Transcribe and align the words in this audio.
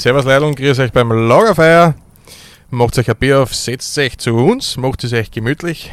Servus 0.00 0.24
Leute 0.24 0.46
und 0.46 0.56
grüß 0.56 0.78
euch 0.78 0.92
beim 0.92 1.12
Lagerfeuer. 1.12 1.94
Macht 2.70 2.98
euch 2.98 3.10
ein 3.10 3.16
Bier 3.16 3.40
auf, 3.40 3.54
setzt 3.54 3.98
euch 3.98 4.16
zu 4.16 4.34
uns, 4.34 4.78
macht 4.78 5.04
es 5.04 5.12
euch 5.12 5.30
gemütlich 5.30 5.90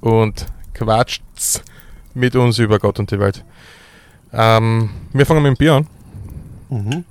und 0.00 0.46
quatscht 0.72 1.22
mit 2.14 2.34
uns 2.36 2.58
über 2.58 2.78
Gott 2.78 2.98
und 2.98 3.10
die 3.10 3.20
Welt. 3.20 3.44
Ähm, 4.32 4.88
wir 5.12 5.26
fangen 5.26 5.42
mit 5.42 5.50
dem 5.50 5.58
Bier 5.58 5.74
an. 5.74 5.86
Mhm. 6.70 7.04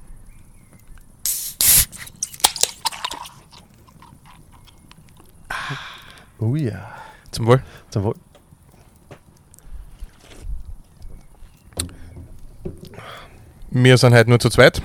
Oh 6.40 6.56
ja. 6.56 6.96
Zum 7.30 7.46
Wohl. 7.46 7.62
Zum 7.92 8.06
Wohl. 8.06 8.16
Wir 13.70 13.98
sind 14.00 14.16
heute 14.16 14.32
nur 14.32 14.40
zu 14.40 14.50
zweit. 14.50 14.82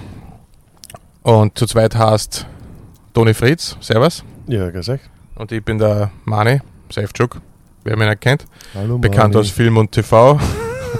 Und 1.25 1.59
zu 1.59 1.67
zweit 1.67 1.97
heißt 1.97 2.47
Toni 3.15 3.33
Fritz, 3.33 3.79
Servus. 3.81 4.23
Ja, 4.47 4.69
grüß 4.69 4.91
euch. 4.91 5.01
Und 5.37 5.51
ich 5.53 5.65
bin 5.65 5.79
der 5.79 6.11
Mani, 6.27 6.61
Safechuck, 6.91 7.41
wer 7.83 7.97
mich 7.97 8.07
nicht 8.07 8.21
kennt. 8.21 8.45
Hallo, 8.75 8.99
Bekannt 8.99 9.33
Mani. 9.33 9.47
aus 9.47 9.51
Film 9.51 9.79
und 9.79 9.91
TV. 9.91 10.39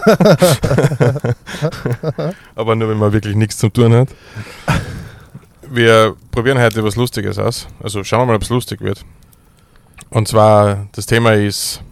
Aber 2.55 2.75
nur 2.75 2.89
wenn 2.89 2.97
man 2.97 3.13
wirklich 3.13 3.37
nichts 3.37 3.59
zu 3.59 3.69
tun 3.69 3.93
hat. 3.93 4.09
Wir 5.69 6.17
probieren 6.31 6.59
heute 6.59 6.83
was 6.83 6.97
Lustiges 6.97 7.39
aus. 7.39 7.67
Also 7.83 8.03
schauen 8.03 8.23
wir 8.23 8.27
mal, 8.29 8.37
ob 8.37 8.43
es 8.43 8.49
lustig 8.49 8.81
wird. 8.81 9.05
Und 10.09 10.27
zwar, 10.27 10.87
das 10.93 11.05
Thema 11.05 11.35
ist 11.35 11.83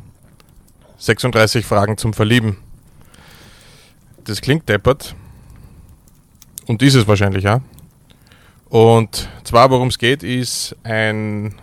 36 0.97 1.67
Fragen 1.67 1.99
zum 1.99 2.15
Verlieben. 2.15 2.57
Das 4.25 4.41
klingt 4.41 4.71
deppert. 4.71 5.15
Und 6.67 6.81
ist 6.81 6.95
es 6.95 7.07
wahrscheinlich 7.07 7.47
auch. 7.47 7.61
Und 8.73 9.29
zwar, 9.45 9.69
worum 9.69 9.89
es 9.89 9.99
geht, 9.99 10.23
ist 10.23 10.75
ein 10.83 11.55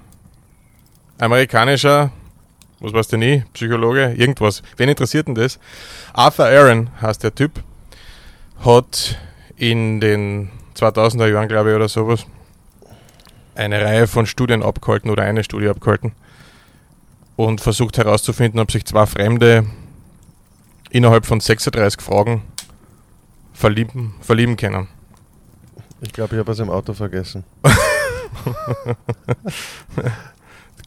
amerikanischer, 1.17 2.11
was 2.79 2.93
weißt 2.93 3.13
du 3.13 3.17
nie, 3.17 3.43
Psychologe, 3.53 4.13
irgendwas. 4.15 4.61
Wen 4.77 4.89
interessiert 4.89 5.27
denn 5.27 5.33
das? 5.33 5.57
Arthur 6.13 6.45
Aaron 6.45 6.91
heißt 7.01 7.23
der 7.23 7.33
Typ. 7.33 7.63
Hat 8.63 9.17
in 9.55 9.99
den 9.99 10.51
2000er 10.75 11.25
Jahren, 11.31 11.47
glaube 11.47 11.71
ich, 11.71 11.75
oder 11.75 11.89
sowas, 11.89 12.27
eine 13.55 13.83
Reihe 13.83 14.05
von 14.05 14.27
Studien 14.27 14.61
abgehalten 14.61 15.09
oder 15.09 15.23
eine 15.23 15.43
Studie 15.43 15.69
abgehalten 15.69 16.11
und 17.35 17.59
versucht 17.59 17.97
herauszufinden, 17.97 18.59
ob 18.59 18.71
sich 18.71 18.85
zwei 18.85 19.07
Fremde 19.07 19.65
innerhalb 20.91 21.25
von 21.25 21.39
36 21.39 22.03
Fragen 22.03 22.43
verlieben, 23.51 24.13
verlieben 24.21 24.57
können. 24.57 24.89
Ich 26.01 26.13
glaube, 26.13 26.35
ich 26.35 26.39
habe 26.39 26.47
was 26.47 26.59
im 26.59 26.69
Auto 26.69 26.93
vergessen. 26.93 27.43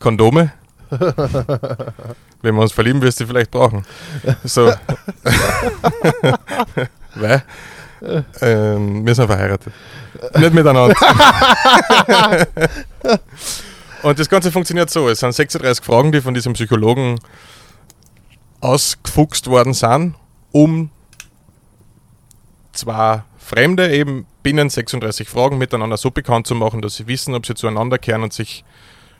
Kondome? 0.00 0.52
Wenn 2.42 2.54
wir 2.54 2.62
uns 2.62 2.72
verlieben, 2.72 3.02
wirst 3.02 3.20
du 3.20 3.26
vielleicht 3.26 3.50
brauchen. 3.50 3.84
So. 4.44 4.66
Weil? 7.14 7.42
Ähm, 8.40 9.06
wir 9.06 9.14
sind 9.14 9.26
verheiratet. 9.26 9.72
Nicht 10.36 10.54
miteinander. 10.54 10.94
Und 14.02 14.18
das 14.18 14.28
Ganze 14.28 14.50
funktioniert 14.50 14.90
so: 14.90 15.08
Es 15.08 15.20
sind 15.20 15.32
36 15.32 15.84
Fragen, 15.84 16.10
die 16.10 16.20
von 16.20 16.34
diesem 16.34 16.54
Psychologen 16.54 17.20
ausgefuchst 18.60 19.46
worden 19.46 19.72
sind, 19.72 20.16
um 20.50 20.90
zwei 22.72 23.22
Fremde 23.38 23.94
eben 23.94 24.26
binnen 24.42 24.70
36 24.70 25.28
Fragen 25.28 25.58
miteinander 25.58 25.96
so 25.96 26.10
bekannt 26.10 26.46
zu 26.46 26.54
machen, 26.54 26.82
dass 26.82 26.96
sie 26.96 27.06
wissen, 27.06 27.34
ob 27.34 27.46
sie 27.46 27.54
zueinander 27.54 27.98
kehren 27.98 28.22
und 28.22 28.32
sich 28.32 28.64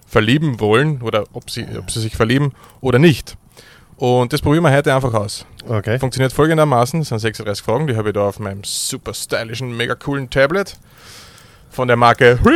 verlieben 0.06 0.60
wollen 0.60 1.03
oder 1.03 1.25
ob 1.33 1.50
sie, 1.50 1.66
ob 1.78 1.91
sie 1.91 2.00
sich 2.00 2.16
verlieben 2.16 2.53
oder 2.81 2.99
nicht. 2.99 3.37
Und 3.97 4.33
das 4.33 4.43
probieren 4.43 4.65
wir 4.65 4.72
heute 4.72 4.94
einfach 4.94 5.15
aus. 5.15 5.47
Okay. 5.69 5.99
Funktioniert 5.99 6.33
folgendermaßen: 6.33 7.00
Es 7.03 7.09
sind 7.09 7.19
36 7.19 7.65
Fragen, 7.65 7.87
die 7.87 7.97
habe 7.97 8.09
ich 8.09 8.15
da 8.15 8.28
auf 8.28 8.38
meinem 8.41 8.65
super 8.65 9.15
stylischen, 9.15 9.77
mega 9.77 9.94
coolen 9.94 10.28
Tablet 10.28 10.77
von 11.71 11.89
der 11.89 11.97
Marke. 11.97 12.39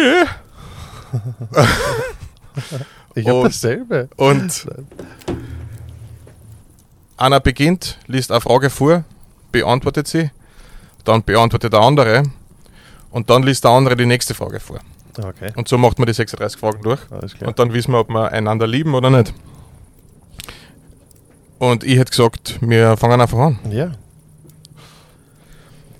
Ich 3.15 3.27
habe 3.27 3.45
dasselbe. 3.45 4.11
Und 4.17 4.67
einer 7.17 7.41
beginnt, 7.41 7.99
liest 8.07 8.31
eine 8.31 8.43
Frage 8.43 8.69
vor, 8.69 9.05
beantwortet 9.53 10.07
sie, 10.07 10.31
dann 11.05 11.25
beantwortet 11.25 11.73
der 11.73 11.81
andere 11.81 12.25
und 13.17 13.31
dann 13.31 13.43
liest 13.45 13.65
der 13.65 13.71
andere 13.71 13.97
die 13.97 14.05
nächste 14.05 14.35
Frage 14.35 14.61
vor. 14.61 14.79
Okay, 15.19 15.51
Und 15.57 15.67
so 15.69 15.79
macht 15.79 15.99
man 15.99 16.07
die 16.07 16.13
36 16.13 16.61
Fragen 16.61 16.83
durch. 16.83 17.01
alles 17.11 17.33
klar. 17.35 17.49
Und 17.49 17.59
dann 17.59 17.73
wissen 17.73 17.93
wir, 17.93 18.01
ob 18.01 18.11
wir 18.11 18.31
einander 18.31 18.67
lieben 18.67 18.95
oder 18.95 19.09
nicht. 19.09 19.33
Und 21.59 21.83
ich 21.83 21.97
hätte 21.97 22.11
gesagt, 22.11 22.59
wir 22.61 22.99
fangen 22.99 23.19
einfach 23.21 23.39
an. 23.39 23.59
ja. 23.71 23.93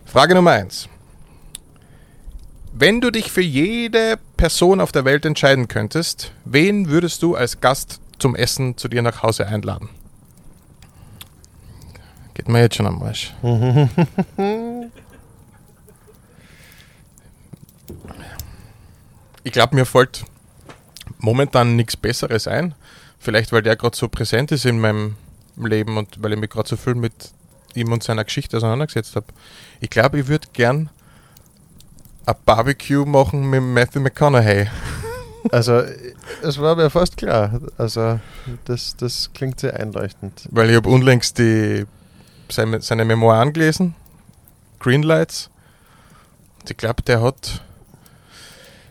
Frage 0.05 0.35
Nummer 0.35 0.51
1. 0.53 0.89
Wenn 2.75 3.01
du 3.01 3.11
dich 3.11 3.31
für 3.33 3.41
jede 3.43 4.19
Person 4.37 4.81
auf 4.81 4.93
der 4.93 5.07
Welt 5.07 5.25
entscheiden 5.25 5.69
könntest, 5.69 6.33
wen 6.45 6.89
würdest 6.91 7.23
du 7.23 7.35
als 7.35 7.61
Gast 7.63 8.01
zum 8.19 8.35
Essen 8.37 8.77
zu 8.77 8.89
dir 8.89 9.01
nach 9.01 9.23
Hause 9.23 9.47
einladen? 9.47 9.89
Geht 12.35 12.49
mir 12.49 12.61
jetzt 12.61 12.77
schon 12.77 12.87
am 12.87 13.03
Arsch. 13.03 13.35
Ich 19.47 19.53
glaube, 19.53 19.77
mir 19.77 19.87
fällt 19.87 20.25
momentan 21.19 21.77
nichts 21.77 21.97
Besseres 21.97 22.49
ein. 22.49 22.75
Vielleicht, 23.17 23.53
weil 23.53 23.63
der 23.63 23.77
gerade 23.77 23.97
so 23.97 24.09
präsent 24.09 24.51
ist 24.51 24.65
in 24.65 24.81
meinem 24.81 25.15
Leben 25.57 25.99
und 25.99 26.21
weil 26.21 26.33
ich 26.33 26.39
mich 26.41 26.51
gerade 26.51 26.69
so 26.69 26.77
viel 26.77 26.97
mit 26.97 27.31
ihm 27.77 27.93
und 27.93 28.03
seiner 28.03 28.25
Geschichte 28.25 28.57
auseinandergesetzt 28.57 29.15
habe. 29.15 29.27
Ich 29.79 29.89
glaube, 29.89 30.19
ich 30.19 30.27
würde 30.27 30.49
gern 30.53 30.91
ein 32.27 32.35
Barbecue 32.45 33.05
machen 33.05 33.49
mit 33.49 33.63
Matthew 33.63 34.01
McConaughey. 34.01 34.67
Also, 35.53 35.85
es 36.43 36.61
war 36.61 36.75
mir 36.75 36.91
fast 36.91 37.17
klar. 37.17 37.61
Also, 37.79 38.19
das, 38.65 38.97
das 38.97 39.31
klingt 39.33 39.61
sehr 39.61 39.79
einleuchtend. 39.79 40.49
Weil 40.51 40.71
ich 40.71 40.75
habe 40.75 40.89
unlängst 40.89 41.39
die, 41.39 41.87
seine, 42.51 42.83
seine 42.83 43.05
Memoiren 43.05 43.53
gelesen, 43.53 43.95
Greenlights. 44.81 45.51
Und 46.59 46.69
ich 46.73 46.77
glaube, 46.77 47.03
der 47.03 47.23
hat. 47.23 47.63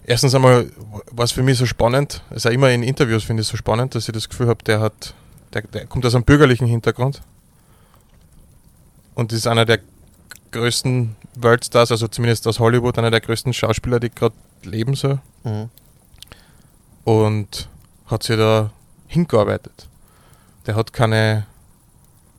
Erstens 0.08 0.36
einmal 0.36 0.72
war 1.12 1.26
es 1.26 1.32
für 1.32 1.42
mich 1.42 1.58
so 1.58 1.66
spannend, 1.66 2.22
also 2.30 2.50
immer 2.50 2.70
in 2.70 2.84
Interviews 2.84 3.24
finde 3.24 3.42
ich 3.42 3.48
es 3.48 3.52
so 3.52 3.58
spannend, 3.58 3.96
dass 3.96 4.08
ich 4.08 4.14
das 4.14 4.30
Gefühl 4.30 4.48
habe, 4.48 4.64
der 4.64 4.80
hat, 4.80 5.16
der, 5.54 5.64
der 5.64 5.88
kommt 5.88 6.06
aus 6.06 6.14
einem 6.14 6.24
bürgerlichen 6.24 6.68
Hintergrund 6.68 7.22
und 9.16 9.32
ist 9.34 9.48
einer 9.48 9.66
der 9.66 9.80
größten 10.52 11.16
Worldstars, 11.38 11.92
also 11.92 12.08
zumindest 12.08 12.48
aus 12.48 12.60
Hollywood, 12.60 12.98
einer 13.00 13.10
der 13.10 13.20
größten 13.22 13.52
Schauspieler, 13.52 14.00
die 14.00 14.10
gerade 14.12 14.36
leben 14.64 14.94
so 14.96 15.20
Mhm. 15.44 15.70
und 17.04 17.68
hat 18.08 18.24
sich 18.24 18.38
da 18.38 18.72
hingearbeitet. 19.08 19.88
Der 20.68 20.76
hat 20.76 20.94
keine 20.94 21.46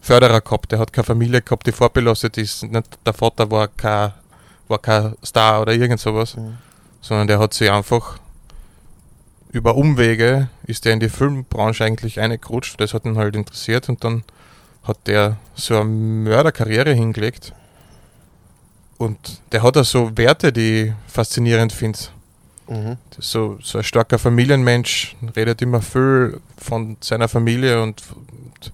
Förderer 0.01 0.41
gehabt, 0.41 0.71
der 0.73 0.79
hat 0.79 0.93
keine 0.93 1.05
Familie 1.05 1.43
gehabt, 1.43 1.67
die 1.67 1.73
vorbelastet 1.73 2.39
ist. 2.39 2.63
Nicht, 2.63 2.99
der 3.05 3.13
Vater 3.13 3.51
war 3.51 3.67
kein, 3.69 4.13
war 4.69 4.79
kein 4.79 5.17
Star 5.25 5.63
oder 5.63 5.73
irgend 5.73 5.99
sowas, 6.01 6.37
Mhm. 6.37 6.59
Sondern 7.07 7.29
der 7.29 7.39
hat 7.39 7.55
sich 7.55 7.71
einfach 7.71 8.19
über 9.53 9.77
Umwege 9.77 10.49
ist 10.67 10.85
der 10.85 10.93
in 10.93 11.01
die 11.01 11.09
Filmbranche 11.09 11.85
eigentlich 11.85 12.21
eingerutscht. 12.21 12.81
Das 12.81 12.93
hat 12.93 13.05
ihn 13.05 13.17
halt 13.17 13.37
interessiert 13.37 13.89
und 13.89 14.03
dann 14.03 14.25
hat 14.83 14.99
der 15.07 15.37
so 15.55 15.79
eine 15.79 15.85
Mörderkarriere 15.85 16.93
hingelegt. 16.93 17.53
Und 18.99 19.41
der 19.53 19.63
hat 19.63 19.77
auch 19.77 19.85
so 19.85 20.17
Werte, 20.17 20.53
die 20.53 20.83
ich 20.83 20.93
faszinierend 21.07 21.73
finde. 21.73 21.99
Mhm. 22.69 22.97
So, 23.19 23.59
so 23.63 23.79
ein 23.79 23.85
starker 23.85 24.19
Familienmensch, 24.19 25.17
redet 25.37 25.63
immer 25.63 25.81
viel 25.81 26.41
von 26.59 26.97
seiner 27.01 27.29
Familie 27.29 27.83
und, 27.83 28.03
und 28.11 28.73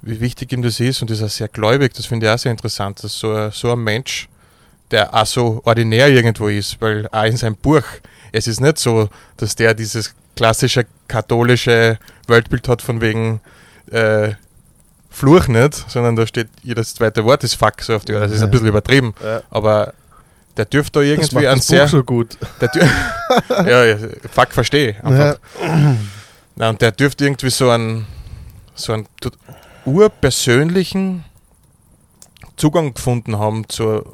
wie 0.00 0.18
wichtig 0.20 0.52
ihm 0.52 0.62
das 0.62 0.80
ist 0.80 1.02
und 1.02 1.10
ist 1.10 1.22
auch 1.22 1.28
sehr 1.28 1.48
gläubig, 1.48 1.92
das 1.92 2.06
finde 2.06 2.26
ich 2.26 2.32
auch 2.32 2.38
sehr 2.38 2.52
interessant, 2.52 3.04
dass 3.04 3.18
so 3.18 3.32
ein, 3.32 3.50
so 3.50 3.72
ein 3.72 3.80
Mensch, 3.80 4.28
der 4.90 5.14
auch 5.14 5.26
so 5.26 5.60
ordinär 5.64 6.08
irgendwo 6.08 6.48
ist, 6.48 6.80
weil 6.80 7.08
auch 7.12 7.24
in 7.24 7.36
seinem 7.36 7.56
Buch, 7.56 7.82
es 8.32 8.46
ist 8.46 8.60
nicht 8.60 8.78
so, 8.78 9.08
dass 9.36 9.54
der 9.54 9.74
dieses 9.74 10.14
klassische 10.36 10.86
katholische 11.08 11.98
Weltbild 12.26 12.68
hat 12.68 12.82
von 12.82 13.00
wegen 13.00 13.40
äh, 13.90 14.30
Fluch 15.10 15.48
nicht, 15.48 15.84
sondern 15.90 16.16
da 16.16 16.26
steht 16.26 16.48
jedes 16.62 16.94
zweite 16.94 17.24
Wort 17.24 17.42
ist 17.42 17.54
Fuck, 17.54 17.80
so 17.82 17.96
auf 17.96 18.04
die 18.04 18.14
Art. 18.14 18.24
Das 18.24 18.32
ist 18.32 18.42
ein 18.42 18.50
bisschen 18.50 18.68
übertrieben, 18.68 19.14
Ja. 19.24 19.42
aber 19.50 19.94
der 20.56 20.64
dürfte 20.66 21.00
da 21.00 21.00
Das 21.00 21.08
irgendwie 21.08 21.34
macht 21.36 21.46
ein 21.46 21.56
das 21.58 21.66
sehr... 21.66 21.84
Buch 21.84 21.90
so 21.90 22.04
gut. 22.04 22.36
Ja, 23.50 23.84
ja, 23.84 23.96
fuck, 24.32 24.52
verstehe. 24.52 24.96
Na, 26.56 26.70
und 26.70 26.80
der 26.80 26.92
dürfte 26.92 27.24
irgendwie 27.24 27.50
so 27.50 27.70
einen, 27.70 28.06
so 28.74 28.92
einen 28.92 29.06
urpersönlichen 29.84 31.24
Zugang 32.56 32.94
gefunden 32.94 33.38
haben 33.38 33.68
zur 33.68 34.04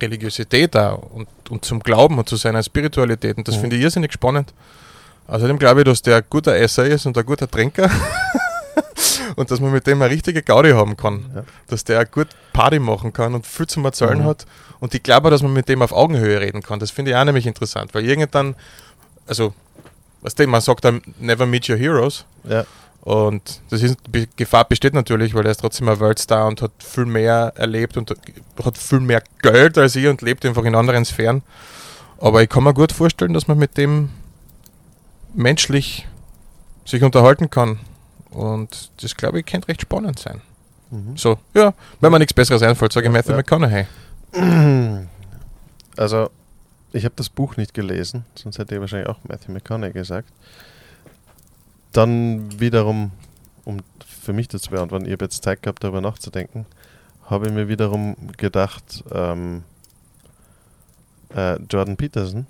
Religiosität 0.00 0.74
da 0.74 0.92
und, 0.92 1.28
und 1.50 1.64
zum 1.64 1.80
Glauben 1.80 2.18
und 2.18 2.28
zu 2.28 2.36
seiner 2.36 2.62
Spiritualität. 2.62 3.36
Und 3.36 3.46
das 3.48 3.56
Mhm. 3.56 3.60
finde 3.62 3.76
ich 3.76 3.82
irrsinnig 3.82 4.12
spannend. 4.12 4.52
Außerdem 5.26 5.58
glaube 5.58 5.80
ich, 5.80 5.84
dass 5.84 6.02
der 6.02 6.16
ein 6.18 6.24
guter 6.28 6.54
Esser 6.56 6.84
ist 6.86 7.06
und 7.06 7.16
ein 7.16 7.24
guter 7.24 7.50
Trinker. 7.50 7.90
und 9.36 9.50
dass 9.50 9.60
man 9.60 9.72
mit 9.72 9.86
dem 9.86 10.00
eine 10.02 10.10
richtige 10.12 10.42
Gaudi 10.42 10.70
haben 10.70 10.96
kann. 10.96 11.24
Ja. 11.34 11.44
Dass 11.68 11.84
der 11.84 12.04
gut 12.04 12.28
Party 12.52 12.78
machen 12.78 13.12
kann 13.12 13.34
und 13.34 13.46
viel 13.46 13.66
zum 13.66 13.84
Erzählen 13.84 14.18
Mhm. 14.18 14.24
hat. 14.24 14.46
Und 14.80 14.94
ich 14.94 15.02
glaube, 15.02 15.28
auch, 15.28 15.30
dass 15.30 15.42
man 15.42 15.52
mit 15.52 15.68
dem 15.68 15.82
auf 15.82 15.92
Augenhöhe 15.92 16.40
reden 16.40 16.62
kann. 16.62 16.78
Das 16.78 16.90
finde 16.90 17.12
ich 17.12 17.16
auch 17.16 17.24
nämlich 17.24 17.46
interessant, 17.46 17.94
weil 17.94 18.04
irgendwann, 18.04 18.54
also, 19.26 19.54
was 20.20 20.34
denn, 20.34 20.50
man 20.50 20.60
sagt 20.60 20.84
dann, 20.84 21.00
never 21.18 21.46
meet 21.46 21.68
your 21.68 21.76
heroes. 21.76 22.24
Ja. 22.44 22.64
Und 23.04 23.60
das 23.68 23.82
ist, 23.82 23.98
die 24.08 24.26
Gefahr 24.34 24.64
besteht 24.64 24.94
natürlich, 24.94 25.34
weil 25.34 25.44
er 25.44 25.50
ist 25.50 25.60
trotzdem 25.60 25.90
ein 25.90 26.00
Worldstar 26.00 26.46
und 26.46 26.62
hat 26.62 26.72
viel 26.78 27.04
mehr 27.04 27.52
erlebt 27.54 27.98
und 27.98 28.14
hat 28.64 28.78
viel 28.78 29.00
mehr 29.00 29.22
Geld 29.42 29.76
als 29.76 29.94
ich 29.94 30.08
und 30.08 30.22
lebt 30.22 30.46
einfach 30.46 30.64
in 30.64 30.74
anderen 30.74 31.04
Sphären. 31.04 31.42
Aber 32.18 32.42
ich 32.42 32.48
kann 32.48 32.64
mir 32.64 32.72
gut 32.72 32.92
vorstellen, 32.92 33.34
dass 33.34 33.46
man 33.46 33.58
mit 33.58 33.76
dem 33.76 34.08
menschlich 35.34 36.08
sich 36.86 37.02
unterhalten 37.02 37.50
kann. 37.50 37.78
Und 38.30 38.90
das, 39.02 39.14
glaube 39.14 39.40
ich, 39.40 39.46
könnte 39.46 39.68
recht 39.68 39.82
spannend 39.82 40.18
sein. 40.18 40.40
Mhm. 40.90 41.18
So, 41.18 41.38
ja, 41.52 41.74
wenn 42.00 42.10
mir 42.10 42.18
nichts 42.18 42.32
Besseres 42.32 42.62
einfällt, 42.62 42.94
sage 42.94 43.08
ich 43.08 43.12
Matthew 43.12 43.32
Ja. 43.32 43.36
McConaughey. 43.36 43.86
Also, 45.98 46.30
ich 46.92 47.04
habe 47.04 47.14
das 47.16 47.28
Buch 47.28 47.58
nicht 47.58 47.74
gelesen, 47.74 48.24
sonst 48.34 48.58
hätte 48.58 48.74
ich 48.76 48.80
wahrscheinlich 48.80 49.10
auch 49.10 49.18
Matthew 49.28 49.52
McConaughey 49.52 49.92
gesagt. 49.92 50.30
Dann 51.94 52.60
wiederum, 52.60 53.10
um 53.64 53.78
für 54.06 54.32
mich 54.34 54.48
das 54.48 54.62
zu 54.62 54.70
beantworten, 54.70 55.06
ich 55.06 55.12
habe 55.12 55.24
jetzt 55.24 55.42
Zeit 55.42 55.62
gehabt, 55.62 55.82
darüber 55.82 56.00
nachzudenken, 56.02 56.66
habe 57.30 57.46
ich 57.46 57.52
mir 57.52 57.68
wiederum 57.68 58.16
gedacht, 58.36 59.02
ähm, 59.12 59.62
äh, 61.34 61.56
Jordan 61.70 61.96
Peterson, 61.96 62.46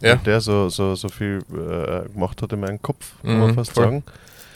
Ja. 0.00 0.16
der 0.16 0.40
so, 0.40 0.68
so, 0.68 0.94
so 0.94 1.08
viel 1.08 1.42
äh, 1.52 2.08
gemacht 2.12 2.42
hat 2.42 2.52
in 2.52 2.60
meinem 2.60 2.82
Kopf, 2.82 3.12
kann 3.22 3.38
man 3.38 3.50
Mhm, 3.50 3.54
fast 3.54 3.72
voll. 3.72 3.84
sagen. 3.84 4.04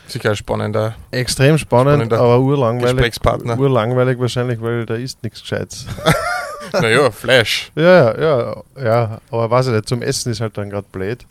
Sicher 0.09 0.31
ein 0.31 0.37
spannender. 0.37 0.95
Extrem 1.11 1.59
spannend, 1.59 1.97
Spannender 2.07 2.19
aber 2.19 2.41
urlangweilig. 2.41 2.97
Gesprächspartner. 2.97 3.59
Urlangweilig 3.59 4.19
wahrscheinlich, 4.19 4.61
weil 4.61 4.87
da 4.87 4.95
ist 4.95 5.23
nichts 5.23 5.43
Gescheites. 5.43 5.87
naja, 6.73 7.11
Flash. 7.11 7.71
Ja, 7.75 8.19
ja, 8.19 8.63
ja, 8.83 9.21
aber 9.31 9.51
weiß 9.51 9.67
ich 9.69 9.73
nicht, 9.75 9.89
zum 9.89 10.01
Essen 10.03 10.33
ist 10.33 10.41
halt 10.41 10.57
dann 10.57 10.71
gerade 10.71 10.87
blöd. 10.91 11.27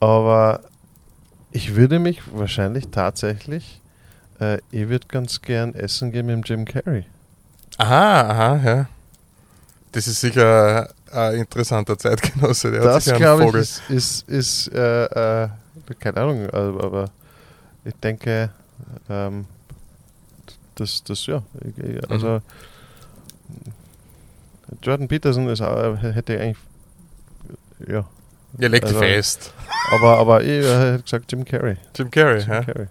Aber 0.00 0.60
ich 1.52 1.74
würde 1.74 1.98
mich 1.98 2.20
wahrscheinlich 2.32 2.88
tatsächlich, 2.88 3.80
äh, 4.40 4.58
ich 4.70 4.88
würde 4.88 5.06
ganz 5.08 5.42
gern 5.42 5.74
essen 5.74 6.12
gehen 6.12 6.26
mit 6.26 6.34
dem 6.36 6.42
Jim 6.44 6.64
Carrey. 6.64 7.04
Aha, 7.78 8.20
aha, 8.30 8.56
ja. 8.64 8.88
Das 9.92 10.06
ist 10.06 10.20
sicher 10.20 10.88
ein 11.10 11.34
interessanter 11.34 11.98
Zeitgenosse. 11.98 12.70
Der 12.70 12.82
das 12.82 13.04
glaube 13.06 13.44
ich 13.48 13.54
ist, 13.54 13.82
ist, 13.88 14.28
ist 14.28 14.68
äh, 14.72 15.04
äh, 15.44 15.48
keine 15.98 16.18
Ahnung, 16.18 16.48
aber, 16.50 16.84
aber 16.84 17.04
ich 17.84 17.94
denke, 17.96 18.50
ähm, 19.08 19.46
das, 20.76 21.02
das, 21.02 21.26
ja, 21.26 21.42
Mhm. 21.64 22.00
also 22.08 22.40
Jordan 24.82 25.08
Peterson 25.08 25.48
ist, 25.48 25.60
auch- 25.60 25.96
hätte 26.00 26.38
eigentlich, 26.40 26.56
ja, 27.88 28.04
Ihr 28.58 28.68
legt 28.68 28.84
also- 28.86 28.98
fest. 28.98 29.52
aber, 29.92 30.18
aber 30.18 30.42
ich 30.42 30.64
äh, 30.64 30.92
hätte 30.92 31.02
gesagt 31.02 31.32
Jim 31.32 31.44
Carrey. 31.44 31.76
Jim 31.96 32.10
Carrey, 32.10 32.40
Jim 32.40 32.50
ja. 32.52 32.62
Carrey. 32.62 32.86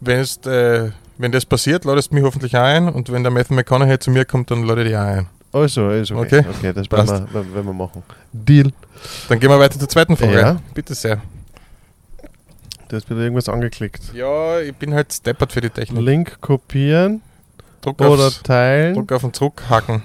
Wenn's, 0.00 0.38
äh, 0.46 0.90
wenn 1.18 1.32
das 1.32 1.46
passiert, 1.46 1.84
ladest 1.84 2.10
du 2.10 2.16
mich 2.16 2.24
hoffentlich 2.24 2.56
ein 2.56 2.88
und 2.88 3.10
wenn 3.12 3.22
der 3.22 3.30
Matthew 3.30 3.54
McConaughey 3.54 3.98
zu 3.98 4.10
mir 4.10 4.24
kommt, 4.24 4.50
dann 4.50 4.64
lade 4.64 4.82
ich 4.82 4.88
dich 4.88 4.96
auch 4.96 5.02
ein. 5.02 5.28
Also, 5.52 5.90
ist 5.90 6.10
okay. 6.10 6.38
Okay. 6.40 6.48
Okay, 6.48 6.72
das 6.72 6.90
werden 6.90 7.28
wir, 7.32 7.54
werden- 7.54 7.66
wir 7.66 7.72
machen. 7.74 8.02
Deal. 8.32 8.72
Dann 9.28 9.38
gehen 9.38 9.50
wir 9.50 9.58
weiter 9.58 9.78
zur 9.78 9.88
zweiten 9.88 10.16
Frage. 10.16 10.40
Ja. 10.40 10.60
Bitte 10.74 10.94
sehr. 10.94 11.20
Du 12.88 12.96
hast 12.96 13.08
wieder 13.08 13.20
irgendwas 13.20 13.48
angeklickt. 13.48 14.12
Ja, 14.14 14.60
ich 14.60 14.74
bin 14.74 14.94
halt 14.94 15.12
steppert 15.12 15.52
für 15.52 15.60
die 15.60 15.70
Technik. 15.70 16.02
Link 16.02 16.40
kopieren 16.40 17.22
Druck, 17.80 18.00
oder 18.00 18.28
aufs, 18.28 18.42
teilen. 18.42 18.94
Druck 18.94 19.12
auf 19.12 19.22
den 19.22 19.32
Zurückhaken. 19.32 20.02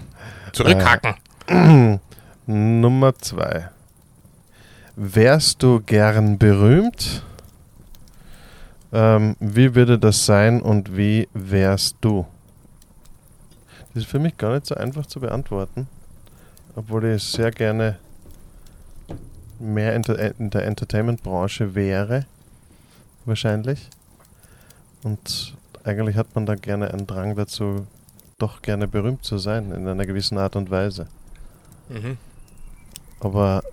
Zurückhaken. 0.53 1.99
Nummer 2.47 3.13
zwei. 3.15 3.69
Wärst 4.95 5.61
du 5.61 5.81
gern 5.81 6.37
berühmt? 6.37 7.25
Ähm, 8.93 9.35
wie 9.41 9.75
würde 9.75 9.99
das 9.99 10.25
sein 10.25 10.61
und 10.61 10.95
wie 10.95 11.27
wärst 11.33 11.97
du? 11.99 12.25
Das 13.93 14.03
ist 14.03 14.09
für 14.09 14.19
mich 14.19 14.37
gar 14.37 14.53
nicht 14.53 14.65
so 14.65 14.75
einfach 14.75 15.05
zu 15.07 15.19
beantworten, 15.19 15.87
obwohl 16.75 17.03
ich 17.05 17.23
sehr 17.23 17.51
gerne 17.51 17.99
mehr 19.59 19.93
in 19.93 20.03
der, 20.03 20.39
in 20.39 20.49
der 20.49 20.65
Entertainment-Branche 20.67 21.75
wäre, 21.75 22.25
wahrscheinlich. 23.25 23.89
Und 25.03 25.53
eigentlich 25.83 26.15
hat 26.15 26.33
man 26.33 26.45
da 26.45 26.55
gerne 26.55 26.93
einen 26.93 27.07
Drang 27.07 27.35
dazu, 27.35 27.87
doch 28.37 28.61
gerne 28.61 28.87
berühmt 28.87 29.25
zu 29.25 29.37
sein, 29.37 29.73
in 29.73 29.85
einer 29.85 30.05
gewissen 30.05 30.37
Art 30.37 30.55
und 30.55 30.71
Weise. 30.71 31.07
Mhm. 31.89 32.17
Aber 33.19 33.63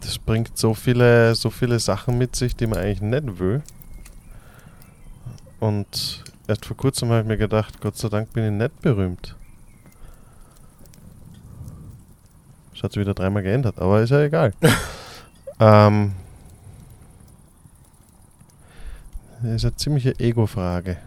das 0.00 0.18
bringt 0.18 0.56
so 0.56 0.74
viele, 0.74 1.34
so 1.34 1.50
viele 1.50 1.78
Sachen 1.78 2.18
mit 2.18 2.36
sich, 2.36 2.54
die 2.54 2.66
man 2.66 2.78
eigentlich 2.78 3.00
nicht 3.00 3.38
will. 3.38 3.62
Und 5.58 6.22
erst 6.46 6.66
vor 6.66 6.76
kurzem 6.76 7.10
habe 7.10 7.22
ich 7.22 7.26
mir 7.26 7.36
gedacht, 7.36 7.80
Gott 7.80 7.96
sei 7.96 8.08
Dank 8.08 8.32
bin 8.32 8.44
ich 8.44 8.52
nicht 8.52 8.80
berühmt. 8.82 9.34
Das 12.72 12.82
hat 12.82 12.92
sich 12.92 13.00
wieder 13.00 13.14
dreimal 13.14 13.42
geändert, 13.42 13.78
aber 13.78 14.02
ist 14.02 14.10
ja 14.10 14.20
egal. 14.20 14.52
ähm, 15.60 16.12
das 19.42 19.54
ist 19.54 19.64
eine 19.64 19.76
ziemliche 19.76 20.18
Ego-Frage. 20.20 20.98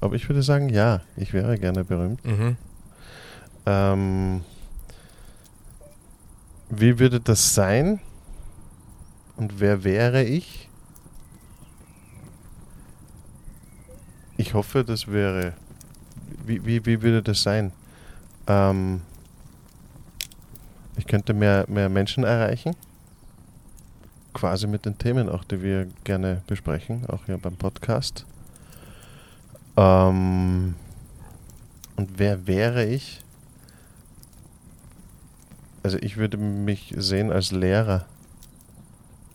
Aber 0.00 0.14
ich 0.14 0.28
würde 0.28 0.42
sagen, 0.42 0.68
ja, 0.68 1.02
ich 1.16 1.32
wäre 1.32 1.58
gerne 1.58 1.84
berühmt. 1.84 2.24
Mhm. 2.24 2.56
Ähm, 3.66 4.40
wie 6.70 6.98
würde 6.98 7.20
das 7.20 7.54
sein? 7.54 8.00
Und 9.36 9.60
wer 9.60 9.84
wäre 9.84 10.24
ich? 10.24 10.68
Ich 14.36 14.54
hoffe, 14.54 14.84
das 14.84 15.08
wäre. 15.08 15.54
Wie, 16.44 16.64
wie, 16.64 16.84
wie 16.86 17.02
würde 17.02 17.22
das 17.22 17.42
sein? 17.42 17.72
Ähm, 18.46 19.02
ich 20.96 21.06
könnte 21.06 21.34
mehr, 21.34 21.64
mehr 21.68 21.88
Menschen 21.88 22.24
erreichen. 22.24 22.74
Quasi 24.32 24.66
mit 24.66 24.84
den 24.84 24.98
Themen 24.98 25.28
auch, 25.28 25.44
die 25.44 25.62
wir 25.62 25.88
gerne 26.04 26.42
besprechen, 26.46 27.06
auch 27.08 27.24
hier 27.26 27.38
beim 27.38 27.56
Podcast. 27.56 28.26
Ähm, 29.76 30.74
und 31.96 32.18
wer 32.18 32.46
wäre 32.46 32.84
ich? 32.84 33.20
Also 35.82 35.98
ich 36.00 36.16
würde 36.16 36.36
mich 36.36 36.92
sehen 36.96 37.30
als 37.32 37.52
Lehrer 37.52 38.04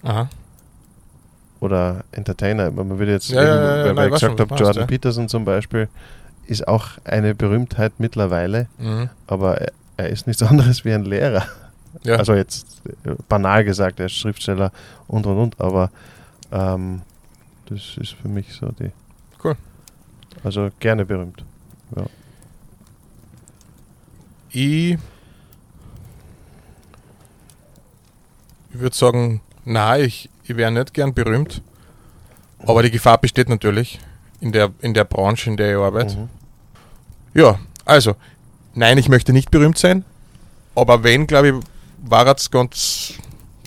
Aha. 0.03 0.29
oder 1.59 2.03
Entertainer. 2.11 2.69
Man 2.71 2.99
würde 2.99 3.11
jetzt, 3.13 3.29
Ja, 3.29 3.41
eben, 3.41 3.49
ja, 3.49 3.55
ja, 3.55 3.77
ja, 3.77 3.85
weil 3.85 3.93
nein, 3.95 4.07
ich 4.07 4.13
gesagt 4.13 4.39
habe, 4.39 4.55
Jordan 4.55 4.75
meinst, 4.81 4.87
Peterson 4.89 5.29
zum 5.29 5.45
Beispiel 5.45 5.87
ist 6.45 6.67
auch 6.67 6.87
eine 7.05 7.33
Berühmtheit 7.35 7.93
mittlerweile, 7.99 8.67
Mhm. 8.77 9.09
aber 9.27 9.61
er, 9.61 9.71
er 9.97 10.09
ist 10.09 10.27
nichts 10.27 10.43
anderes 10.43 10.83
wie 10.85 10.93
ein 10.93 11.05
Lehrer. 11.05 11.45
Ja. 12.03 12.15
Also 12.17 12.33
jetzt 12.33 12.81
äh, 13.05 13.15
banal 13.29 13.63
gesagt, 13.63 13.99
er 13.99 14.07
ist 14.07 14.13
Schriftsteller 14.13 14.71
und 15.07 15.25
und 15.25 15.37
und, 15.37 15.61
aber 15.61 15.89
ähm, 16.51 17.01
das 17.67 17.97
ist 17.97 18.13
für 18.13 18.27
mich 18.27 18.53
so 18.53 18.67
die. 18.77 18.91
Cool. 19.43 19.55
Also 20.43 20.69
gerne 20.79 21.05
berühmt. 21.05 21.45
Ich, 24.49 24.97
ich 28.73 28.79
würde 28.79 28.95
sagen, 28.95 29.41
nein, 29.65 30.03
ich, 30.05 30.29
ich 30.43 30.57
wäre 30.57 30.71
nicht 30.71 30.93
gern 30.93 31.13
berühmt. 31.13 31.61
Aber 32.65 32.81
die 32.83 32.91
Gefahr 32.91 33.17
besteht 33.17 33.49
natürlich 33.49 33.99
in 34.39 34.51
der, 34.51 34.71
in 34.81 34.93
der 34.93 35.03
Branche, 35.03 35.49
in 35.49 35.57
der 35.57 35.71
ich 35.71 35.77
arbeite. 35.77 36.15
Mhm. 36.17 36.29
Ja, 37.33 37.59
also, 37.85 38.15
nein, 38.73 38.97
ich 38.97 39.09
möchte 39.09 39.33
nicht 39.33 39.51
berühmt 39.51 39.77
sein. 39.77 40.05
Aber 40.75 41.03
wenn, 41.03 41.27
glaube 41.27 41.49
ich, 41.49 41.53
war 42.09 42.25
es 42.27 42.49
ganz 42.49 43.13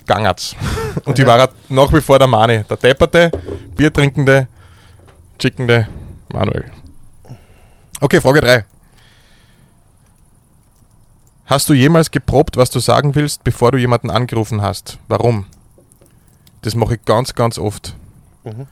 gangert's. 0.05 0.55
Und 1.05 1.17
die 1.17 1.21
Ja. 1.23 1.27
war 1.27 1.49
nach 1.69 1.93
wie 1.93 2.01
vor 2.01 2.17
der 2.19 2.27
Mani. 2.27 2.63
Der 2.69 2.77
depperte, 2.77 3.31
biertrinkende, 3.75 4.47
chickende 5.39 5.87
Manuel. 6.33 6.65
Okay, 8.01 8.19
Frage 8.21 8.41
3. 8.41 8.65
Hast 11.47 11.69
du 11.69 11.73
jemals 11.73 12.11
geprobt, 12.11 12.57
was 12.57 12.69
du 12.69 12.79
sagen 12.79 13.15
willst, 13.15 13.43
bevor 13.43 13.71
du 13.71 13.77
jemanden 13.77 14.09
angerufen 14.09 14.61
hast? 14.61 14.99
Warum? 15.07 15.45
Das 16.61 16.75
mache 16.75 16.95
ich 16.95 17.05
ganz, 17.05 17.33
ganz 17.35 17.57
oft. 17.57 17.95
Mhm. 18.43 18.67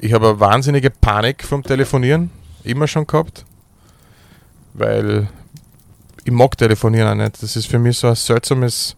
Ich 0.00 0.12
habe 0.12 0.28
eine 0.28 0.40
wahnsinnige 0.40 0.90
Panik 0.90 1.44
vom 1.44 1.62
Telefonieren, 1.62 2.30
immer 2.64 2.88
schon 2.88 3.06
gehabt, 3.06 3.44
weil 4.74 5.28
ich 6.24 6.32
mag 6.32 6.58
telefonieren 6.58 7.08
auch 7.08 7.22
nicht. 7.24 7.40
Das 7.42 7.54
ist 7.54 7.66
für 7.66 7.78
mich 7.78 7.98
so 7.98 8.08
ein 8.08 8.14
seltsames, 8.16 8.96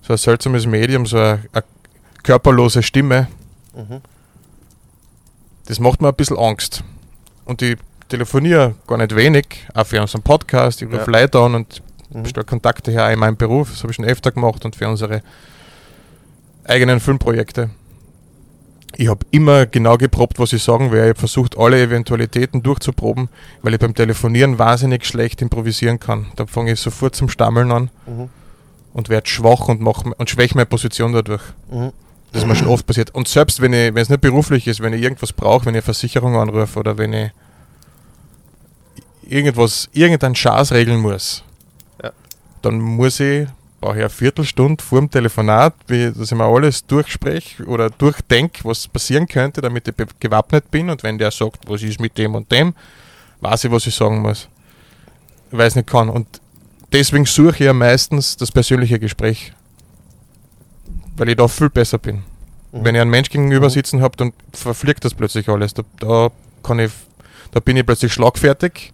so 0.00 0.14
ein 0.14 0.18
seltsames 0.18 0.66
Medium, 0.66 1.04
so 1.04 1.18
eine, 1.18 1.42
eine 1.52 1.64
körperlose 2.22 2.82
Stimme. 2.82 3.28
Mhm. 3.74 4.00
Das 5.66 5.78
macht 5.78 6.00
mir 6.00 6.08
ein 6.08 6.14
bisschen 6.14 6.38
Angst. 6.38 6.82
Und 7.44 7.60
ich 7.60 7.76
telefoniere 8.08 8.74
gar 8.86 8.96
nicht 8.98 9.14
wenig, 9.14 9.66
auch 9.74 9.86
für 9.86 10.00
unseren 10.00 10.22
Podcast. 10.22 10.80
Ich 10.82 10.88
rufe 10.88 11.10
Ja. 11.12 11.20
Leute 11.20 11.38
an 11.38 11.54
und 11.54 11.82
Mhm. 12.12 12.26
stelle 12.26 12.44
Kontakte 12.46 12.90
her 12.90 13.06
auch 13.06 13.10
in 13.12 13.18
meinem 13.18 13.36
Beruf. 13.36 13.70
Das 13.70 13.82
habe 13.82 13.90
ich 13.92 13.96
schon 13.96 14.04
öfter 14.04 14.30
gemacht 14.32 14.64
und 14.64 14.76
für 14.76 14.88
unsere 14.88 15.22
eigenen 16.64 17.00
Filmprojekte. 17.00 17.70
Ich 18.96 19.08
habe 19.08 19.24
immer 19.30 19.64
genau 19.64 19.96
geprobt, 19.96 20.38
was 20.38 20.52
ich 20.52 20.62
sagen 20.62 20.92
werde. 20.92 21.06
Ich 21.06 21.10
habe 21.10 21.18
versucht, 21.20 21.56
alle 21.56 21.80
Eventualitäten 21.80 22.62
durchzuproben, 22.62 23.30
weil 23.62 23.72
ich 23.72 23.80
beim 23.80 23.94
Telefonieren 23.94 24.58
wahnsinnig 24.58 25.06
schlecht 25.06 25.40
improvisieren 25.40 25.98
kann. 25.98 26.26
Da 26.36 26.44
fange 26.46 26.72
ich 26.72 26.80
sofort 26.80 27.16
zum 27.16 27.30
Stammeln 27.30 27.72
an 27.72 27.90
Mhm. 28.06 28.28
und 28.92 29.08
werde 29.08 29.28
schwach 29.28 29.68
und, 29.68 29.80
mach, 29.80 30.04
und 30.04 30.28
schwäche 30.28 30.54
meine 30.56 30.66
Position 30.66 31.12
dadurch. 31.14 31.42
Mhm. 31.70 31.92
Das 32.32 32.42
ist 32.42 32.48
mir 32.48 32.54
schon 32.54 32.68
oft 32.68 32.86
passiert. 32.86 33.14
Und 33.14 33.28
selbst 33.28 33.60
wenn 33.62 33.72
ich, 33.72 33.94
wenn 33.94 34.02
es 34.02 34.08
nicht 34.10 34.20
beruflich 34.20 34.66
ist, 34.66 34.80
wenn 34.80 34.92
ich 34.92 35.02
irgendwas 35.02 35.32
brauche, 35.32 35.64
wenn 35.66 35.74
ich 35.74 35.78
eine 35.78 35.82
Versicherung 35.82 36.36
anrufe 36.36 36.78
oder 36.78 36.96
wenn 36.98 37.12
ich 37.14 37.30
irgendwas, 39.22 39.88
irgendeinen 39.92 40.34
Schaß 40.34 40.72
regeln 40.72 41.00
muss. 41.00 41.42
Dann 42.62 42.80
muss 42.80 43.20
ich, 43.20 43.46
brauche 43.80 43.96
ich 43.96 44.00
eine 44.00 44.10
Viertelstunde 44.10 44.82
vor 44.82 45.00
dem 45.00 45.10
Telefonat, 45.10 45.74
wie, 45.88 46.12
dass 46.12 46.30
ich 46.32 46.38
mir 46.38 46.44
alles 46.44 46.86
durchspreche 46.86 47.64
oder 47.64 47.90
durchdenke, 47.90 48.64
was 48.64 48.88
passieren 48.88 49.26
könnte, 49.26 49.60
damit 49.60 49.88
ich 49.88 49.94
gewappnet 50.20 50.70
bin. 50.70 50.88
Und 50.88 51.02
wenn 51.02 51.18
der 51.18 51.30
sagt, 51.30 51.68
was 51.68 51.82
ist 51.82 52.00
mit 52.00 52.16
dem 52.16 52.34
und 52.34 52.50
dem, 52.50 52.74
weiß 53.40 53.64
ich, 53.64 53.70
was 53.70 53.86
ich 53.86 53.94
sagen 53.94 54.20
muss. 54.22 54.48
Weil 55.50 55.62
ich 55.62 55.72
es 55.72 55.76
nicht 55.76 55.88
kann. 55.88 56.08
Und 56.08 56.40
deswegen 56.92 57.26
suche 57.26 57.50
ich 57.50 57.58
ja 57.60 57.72
meistens 57.72 58.36
das 58.36 58.50
persönliche 58.52 58.98
Gespräch. 58.98 59.52
Weil 61.16 61.28
ich 61.28 61.36
da 61.36 61.48
viel 61.48 61.68
besser 61.68 61.98
bin. 61.98 62.22
Mhm. 62.72 62.84
Wenn 62.84 62.94
ich 62.94 63.00
einen 63.00 63.10
Mensch 63.10 63.28
gegenüber 63.30 63.66
Mhm. 63.66 63.70
sitzen 63.70 64.00
habe, 64.00 64.16
dann 64.16 64.32
verfliegt 64.52 65.04
das 65.04 65.14
plötzlich 65.14 65.48
alles. 65.48 65.74
Da, 65.74 65.82
da, 65.98 66.30
kann 66.62 66.78
ich, 66.78 66.92
da 67.50 67.60
bin 67.60 67.76
ich 67.76 67.84
plötzlich 67.84 68.12
schlagfertig. 68.12 68.92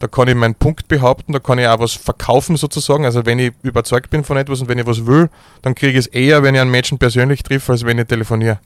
Da 0.00 0.08
kann 0.08 0.28
ich 0.28 0.34
meinen 0.34 0.54
Punkt 0.54 0.88
behaupten, 0.88 1.32
da 1.32 1.38
kann 1.38 1.58
ich 1.58 1.66
auch 1.68 1.78
was 1.78 1.92
verkaufen 1.92 2.56
sozusagen. 2.56 3.04
Also 3.04 3.26
wenn 3.26 3.38
ich 3.38 3.52
überzeugt 3.62 4.10
bin 4.10 4.24
von 4.24 4.36
etwas 4.38 4.60
und 4.62 4.68
wenn 4.68 4.78
ich 4.78 4.86
was 4.86 5.06
will, 5.06 5.28
dann 5.62 5.74
kriege 5.74 5.92
ich 5.92 6.06
es 6.06 6.06
eher, 6.06 6.42
wenn 6.42 6.54
ich 6.54 6.60
einen 6.60 6.70
Menschen 6.70 6.98
persönlich 6.98 7.42
treffe, 7.42 7.72
als 7.72 7.84
wenn 7.84 7.98
ich 7.98 8.06
telefoniere. 8.06 8.58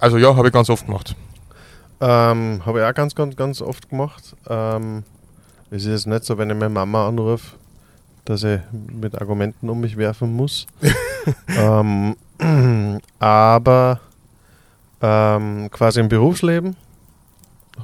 Also 0.00 0.16
ja, 0.16 0.34
habe 0.34 0.48
ich 0.48 0.54
ganz 0.54 0.70
oft 0.70 0.86
gemacht. 0.86 1.14
Ähm, 2.00 2.62
Habe 2.64 2.80
ich 2.80 2.84
auch 2.84 2.94
ganz, 2.94 3.14
ganz, 3.14 3.36
ganz 3.36 3.62
oft 3.62 3.88
gemacht. 3.88 4.36
Ähm, 4.48 5.04
es 5.70 5.84
ist 5.84 5.90
jetzt 5.90 6.06
nicht 6.06 6.24
so, 6.24 6.36
wenn 6.36 6.50
ich 6.50 6.56
meine 6.56 6.72
Mama 6.72 7.08
anrufe, 7.08 7.56
dass 8.24 8.42
ich 8.42 8.60
mit 8.72 9.20
Argumenten 9.20 9.68
um 9.68 9.80
mich 9.80 9.96
werfen 9.96 10.32
muss. 10.34 10.66
ähm, 11.58 12.16
aber 13.18 14.00
ähm, 15.00 15.68
quasi 15.70 16.00
im 16.00 16.08
Berufsleben 16.08 16.76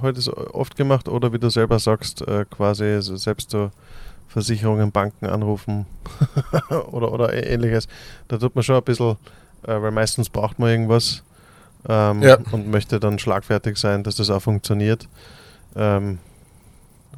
heute 0.02 0.18
ist 0.18 0.28
oft 0.28 0.76
gemacht 0.76 1.08
oder 1.08 1.32
wie 1.32 1.38
du 1.38 1.48
selber 1.50 1.78
sagst, 1.78 2.22
äh, 2.22 2.44
quasi 2.50 3.00
so 3.00 3.16
selbst 3.16 3.50
so 3.50 3.70
Versicherungen, 4.28 4.92
Banken 4.92 5.26
anrufen 5.26 5.86
oder, 6.90 7.12
oder 7.12 7.32
ähnliches. 7.46 7.86
Da 8.28 8.38
tut 8.38 8.54
man 8.54 8.62
schon 8.64 8.76
ein 8.76 8.82
bisschen, 8.84 9.16
äh, 9.66 9.80
weil 9.80 9.90
meistens 9.90 10.28
braucht 10.30 10.58
man 10.58 10.70
irgendwas 10.70 11.22
ähm, 11.88 12.22
Ja. 12.22 12.38
und 12.52 12.68
möchte 12.68 12.98
dann 13.00 13.18
schlagfertig 13.18 13.76
sein, 13.76 14.02
dass 14.02 14.16
das 14.16 14.30
auch 14.30 14.40
funktioniert. 14.42 15.08
Ähm, 15.76 16.18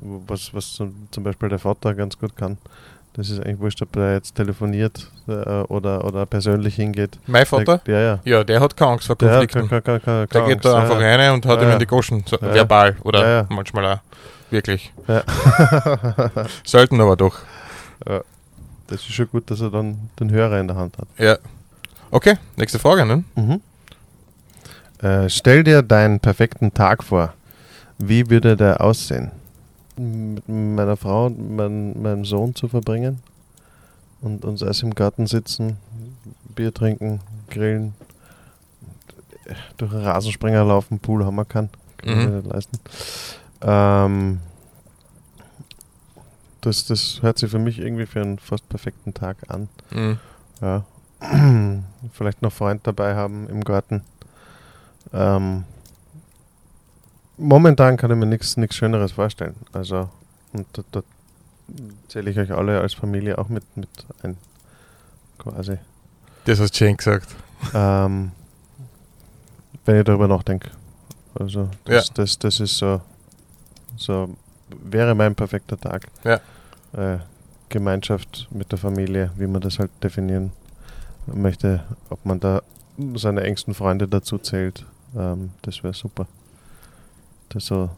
was, 0.01 0.53
was 0.53 0.75
zum 0.75 1.23
Beispiel 1.23 1.49
der 1.49 1.59
Vater 1.61 1.95
ganz 1.95 2.19
gut 2.19 2.37
kann. 2.37 2.59
Das 3.17 3.31
ist 3.31 3.39
eigentlich 3.41 3.61
wurscht, 3.61 3.81
ob 3.81 3.95
er 3.97 4.15
jetzt 4.15 4.35
telefoniert 4.35 5.09
äh, 5.29 5.33
oder, 5.33 6.05
oder 6.05 6.27
persönlich 6.27 6.75
hingeht. 6.75 7.19
Mein 7.29 7.47
Vater? 7.47 7.79
Der, 7.87 8.01
ja, 8.01 8.07
ja. 8.25 8.39
Ja, 8.39 8.45
der 8.45 8.61
hat 8.61 8.77
keine 8.77 8.91
Angst 8.93 9.07
vor 9.07 9.15
Der 9.17 9.29
Konflikten. 9.31 9.69
keine, 9.69 9.83
keine, 9.83 10.01
keine, 10.01 10.27
Der 10.27 10.41
keine 10.41 10.55
geht 10.55 10.65
da 10.65 10.83
einfach 10.83 11.01
ja. 11.01 11.15
rein 11.17 11.33
und 11.35 11.47
hat 11.47 11.61
Ja, 11.63 11.69
ihm 11.69 11.73
in 11.75 11.79
die 11.79 11.87
Goschen. 11.87 12.25
So, 12.29 12.37
Ja, 12.41 12.53
verbal 12.55 12.97
oder 13.05 13.21
Ja, 13.23 13.29
ja. 13.43 13.47
manchmal 13.51 13.87
auch 13.87 13.99
wirklich. 14.51 14.93
Selten 16.65 17.01
aber 17.01 17.17
doch. 17.17 17.39
Das 18.05 19.01
ist 19.01 19.13
schon 19.13 19.29
gut, 19.31 19.51
dass 19.51 19.61
er 19.61 19.71
dann 19.71 20.11
den 20.19 20.31
Hörer 20.31 20.59
in 20.61 20.67
der 20.69 20.77
Hand 20.77 20.99
hat. 20.99 21.07
Ja. 21.17 21.39
Okay, 22.11 22.37
nächste 22.57 22.79
Frage, 22.79 23.07
ne? 23.07 23.25
Mhm. 23.37 23.61
Äh, 25.07 25.29
stell 25.29 25.65
dir 25.65 25.83
deinen 25.83 26.21
perfekten 26.21 26.75
Tag 26.75 27.03
vor. 27.05 27.33
Wie 27.99 28.29
würde 28.29 28.57
der 28.57 28.81
aussehen? 28.81 29.31
Mit 29.97 30.49
meiner 30.49 30.97
Frau 30.97 31.27
und 31.27 31.55
mein, 31.57 32.01
meinem 32.03 32.25
Sohn 32.25 32.55
zu 32.55 32.67
verbringen 32.69 33.21
und 34.21 34.45
uns 34.45 34.61
erst 34.63 34.83
im 34.83 34.95
Garten 34.95 35.27
sitzen, 35.27 35.77
Bier 36.55 36.75
trinken, 36.75 37.21
grillen, 37.49 37.95
durch 39.77 39.93
einen 39.93 40.03
Rasensprenger 40.05 40.65
laufen, 40.65 40.99
Pool 40.99 41.25
haben 41.25 41.37
wir 41.37 41.45
können 41.45 41.71
wir 42.03 42.17
Mhm. 42.17 42.37
nicht 42.37 42.47
leisten. 42.53 42.79
Ähm, 43.63 44.41
das, 46.61 46.87
das 46.87 47.23
hört 47.23 47.39
sich 47.39 47.51
für 47.51 47.59
mich 47.59 47.79
irgendwie 47.79 48.07
für 48.07 48.21
einen 48.21 48.39
fast 48.39 48.69
perfekten 48.69 49.15
Tag 49.15 49.37
an. 49.49 49.69
Mhm. 49.91 50.19
Ja. 50.61 50.85
Vielleicht 52.13 52.43
noch 52.43 52.53
Freund 52.53 52.87
dabei 52.87 53.15
haben 53.15 53.49
im 53.49 53.63
Garten. 53.65 54.03
Ähm, 55.13 55.65
momentan 57.37 57.97
kann 57.97 58.11
ich 58.11 58.17
mir 58.17 58.27
nichts 58.27 58.57
Schöneres 58.77 59.13
vorstellen. 59.13 59.55
Also, 59.73 60.09
und 60.53 60.67
da, 60.73 60.83
da 60.93 61.03
zähle 62.09 62.31
ich 62.31 62.39
euch 62.39 62.53
alle 62.53 62.81
als 62.81 62.95
Familie 62.95 63.39
auch 63.39 63.49
mit, 63.49 63.65
mit 63.77 63.89
ein. 64.23 64.37
Quasi. 65.39 65.79
Das 66.45 66.61
hast 66.61 66.75
du 66.75 66.79
schön 66.79 66.97
gesagt. 66.97 67.35
Ähm, 67.75 68.33
wenn 69.85 69.99
ich 69.99 70.05
darüber 70.05 70.29
nachdenke. 70.29 70.71
Also, 71.35 71.69
das, 71.85 72.13
das, 72.13 72.39
das 72.39 72.61
ist 72.61 72.77
so, 72.77 73.01
so, 73.97 74.35
wäre 74.83 75.15
mein 75.15 75.35
perfekter 75.35 75.79
Tag. 75.79 76.07
Ja. 76.23 76.41
Äh, 76.93 77.19
Gemeinschaft 77.69 78.47
mit 78.51 78.71
der 78.71 78.79
Familie, 78.79 79.33
wie 79.37 79.49
man 79.49 79.61
das 79.61 79.79
halt 79.79 79.91
definieren 80.03 80.53
möchte, 81.27 81.83
ob 82.09 82.25
man 82.25 82.39
da 82.39 82.63
seine 83.15 83.43
engsten 83.43 83.75
Freunde 83.75 84.07
dazu 84.07 84.39
zählt, 84.39 84.85
ähm, 85.17 85.51
das 85.63 85.83
wäre 85.83 85.95
super. 85.95 86.27
Das 87.55 87.67
so, 87.67 87.89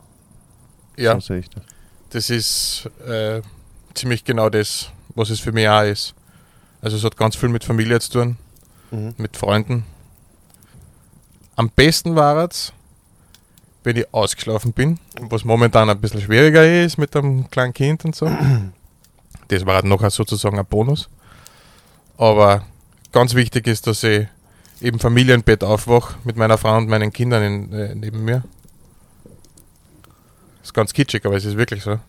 Ja, 0.97 1.15
so 1.15 1.21
sehe 1.21 1.39
ich 1.39 1.51
das. 1.51 1.63
das 2.11 2.31
ist 2.31 2.89
äh, 3.07 3.41
ziemlich 3.95 4.25
genau 4.25 4.49
das, 4.51 4.91
was 5.15 5.31
es 5.31 5.41
für 5.41 5.53
mich 5.53 5.69
auch 5.69 5.83
ist. 5.83 6.15
Also 6.83 6.97
es 6.97 7.05
hat 7.05 7.17
ganz 7.17 7.35
viel 7.37 7.49
mit 7.49 7.65
Familie 7.65 7.99
zu 8.01 8.13
tun, 8.13 8.37
Mhm. 8.93 9.15
mit 9.17 9.37
Freunden. 9.37 9.85
Am 11.57 11.71
besten 11.71 12.15
war 12.15 12.37
es, 12.49 12.73
wenn 13.83 13.97
ich 13.97 14.13
ausgeschlafen 14.13 14.73
bin, 14.73 14.99
was 15.21 15.45
momentan 15.45 15.89
ein 15.91 16.01
bisschen 16.01 16.21
schwieriger 16.21 16.65
ist 16.85 16.99
mit 16.99 17.17
einem 17.17 17.51
kleinen 17.51 17.73
Kind 17.73 18.05
und 18.05 18.15
so. 18.15 18.31
Das 19.49 19.65
war 19.65 19.77
halt 19.77 19.85
noch 19.85 20.09
sozusagen 20.11 20.59
ein 20.59 20.67
Bonus. 20.67 21.09
Aber 22.19 22.65
ganz 23.13 23.35
wichtig 23.35 23.69
ist, 23.69 23.87
dass 23.87 24.03
ich 24.03 24.27
im 24.81 24.99
Familienbett 24.99 25.63
aufwache 25.63 26.17
mit 26.25 26.37
meiner 26.37 26.59
Frau 26.59 26.77
und 26.77 26.89
meinen 26.89 27.13
Kindern 27.13 27.43
in, 27.45 27.73
äh, 27.73 27.95
neben 27.95 28.25
mir. 28.25 28.43
Ist 30.67 30.75
ganz 30.75 30.93
kitschig, 30.93 31.25
aber 31.25 31.37
es 31.37 31.45
ist 31.45 31.57
wirklich 31.57 31.83
so. 31.85 32.01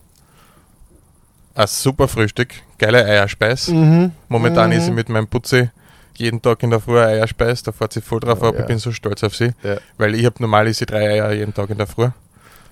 Ein 1.54 1.68
super 1.68 2.08
Frühstück, 2.08 2.50
geile 2.80 3.06
Eierspeis. 3.06 3.68
Mhm. 3.68 4.12
Momentan 4.30 4.72
Mhm. 4.72 4.78
ist 4.78 4.86
sie 4.86 4.92
mit 4.92 5.10
meinem 5.10 5.28
Putzi 5.28 5.70
jeden 6.16 6.42
Tag 6.42 6.64
in 6.64 6.72
der 6.72 6.80
Früh 6.80 6.98
eine 7.00 7.12
Eierspeis, 7.12 7.62
da 7.62 7.72
fährt 7.72 7.94
sie 7.94 8.02
voll 8.02 8.20
drauf 8.20 8.42
ab, 8.42 8.56
ja. 8.56 8.62
ich 8.62 8.66
bin 8.66 8.80
so 8.80 8.92
stolz 8.92 9.24
auf 9.24 9.36
sie. 9.36 9.52
Ja. 9.62 9.78
Weil 10.00 10.16
ich 10.16 10.26
habe 10.26 10.36
normal 10.40 10.68
ist 10.68 10.80
sie 10.80 10.88
drei 10.88 11.08
Eier 11.22 11.32
jeden 11.34 11.54
Tag 11.54 11.70
in 11.70 11.78
der 11.78 11.86
Früh. 11.86 12.10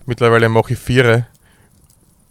Mittlerweile 0.07 0.49
mache 0.49 0.73
ich 0.73 0.79
vier 0.79 1.27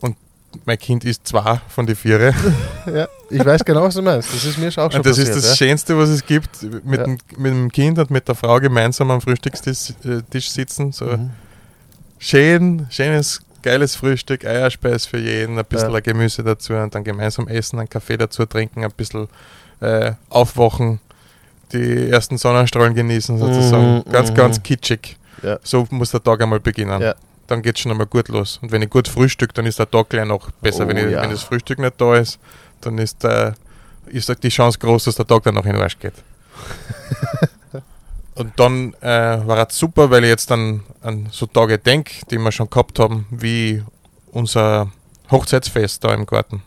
und 0.00 0.16
mein 0.64 0.78
Kind 0.80 1.04
isst 1.04 1.28
zwei 1.28 1.60
von 1.68 1.86
den 1.86 1.94
vier. 1.94 2.34
ja, 2.92 3.06
ich 3.30 3.44
weiß 3.44 3.64
genau, 3.64 3.84
was 3.84 3.94
du 3.94 4.02
meinst. 4.02 4.34
Das 4.34 4.44
ist 4.44 4.58
mir 4.58 4.66
auch 4.70 4.72
schon 4.72 4.84
Und 5.00 5.06
das 5.06 5.16
passiert. 5.16 5.28
ist 5.28 5.36
das 5.36 5.58
ja. 5.60 5.66
Schönste, 5.66 5.96
was 5.96 6.08
es 6.08 6.26
gibt, 6.26 6.60
mit, 6.84 7.06
dem, 7.06 7.18
mit 7.36 7.52
dem 7.52 7.70
Kind 7.70 7.98
und 8.00 8.10
mit 8.10 8.26
der 8.26 8.34
Frau 8.34 8.58
gemeinsam 8.58 9.12
am 9.12 9.20
Frühstückstisch 9.20 9.90
äh, 10.04 10.40
sitzen. 10.40 10.90
So 10.90 11.04
Mhm. 11.06 11.30
Schön, 12.24 12.86
schönes, 12.90 13.42
geiles 13.62 13.96
Frühstück, 13.96 14.44
Eierspeis 14.44 15.06
für 15.06 15.18
jeden, 15.18 15.58
ein 15.58 15.64
bisschen 15.64 15.92
Ja. 15.92 16.00
Gemüse 16.00 16.42
dazu 16.42 16.72
und 16.72 16.94
dann 16.94 17.04
gemeinsam 17.04 17.48
essen, 17.48 17.78
einen 17.78 17.88
Kaffee 17.88 18.16
dazu 18.16 18.46
trinken, 18.46 18.82
ein 18.82 18.90
bisschen 18.90 19.28
äh, 19.80 20.12
aufwachen, 20.30 21.00
die 21.72 22.08
ersten 22.08 22.38
Sonnenstrahlen 22.38 22.94
genießen 22.94 23.38
sozusagen. 23.38 23.96
Mhm, 23.96 24.12
ganz, 24.12 24.30
mhm. 24.30 24.34
ganz 24.34 24.62
kitschig. 24.62 25.16
Ja. 25.42 25.58
So 25.62 25.86
muss 25.90 26.10
der 26.10 26.22
Tag 26.22 26.40
einmal 26.40 26.60
beginnen. 26.60 27.00
Ja. 27.00 27.14
Dann 27.46 27.60
geht 27.60 27.76
es 27.76 27.82
schon 27.82 27.92
einmal 27.92 28.06
gut 28.06 28.28
los. 28.28 28.58
Und 28.62 28.72
wenn 28.72 28.80
ich 28.80 28.88
gut 28.88 29.06
frühstück, 29.06 29.52
dann 29.52 29.66
ist 29.66 29.78
der 29.78 29.90
Tag 29.90 30.08
gleich 30.08 30.26
noch 30.26 30.50
besser. 30.62 30.84
Oh, 30.84 30.88
wenn, 30.88 30.96
ich, 30.96 31.04
wenn 31.04 31.30
das 31.30 31.42
Frühstück 31.42 31.78
nicht 31.78 32.00
da 32.00 32.16
ist, 32.16 32.38
dann 32.80 32.96
ist, 32.96 33.22
äh, 33.24 33.52
ist 34.06 34.32
die 34.42 34.48
Chance 34.48 34.78
groß, 34.78 35.04
dass 35.04 35.16
der 35.16 35.26
Tag 35.26 35.42
dann 35.42 35.54
noch 35.54 35.66
in 35.66 35.72
den 35.72 35.82
Arsch 35.82 35.98
geht. 35.98 36.14
Und 38.34 38.58
dann 38.58 38.94
äh, 39.00 39.46
war 39.46 39.66
es 39.68 39.78
super, 39.78 40.10
weil 40.10 40.24
ich 40.24 40.30
jetzt 40.30 40.50
dann 40.50 40.82
an 41.02 41.28
so 41.30 41.46
Tage 41.46 41.78
denke, 41.78 42.26
die 42.30 42.38
wir 42.38 42.50
schon 42.50 42.68
gehabt 42.68 42.98
haben, 42.98 43.26
wie 43.30 43.82
unser 44.32 44.90
Hochzeitsfest 45.30 46.02
da 46.02 46.12
im 46.12 46.26
Garten. 46.26 46.62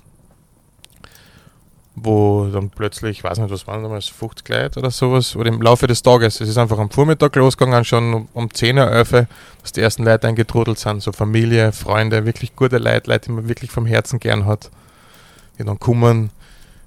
Wo 1.96 2.48
dann 2.54 2.70
plötzlich, 2.70 3.18
ich 3.18 3.24
weiß 3.24 3.40
nicht, 3.40 3.52
was 3.52 3.68
waren 3.68 3.84
damals, 3.84 4.08
50 4.08 4.48
Leute 4.48 4.80
oder 4.80 4.92
sowas, 4.92 5.36
oder 5.36 5.50
im 5.50 5.62
Laufe 5.62 5.88
des 5.88 6.02
Tages. 6.04 6.40
Es 6.40 6.48
ist 6.48 6.58
einfach 6.58 6.78
am 6.78 6.90
Vormittag 6.90 7.36
losgegangen, 7.36 7.84
schon 7.84 8.14
um, 8.14 8.30
um 8.34 8.54
10 8.54 8.78
Uhr, 8.78 8.90
11 8.90 9.14
Uhr, 9.14 9.28
dass 9.62 9.74
die 9.74 9.82
ersten 9.82 10.06
Leute 10.06 10.28
eingetrudelt 10.28 10.80
sind, 10.80 11.02
so 11.02 11.12
Familie, 11.12 11.74
Freunde, 11.74 12.26
wirklich 12.26 12.56
gute 12.56 12.78
Leute, 12.78 13.10
Leute, 13.10 13.26
die 13.26 13.32
man 13.32 13.50
wirklich 13.50 13.72
vom 13.72 13.86
Herzen 13.86 14.20
gern 14.20 14.46
hat. 14.46 14.70
Die 15.60 15.64
dann 15.66 15.80
kommen, 15.80 16.30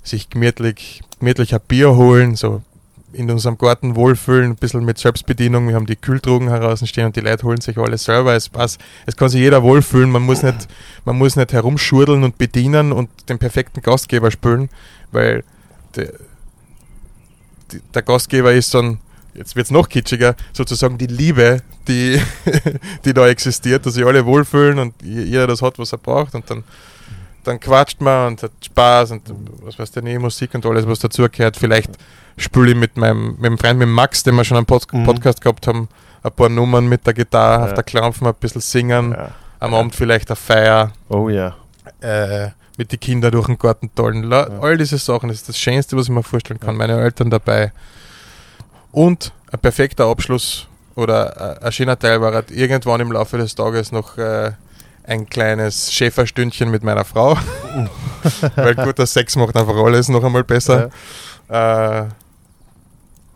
sich 0.03 0.31
gemütlich, 0.31 1.03
gemütlich 1.19 1.55
ein 1.55 1.61
Bier 1.67 1.97
holen, 1.97 2.37
so 2.37 2.63
in 3.13 3.31
unserem 3.31 3.59
Garten 3.59 3.97
wohlfühlen, 3.97 4.53
ein 4.53 4.57
bisschen 4.57 4.85
mit 4.85 4.99
Selbstbedienung. 4.99 5.69
Wir 5.69 5.75
haben 5.75 5.87
die 5.87 5.97
Kühltrugen 5.97 6.49
heraus 6.49 6.87
stehen 6.89 7.07
und 7.07 7.17
die 7.17 7.21
Leute 7.21 7.45
holen 7.45 7.61
sich 7.61 7.77
alles 7.79 8.05
selber. 8.05 8.35
Es, 8.35 8.49
passt, 8.49 8.81
es 9.07 9.17
kann 9.17 9.29
sich 9.29 9.41
jeder 9.41 9.63
wohlfühlen. 9.63 10.11
Man 10.11 10.23
muss 10.23 10.43
nicht, 10.43 10.69
man 11.05 11.19
muss 11.19 11.37
nicht 11.37 11.53
herumschurdeln 11.53 12.23
und 12.23 12.39
bedienen 12.39 12.93
und 12.93 13.11
den 13.29 13.39
perfekten 13.39 13.83
Gastgeber 13.83 14.31
spülen, 14.31 14.69
weil 15.13 15.45
der, 15.97 16.13
der 17.95 18.03
Gastgeber 18.03 18.53
ist 18.53 18.75
dann, 18.75 19.01
jetzt 19.35 19.57
wird 19.57 19.67
es 19.67 19.71
noch 19.71 19.89
kitschiger, 19.89 20.37
sozusagen 20.53 20.99
die 20.99 21.07
Liebe, 21.07 21.63
die, 21.89 22.21
die 23.05 23.15
da 23.15 23.29
existiert, 23.29 23.87
dass 23.87 23.95
sich 23.95 24.07
alle 24.07 24.25
wohlfühlen 24.25 24.79
und 24.79 24.95
jeder 25.03 25.47
das 25.47 25.63
hat, 25.63 25.79
was 25.79 25.93
er 25.93 25.99
braucht 25.99 26.35
und 26.35 26.49
dann 26.51 26.65
dann 27.45 27.61
quatscht 27.61 28.01
man 28.01 28.29
und 28.29 28.43
hat 28.43 28.53
Spaß 28.65 29.13
und 29.13 29.23
was 29.63 29.79
weiß 29.79 29.91
der 29.93 30.21
Musik 30.21 30.55
und 30.55 30.67
alles, 30.67 30.87
was 30.87 30.99
dazugehört. 30.99 31.57
Vielleicht 31.57 31.91
spiele 32.37 32.71
ich 32.71 32.77
mit 32.77 32.97
meinem, 32.97 33.33
mit 33.33 33.41
meinem 33.41 33.59
Freund, 33.59 33.79
mit 33.79 33.89
Max, 33.89 34.23
den 34.23 34.35
wir 34.35 34.45
schon 34.45 34.57
einen 34.57 34.67
Pod 34.67 34.93
mhm. 34.93 35.05
Podcast 35.05 35.41
gehabt 35.41 35.67
haben, 35.67 35.89
ein 36.23 36.33
paar 36.33 36.49
Nummern 36.49 36.89
mit 36.89 37.07
der 37.07 37.15
Gitarre, 37.15 37.61
ja. 37.61 37.67
auf 37.67 37.75
der 37.75 37.85
Klampfen 37.85 38.27
ein 38.27 38.35
bisschen 38.35 38.61
singen, 38.61 39.13
ja. 39.13 39.31
am 39.59 39.73
ja. 39.73 39.79
Abend 39.79 39.95
vielleicht 39.95 40.31
eine 40.31 40.37
Feier. 40.37 40.93
Oh 41.09 41.29
ja. 41.29 41.57
Äh, 42.01 42.51
mit 42.77 42.93
den 42.93 43.01
Kindern 43.01 43.33
durch 43.33 43.47
den 43.47 43.59
Garten 43.59 43.91
tollen. 43.95 44.33
All 44.33 44.79
diese 44.79 44.97
Sachen, 44.97 45.29
das 45.29 45.39
ist 45.39 45.49
das 45.51 45.59
Schönste, 45.59 45.97
was 45.97 46.05
ich 46.05 46.11
mir 46.11 46.23
vorstellen 46.23 46.61
kann. 46.61 46.77
Meine 46.77 46.99
Eltern 46.99 47.29
dabei. 47.29 47.73
Und 48.91 49.33
ein 49.53 49.59
perfekter 49.59 50.07
Abschluss 50.07 50.67
oder 50.95 51.63
ein 51.63 51.73
schöner 51.73 51.99
Teil 51.99 52.21
war 52.21 52.33
halt 52.33 52.51
irgendwann 52.51 53.01
im 53.01 53.13
Laufe 53.13 53.37
des 53.39 53.55
Tages 53.55 53.93
noch 53.93 54.17
äh, 54.19 54.53
ein 55.11 55.29
kleines 55.29 55.93
Schäferstündchen 55.93 56.71
mit 56.71 56.85
meiner 56.85 57.05
Frau. 57.05 57.37
Weil 58.55 58.75
guter 58.77 59.07
Sex 59.07 59.35
macht 59.37 59.57
einfach 59.57 59.75
alles 59.75 60.09
noch 60.09 60.23
einmal 60.23 60.45
besser. 60.45 60.91
Ja. 61.49 62.03
Äh, 62.03 62.09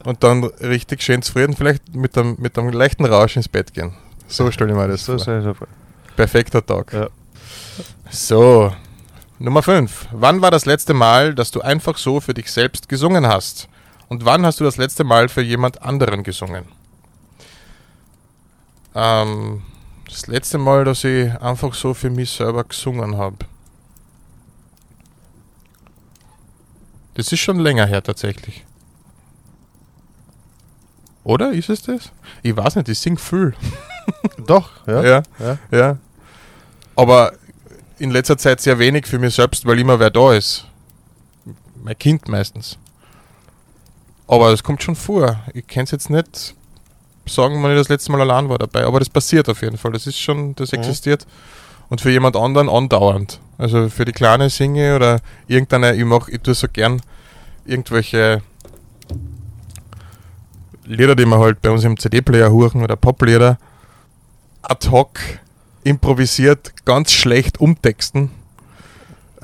und 0.04 0.23
dann 0.23 0.45
richtig 0.45 1.02
schön 1.02 1.23
zufrieden, 1.23 1.57
vielleicht 1.57 1.95
mit 1.95 2.16
einem, 2.16 2.37
mit 2.38 2.59
einem 2.59 2.71
leichten 2.71 3.04
Rausch 3.04 3.37
ins 3.37 3.49
Bett 3.49 3.75
gehen. 3.75 3.95
So 4.28 4.50
stelle 4.50 4.71
ich 4.71 4.76
mir 4.76 4.87
das 4.88 5.04
so 5.04 5.19
vor. 5.19 5.66
Perfekter 6.14 6.64
Tag. 6.64 6.93
Ja. 6.93 7.09
So, 8.09 8.73
Nummer 9.38 9.62
5. 9.62 10.09
Wann 10.12 10.43
war 10.43 10.50
das 10.50 10.66
letzte 10.66 10.95
Mal, 10.95 11.35
dass 11.35 11.50
du 11.50 11.61
einfach 11.61 11.99
so 11.99 12.21
für 12.21 12.35
dich 12.35 12.52
selbst 12.52 12.88
gesungen 12.88 13.26
hast? 13.26 13.69
Und 14.09 14.25
wann 14.25 14.47
hast 14.47 14.61
du 14.61 14.64
das 14.64 14.76
letzte 14.76 15.02
Mal 15.02 15.28
für 15.28 15.43
jemand 15.43 15.83
anderen 15.83 16.23
gesungen? 16.23 16.66
Ähm, 18.95 19.62
das 20.07 20.27
letzte 20.27 20.59
Mal, 20.59 20.85
dass 20.85 21.05
ich 21.05 21.33
einfach 21.41 21.75
so 21.75 21.95
für 21.95 22.11
mich 22.11 22.31
selber 22.31 22.65
gesungen 22.65 23.17
habe. 23.17 23.39
Das 27.15 27.31
ist 27.31 27.41
schon 27.41 27.59
länger 27.59 27.87
her 27.87 28.03
tatsächlich. 28.03 28.65
Oder 31.23 31.53
ist 31.53 31.71
es 31.71 31.83
das? 31.83 32.13
Ich 32.43 32.57
weiß 32.57 32.77
nicht, 32.77 32.89
ich 32.89 32.99
sing 32.99 33.17
viel. 33.17 33.55
Doch, 34.47 34.71
ja. 34.87 35.03
ja. 35.03 35.23
Ja, 35.39 35.59
ja. 35.71 35.99
Aber 36.97 37.33
in 37.99 38.11
letzter 38.11 38.37
Zeit 38.37 38.61
sehr 38.61 38.79
wenig 38.79 39.07
für 39.07 39.19
mich 39.19 39.35
selbst, 39.35 39.65
weil 39.65 39.79
immer 39.79 39.99
wer 39.99 40.11
da 40.11 40.35
ist. 40.35 40.67
Mein 41.83 41.99
Kind 41.99 42.29
meistens. 42.29 42.79
Aber 44.27 44.53
es 44.53 44.62
kommt 44.62 44.83
schon 44.83 44.97
vor. 44.97 45.43
Ich 45.55 45.67
kenne 45.67 45.85
es 45.85 45.90
jetzt 45.90 46.11
nicht 46.11 46.55
sagen, 47.27 47.63
wann 47.63 47.73
ich 47.73 47.79
das 47.79 47.89
letzte 47.89 48.13
Mal 48.13 48.21
allein 48.21 48.49
war 48.49 48.59
dabei. 48.59 48.85
Aber 48.85 48.99
das 48.99 49.09
passiert 49.09 49.49
auf 49.49 49.63
jeden 49.63 49.77
Fall. 49.77 49.93
Das 49.93 50.07
ist 50.07 50.19
schon, 50.19 50.55
das 50.57 50.73
mhm. 50.73 50.79
existiert. 50.79 51.27
Und 51.89 52.01
für 52.01 52.11
jemand 52.11 52.37
anderen 52.37 52.69
andauernd. 52.69 53.41
Also 53.59 53.89
für 53.89 54.05
die 54.05 54.13
Kleine 54.13 54.51
singe 54.51 54.97
oder 54.97 55.21
irgendeine, 55.47 55.95
ich 55.95 56.05
mache, 56.05 56.31
ich 56.31 56.41
tue 56.41 56.55
so 56.55 56.67
gern 56.73 57.01
irgendwelche 57.65 58.43
Lieder, 60.85 61.15
die 61.15 61.25
wir 61.25 61.39
halt 61.39 61.63
bei 61.63 61.71
uns 61.71 61.85
im 61.85 61.99
CD-Player 61.99 62.51
huchen 62.51 62.83
oder 62.83 62.97
Poplieder 62.97 63.59
ad 64.63 64.91
hoc 64.91 65.19
improvisiert, 65.83 66.73
ganz 66.85 67.13
schlecht 67.13 67.61
umtexten 67.61 68.31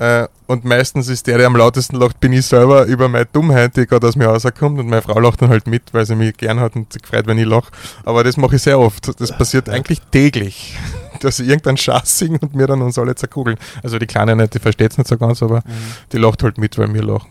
äh, 0.01 0.27
und 0.47 0.65
meistens 0.65 1.09
ist 1.09 1.27
der, 1.27 1.37
der 1.37 1.45
am 1.45 1.55
lautesten 1.55 1.95
lacht, 1.95 2.19
bin 2.19 2.33
ich 2.33 2.47
selber 2.47 2.85
über 2.85 3.07
meine 3.07 3.27
Dummheit, 3.27 3.77
die 3.77 3.85
gerade 3.85 4.07
aus 4.07 4.15
mir 4.15 4.25
rauskommt. 4.25 4.79
Und 4.79 4.87
meine 4.87 5.03
Frau 5.03 5.19
lacht 5.19 5.43
dann 5.43 5.49
halt 5.49 5.67
mit, 5.67 5.93
weil 5.93 6.07
sie 6.07 6.15
mich 6.15 6.35
gern 6.37 6.59
hat 6.59 6.75
und 6.75 6.91
sich 6.91 7.05
freut, 7.05 7.27
wenn 7.27 7.37
ich 7.37 7.45
lache. 7.45 7.71
Aber 8.03 8.23
das 8.23 8.35
mache 8.35 8.55
ich 8.55 8.63
sehr 8.63 8.79
oft. 8.79 9.21
Das 9.21 9.37
passiert 9.37 9.69
eigentlich 9.69 10.01
täglich, 10.09 10.75
dass 11.19 11.39
ich 11.39 11.47
irgendeinen 11.47 11.77
Schatz 11.77 12.17
singe 12.17 12.39
und 12.39 12.55
mir 12.55 12.65
dann 12.65 12.81
uns 12.81 12.97
alle 12.97 13.13
zerkugeln. 13.13 13.59
Also 13.83 13.99
die 13.99 14.07
Kleine 14.07 14.35
nicht, 14.35 14.55
die 14.55 14.59
versteht 14.59 14.91
es 14.91 14.97
nicht 14.97 15.07
so 15.07 15.19
ganz, 15.19 15.43
aber 15.43 15.57
mhm. 15.57 15.71
die 16.11 16.17
lacht 16.17 16.41
halt 16.41 16.57
mit, 16.57 16.79
weil 16.79 16.91
wir 16.91 17.03
lachen. 17.03 17.29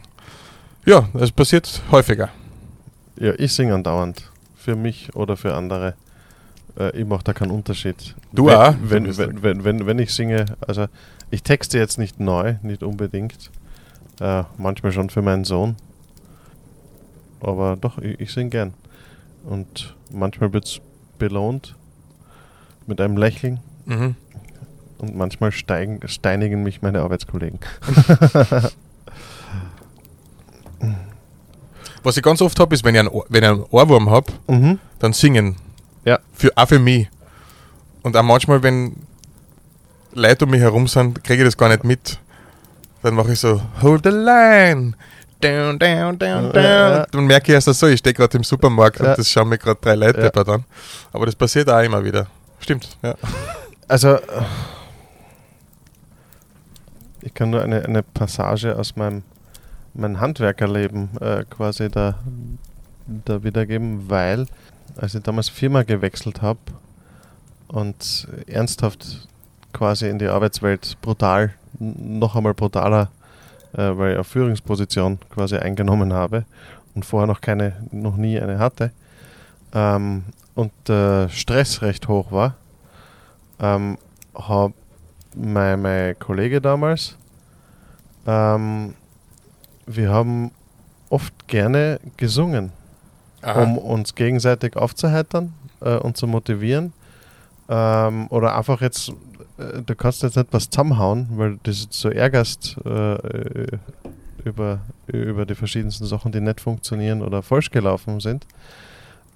Ja, 0.86 1.08
das 1.12 1.32
passiert 1.32 1.82
häufiger. 1.90 2.28
Ja, 3.16 3.32
ich 3.36 3.52
singe 3.52 3.74
andauernd. 3.74 4.30
Für 4.54 4.76
mich 4.76 5.12
oder 5.16 5.36
für 5.36 5.56
andere. 5.56 5.94
Äh, 6.78 6.96
ich 7.00 7.04
mache 7.04 7.24
da 7.24 7.32
keinen 7.32 7.50
Unterschied. 7.50 8.14
Du 8.32 8.46
wenn, 8.46 8.54
auch? 8.54 8.74
Wenn, 8.80 9.18
wenn, 9.18 9.42
wenn, 9.42 9.64
wenn, 9.64 9.86
wenn 9.86 9.98
ich 9.98 10.14
singe, 10.14 10.44
also 10.64 10.86
ich 11.30 11.42
texte 11.42 11.78
jetzt 11.78 11.98
nicht 11.98 12.20
neu, 12.20 12.56
nicht 12.62 12.82
unbedingt. 12.82 13.50
Äh, 14.20 14.44
manchmal 14.58 14.92
schon 14.92 15.10
für 15.10 15.22
meinen 15.22 15.44
Sohn. 15.44 15.76
Aber 17.40 17.76
doch, 17.76 17.98
ich, 17.98 18.20
ich 18.20 18.32
singe 18.32 18.50
gern. 18.50 18.74
Und 19.44 19.96
manchmal 20.12 20.52
wird 20.52 20.66
es 20.66 20.80
belohnt 21.18 21.76
mit 22.86 23.00
einem 23.00 23.16
Lächeln. 23.16 23.60
Mhm. 23.86 24.16
Und 24.98 25.16
manchmal 25.16 25.50
steigen, 25.52 26.06
steinigen 26.06 26.62
mich 26.62 26.82
meine 26.82 27.00
Arbeitskollegen. 27.00 27.58
Was 32.02 32.16
ich 32.16 32.22
ganz 32.22 32.40
oft 32.42 32.58
habe, 32.60 32.74
ist, 32.74 32.82
wenn 32.84 32.94
ich, 32.94 33.00
einen, 33.00 33.10
wenn 33.28 33.42
ich 33.42 33.48
einen 33.48 33.62
Ohrwurm 33.70 34.10
habe, 34.10 34.32
mhm. 34.48 34.78
dann 34.98 35.12
singen. 35.12 35.56
Ja. 36.04 36.18
Für, 36.32 36.50
auch 36.56 36.68
für 36.68 36.78
mich. 36.78 37.08
Und 38.02 38.16
auch 38.16 38.22
manchmal, 38.22 38.62
wenn 38.62 38.96
Leute 40.12 40.44
um 40.44 40.50
mich 40.50 40.60
herum 40.60 40.86
sind, 40.86 41.22
kriege 41.24 41.42
ich 41.42 41.48
das 41.48 41.56
gar 41.56 41.68
nicht 41.68 41.84
mit. 41.84 42.18
Dann 43.02 43.14
mache 43.14 43.32
ich 43.32 43.40
so, 43.40 43.62
hold 43.82 44.04
the 44.04 44.10
line. 44.10 44.94
Down, 45.40 45.78
down, 45.78 46.18
down, 46.18 46.52
down. 46.52 46.54
Ja. 46.54 47.06
Dann 47.06 47.26
merke 47.26 47.50
ich 47.50 47.54
erst 47.54 47.78
so, 47.78 47.86
ich 47.86 48.00
stehe 48.00 48.12
gerade 48.12 48.36
im 48.36 48.44
Supermarkt 48.44 49.00
ja. 49.00 49.10
und 49.10 49.18
das 49.18 49.30
schauen 49.30 49.48
mir 49.48 49.56
gerade 49.56 49.80
drei 49.80 49.94
Leute 49.94 50.30
ja. 50.34 50.42
an. 50.42 50.64
Aber 51.12 51.26
das 51.26 51.34
passiert 51.34 51.70
auch 51.70 51.80
immer 51.80 52.04
wieder. 52.04 52.26
Stimmt, 52.58 52.98
ja. 53.02 53.14
Also, 53.88 54.18
ich 57.22 57.32
kann 57.32 57.50
nur 57.50 57.62
eine, 57.62 57.84
eine 57.84 58.02
Passage 58.02 58.76
aus 58.76 58.96
meinem 58.96 59.22
mein 59.94 60.20
Handwerkerleben 60.20 61.16
äh, 61.20 61.44
quasi 61.48 61.88
da, 61.88 62.18
da 63.06 63.42
wiedergeben, 63.42 64.08
weil 64.08 64.46
als 64.96 65.14
ich 65.14 65.22
damals 65.22 65.48
Firma 65.48 65.82
gewechselt 65.82 66.42
habe 66.42 66.60
und 67.68 68.28
ernsthaft 68.46 69.28
quasi 69.72 70.08
in 70.08 70.18
die 70.18 70.28
Arbeitswelt 70.28 70.96
brutal, 71.00 71.54
noch 71.78 72.36
einmal 72.36 72.54
brutaler, 72.54 73.10
äh, 73.72 73.78
weil 73.96 74.10
ich 74.10 74.16
eine 74.16 74.24
Führungsposition 74.24 75.18
quasi 75.30 75.56
eingenommen 75.56 76.12
habe 76.12 76.44
und 76.94 77.04
vorher 77.04 77.26
noch 77.26 77.40
keine, 77.40 77.74
noch 77.90 78.16
nie 78.16 78.38
eine 78.40 78.58
hatte 78.58 78.92
ähm, 79.72 80.24
und 80.54 80.72
der 80.88 81.28
Stress 81.28 81.82
recht 81.82 82.08
hoch 82.08 82.32
war, 82.32 82.56
ähm, 83.60 83.98
habe 84.34 84.74
mein, 85.34 85.80
mein 85.82 86.18
Kollege 86.18 86.60
damals, 86.60 87.16
ähm, 88.26 88.94
wir 89.86 90.10
haben 90.10 90.50
oft 91.08 91.48
gerne 91.48 92.00
gesungen, 92.16 92.72
Aha. 93.42 93.62
um 93.62 93.78
uns 93.78 94.14
gegenseitig 94.14 94.76
aufzuheitern 94.76 95.52
äh, 95.80 95.96
und 95.96 96.16
zu 96.16 96.26
motivieren. 96.26 96.92
Ähm, 97.68 98.26
oder 98.28 98.56
einfach 98.56 98.80
jetzt 98.80 99.10
äh, 99.10 99.12
du 99.86 99.94
kannst 99.94 100.22
jetzt 100.22 100.36
nicht 100.36 100.52
was 100.52 100.70
zusammenhauen, 100.70 101.28
weil 101.32 101.52
du 101.52 101.58
dich 101.58 101.86
so 101.90 102.08
ärgerst 102.08 102.76
äh, 102.84 103.78
über, 104.44 104.80
über 105.06 105.46
die 105.46 105.54
verschiedensten 105.54 106.06
Sachen, 106.06 106.32
die 106.32 106.40
nicht 106.40 106.60
funktionieren 106.60 107.22
oder 107.22 107.42
falsch 107.42 107.70
gelaufen 107.70 108.20
sind. 108.20 108.46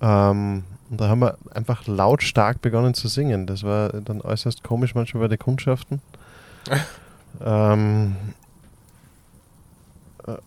Ähm, 0.01 0.65
und 0.91 1.01
da 1.01 1.09
haben 1.09 1.21
wir 1.21 1.37
einfach 1.53 1.87
lautstark 1.87 2.61
begonnen 2.61 2.95
zu 2.95 3.09
singen. 3.09 3.47
Das 3.47 3.63
war 3.63 3.89
dann 3.89 4.21
äußerst 4.21 4.63
komisch 4.63 4.95
manchmal 4.95 5.25
bei 5.25 5.29
den 5.29 5.39
Kundschaften. 5.39 6.01
ähm, 7.45 8.17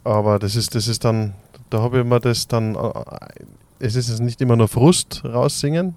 aber 0.03 0.39
das 0.39 0.55
ist, 0.55 0.73
das 0.75 0.87
ist 0.87 1.05
dann, 1.05 1.33
da 1.69 1.81
habe 1.81 1.99
ich 1.99 2.05
mir 2.05 2.19
das 2.19 2.47
dann, 2.47 2.75
äh, 2.75 2.91
es 3.79 3.95
ist 3.95 4.19
nicht 4.19 4.41
immer 4.41 4.55
nur 4.55 4.67
Frust 4.67 5.23
raussingen, 5.23 5.95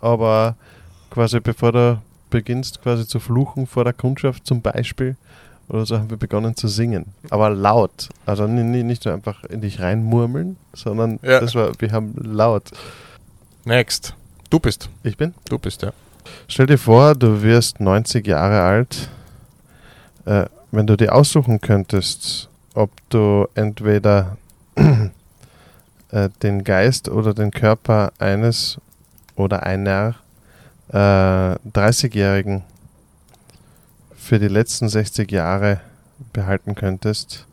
aber 0.00 0.56
quasi 1.10 1.38
bevor 1.40 1.72
der 1.72 2.02
beginnst 2.32 2.82
quasi 2.82 3.06
zu 3.06 3.20
fluchen 3.20 3.68
vor 3.68 3.84
der 3.84 3.92
Kundschaft 3.92 4.44
zum 4.46 4.60
Beispiel. 4.60 5.16
Oder 5.68 5.86
so 5.86 5.96
haben 5.96 6.10
wir 6.10 6.16
begonnen 6.16 6.56
zu 6.56 6.66
singen. 6.66 7.06
Aber 7.30 7.48
laut. 7.50 8.08
Also 8.26 8.48
ni- 8.48 8.64
ni- 8.64 8.82
nicht 8.82 9.04
nur 9.04 9.14
einfach 9.14 9.44
in 9.44 9.60
dich 9.60 9.78
reinmurmeln, 9.80 10.56
sondern 10.74 11.20
Ja. 11.22 11.38
das 11.40 11.54
war, 11.54 11.70
wir 11.78 11.92
haben 11.92 12.14
laut. 12.16 12.70
Next. 13.64 14.14
Du 14.50 14.58
bist. 14.58 14.90
Ich 15.04 15.16
bin? 15.16 15.32
Du 15.48 15.58
bist, 15.58 15.82
ja. 15.82 15.92
Stell 16.48 16.66
dir 16.66 16.78
vor, 16.78 17.14
du 17.14 17.42
wirst 17.42 17.80
90 17.80 18.26
Jahre 18.26 18.60
alt. 18.62 19.08
Äh, 20.24 20.46
wenn 20.72 20.86
du 20.86 20.96
dir 20.96 21.14
aussuchen 21.14 21.60
könntest, 21.60 22.48
ob 22.74 22.90
du 23.10 23.46
entweder 23.54 24.36
äh, 26.10 26.28
den 26.42 26.64
Geist 26.64 27.08
oder 27.08 27.34
den 27.34 27.50
Körper 27.50 28.12
eines 28.18 28.78
oder 29.36 29.62
einer 29.64 30.16
äh, 30.92 30.96
30-Jährigen 30.96 32.62
für 34.16 34.38
die 34.38 34.48
letzten 34.48 34.88
60 34.88 35.30
Jahre 35.32 35.80
behalten 36.32 36.74
könntest, 36.74 37.46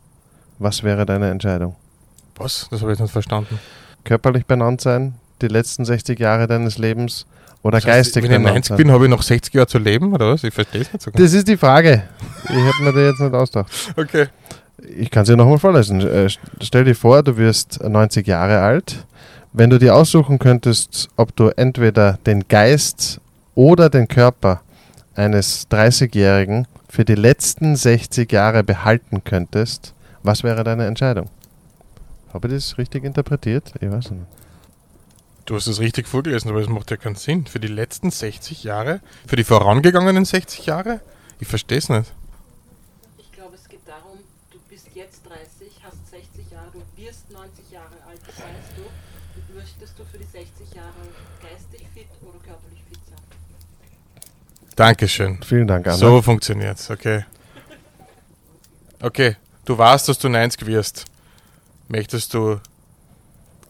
was 0.58 0.82
wäre 0.82 1.06
deine 1.06 1.30
Entscheidung? 1.30 1.74
Was? 2.36 2.68
Das 2.70 2.82
habe 2.82 2.92
ich 2.92 2.98
nicht 2.98 3.10
verstanden. 3.10 3.58
Körperlich 4.04 4.46
benannt 4.46 4.80
sein, 4.80 5.14
die 5.42 5.48
letzten 5.48 5.84
60 5.84 6.18
Jahre 6.18 6.46
deines 6.46 6.78
Lebens 6.78 7.26
oder 7.62 7.78
Das 7.78 7.86
heißt, 7.86 8.14
geistig 8.14 8.22
Wenn 8.24 8.30
ich 8.30 8.36
benannt 8.38 8.54
90 8.54 8.68
sein? 8.68 8.76
bin, 8.78 8.90
habe 8.90 9.04
ich 9.04 9.10
noch 9.10 9.22
60 9.22 9.52
Jahre 9.54 9.66
zu 9.66 9.78
leben, 9.78 10.12
oder 10.12 10.32
was? 10.32 10.44
Ich 10.44 10.54
verstehe 10.54 10.82
es 10.82 10.92
nicht 10.92 11.02
so 11.02 11.10
ganz. 11.10 11.22
Das 11.22 11.32
ist 11.34 11.48
die 11.48 11.56
Frage. 11.56 12.04
Ich 12.44 12.50
hätte 12.50 12.82
mir 12.82 12.92
das 12.92 13.02
jetzt 13.02 13.20
nicht 13.20 13.34
ausgedacht. 13.34 13.72
Okay. 13.96 14.26
Ich 14.96 15.10
kann 15.10 15.22
es 15.24 15.28
dir 15.28 15.36
nochmal 15.36 15.58
vorlesen. 15.58 16.00
Äh, 16.00 16.26
st- 16.26 16.38
Stell 16.62 16.84
dir 16.84 16.94
vor, 16.94 17.22
du 17.22 17.36
wirst 17.36 17.82
90 17.82 18.26
Jahre 18.26 18.60
alt. 18.60 19.04
Wenn 19.52 19.68
du 19.68 19.78
dir 19.78 19.94
aussuchen 19.94 20.38
könntest, 20.38 21.08
ob 21.16 21.36
du 21.36 21.48
entweder 21.48 22.18
den 22.24 22.48
Geist 22.48 23.20
oder 23.60 23.90
den 23.90 24.08
Körper 24.08 24.62
eines 25.14 25.68
30-Jährigen 25.70 26.66
für 26.88 27.04
die 27.04 27.14
letzten 27.14 27.76
60 27.76 28.32
Jahre 28.32 28.64
behalten 28.64 29.22
könntest, 29.22 29.92
was 30.22 30.42
wäre 30.42 30.64
deine 30.64 30.86
Entscheidung? 30.86 31.28
Habe 32.32 32.48
ich 32.48 32.54
das 32.54 32.78
richtig 32.78 33.04
interpretiert? 33.04 33.74
Ich 33.78 33.90
weiß 33.90 34.12
nicht. 34.12 34.24
Du 35.44 35.56
hast 35.56 35.66
es 35.66 35.78
richtig 35.78 36.08
vorgelesen, 36.08 36.48
aber 36.50 36.60
das 36.60 36.70
macht 36.70 36.90
ja 36.90 36.96
keinen 36.96 37.16
Sinn. 37.16 37.44
Für 37.44 37.60
die 37.60 37.68
letzten 37.68 38.10
60 38.10 38.64
Jahre? 38.64 39.00
Für 39.26 39.36
die 39.36 39.44
vorangegangenen 39.44 40.24
60 40.24 40.64
Jahre? 40.64 41.00
Ich 41.38 41.48
verstehe 41.48 41.78
es 41.78 41.90
nicht. 41.90 42.14
Ich 43.18 43.30
glaube, 43.30 43.56
es 43.56 43.68
geht 43.68 43.86
darum, 43.86 44.20
du 44.52 44.58
bist 44.70 44.88
jetzt 44.94 45.20
30, 45.28 45.68
hast 45.84 46.10
60 46.10 46.50
Jahre, 46.50 46.70
du 46.72 46.80
wirst 46.96 47.30
90 47.30 47.70
Jahre 47.70 47.96
alt, 48.08 48.20
das 48.26 48.36
heißt 48.36 48.72
du, 48.78 48.84
möchtest 49.54 49.98
du 49.98 50.04
für 50.04 50.18
die 50.18 50.24
60 50.24 50.74
Jahre 50.74 51.04
geistig 51.42 51.86
fit 51.94 52.08
oder 52.22 52.38
körperlich 52.38 52.82
fit 52.88 53.00
sein? 53.04 53.20
Dankeschön. 54.80 55.42
Vielen 55.42 55.66
Dank, 55.66 55.86
Anna. 55.86 55.96
So 55.98 56.22
funktioniert's, 56.22 56.90
okay. 56.90 57.26
Okay, 59.02 59.36
du 59.66 59.76
weißt, 59.76 60.08
dass 60.08 60.18
du 60.18 60.30
90 60.30 60.64
wirst. 60.64 61.04
Möchtest 61.88 62.32
du 62.32 62.58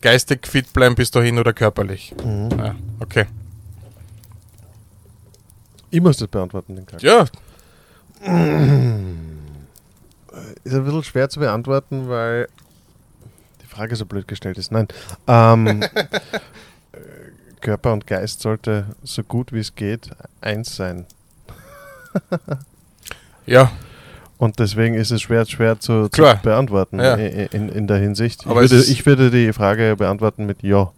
geistig 0.00 0.46
fit 0.46 0.72
bleiben 0.72 0.94
bis 0.94 1.10
dahin 1.10 1.40
oder 1.40 1.52
körperlich? 1.52 2.14
Mhm. 2.24 2.50
Ja, 2.56 2.76
okay. 3.00 3.26
Ich 5.90 6.00
muss 6.00 6.18
das 6.18 6.28
beantworten, 6.28 6.76
den 6.76 6.86
Kack. 6.86 7.02
Ja, 7.02 7.24
Ist 10.62 10.74
ein 10.74 10.84
bisschen 10.84 11.02
schwer 11.02 11.28
zu 11.28 11.40
beantworten, 11.40 12.08
weil 12.08 12.48
die 13.62 13.66
Frage 13.66 13.96
so 13.96 14.06
blöd 14.06 14.28
gestellt 14.28 14.58
ist. 14.58 14.70
Nein. 14.70 14.86
Ähm, 15.26 15.82
äh, 15.82 15.88
Körper 17.60 17.92
und 17.92 18.06
Geist 18.06 18.40
sollte 18.40 18.84
so 19.02 19.22
gut 19.22 19.52
wie 19.52 19.60
es 19.60 19.74
geht 19.74 20.10
eins 20.40 20.76
sein. 20.76 21.06
ja, 23.46 23.70
Und 24.38 24.58
deswegen 24.58 24.94
ist 24.94 25.10
es 25.10 25.22
schwer, 25.22 25.44
schwer 25.46 25.78
zu, 25.78 26.08
zu 26.08 26.22
beantworten 26.42 26.98
Ja. 26.98 27.14
in, 27.14 27.68
in 27.68 27.86
der 27.86 27.98
Hinsicht. 27.98 28.46
Aber 28.46 28.62
ich, 28.62 28.72
es 28.72 28.78
würde, 28.78 28.90
ich 28.92 29.06
würde 29.06 29.30
die 29.30 29.52
Frage 29.52 29.94
beantworten 29.96 30.46
mit 30.46 30.62
Ja. 30.62 30.90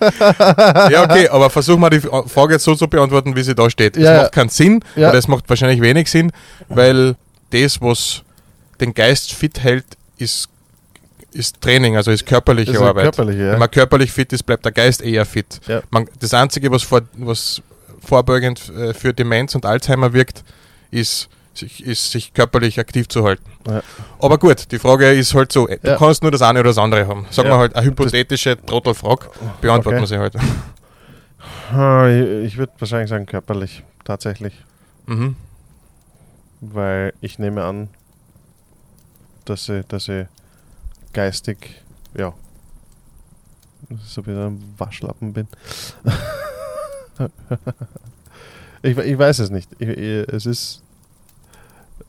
ja, 0.90 1.04
okay, 1.04 1.28
aber 1.28 1.50
versuch 1.50 1.76
mal 1.78 1.90
die 1.90 2.00
Frage 2.00 2.54
jetzt 2.54 2.64
so 2.64 2.74
zu 2.74 2.88
beantworten, 2.88 3.34
wie 3.36 3.42
sie 3.42 3.54
da 3.54 3.68
steht. 3.70 3.96
Ja, 3.96 4.12
ja. 4.14 4.22
macht 4.22 4.32
keinen 4.32 4.48
Sinn, 4.48 4.80
Ja. 4.94 5.10
oder 5.10 5.18
es 5.18 5.28
macht 5.28 5.48
wahrscheinlich 5.48 5.80
wenig 5.80 6.10
Sinn, 6.10 6.32
weil 6.68 7.16
das, 7.50 7.80
was 7.80 8.22
den 8.80 8.94
Geist 8.94 9.32
fit 9.32 9.60
hält, 9.62 9.84
ist, 10.18 10.48
ist 11.32 11.60
Training, 11.60 11.96
also 11.96 12.10
ist 12.10 12.24
körperliche 12.26 12.72
ist 12.72 12.78
Arbeit. 12.80 13.04
körperliche, 13.04 13.44
ja. 13.44 13.52
Wenn 13.52 13.58
man 13.58 13.70
körperlich 13.70 14.10
fit 14.12 14.32
ist, 14.32 14.42
bleibt 14.44 14.64
der 14.64 14.72
Geist 14.72 15.02
eher 15.02 15.24
fit. 15.26 15.60
Ja. 15.66 15.82
Man, 15.90 16.08
das 16.20 16.32
Einzige, 16.34 16.70
was, 16.70 16.82
vor, 16.82 17.02
was 17.16 17.60
vorbeugend 18.00 18.68
äh, 18.70 18.94
für 18.94 19.12
Demenz 19.12 19.54
und 19.54 19.66
Alzheimer 19.66 20.12
wirkt, 20.12 20.44
ist 20.90 21.28
sich, 21.54 21.84
ist, 21.84 22.10
sich 22.10 22.32
körperlich 22.34 22.78
aktiv 22.78 23.08
zu 23.08 23.24
halten. 23.24 23.44
Ja. 23.66 23.82
Aber 24.20 24.38
gut, 24.38 24.70
die 24.72 24.78
Frage 24.78 25.10
ist 25.12 25.34
halt 25.34 25.52
so, 25.52 25.66
du 25.66 25.76
Ja. 25.82 25.96
kannst 25.96 26.22
nur 26.22 26.30
das 26.30 26.42
eine 26.42 26.60
oder 26.60 26.70
das 26.70 26.78
andere 26.78 27.06
haben. 27.08 27.26
Sagen 27.30 27.48
Ja. 27.48 27.54
wir 27.54 27.58
halt 27.58 27.74
eine 27.76 27.86
hypothetische 27.86 28.56
Trottelfrage, 28.64 29.26
beantworten 29.60 29.98
Okay. 29.98 30.02
wir 30.02 30.06
sie 30.06 30.18
halt. 30.18 30.34
Ich, 32.46 32.56
würde 32.56 32.72
wahrscheinlich 32.78 33.10
sagen 33.10 33.26
körperlich, 33.26 33.82
tatsächlich. 34.04 34.54
Mhm. 35.06 35.34
Weil 36.60 37.12
ich 37.20 37.38
nehme 37.38 37.64
an, 37.64 37.88
dass 39.44 39.68
ich, 39.68 39.84
dass 39.86 40.08
ich 40.08 40.26
geistig, 41.16 41.82
ja, 42.16 42.32
so 44.04 44.26
wie 44.26 44.30
ein 44.32 44.62
Waschlappen 44.76 45.32
bin. 45.32 45.48
ich, 48.82 48.96
ich 48.98 49.18
weiß 49.18 49.38
es 49.40 49.50
nicht. 49.50 49.70
Ich, 49.78 49.88
ich, 49.88 50.28
es 50.28 50.46
ist, 50.46 50.82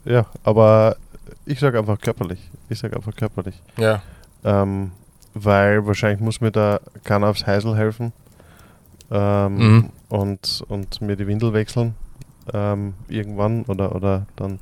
ja, 0.05 0.25
aber 0.43 0.97
ich 1.45 1.59
sage 1.59 1.79
einfach 1.79 1.99
körperlich. 1.99 2.39
Ich 2.69 2.79
sage 2.79 2.95
einfach 2.95 3.15
körperlich. 3.15 3.61
Ja. 3.77 4.01
Ähm, 4.43 4.91
weil 5.33 5.85
wahrscheinlich 5.85 6.19
muss 6.19 6.41
mir 6.41 6.51
da 6.51 6.79
keiner 7.03 7.27
aufs 7.27 7.45
Heisel 7.45 7.75
helfen 7.77 8.11
ähm, 9.11 9.55
Mhm. 9.57 9.89
und, 10.09 10.63
und 10.67 11.01
mir 11.01 11.15
die 11.15 11.27
Windel 11.27 11.53
wechseln 11.53 11.95
ähm, 12.53 12.93
irgendwann 13.07 13.63
oder, 13.65 13.95
oder 13.95 14.25
dann 14.35 14.59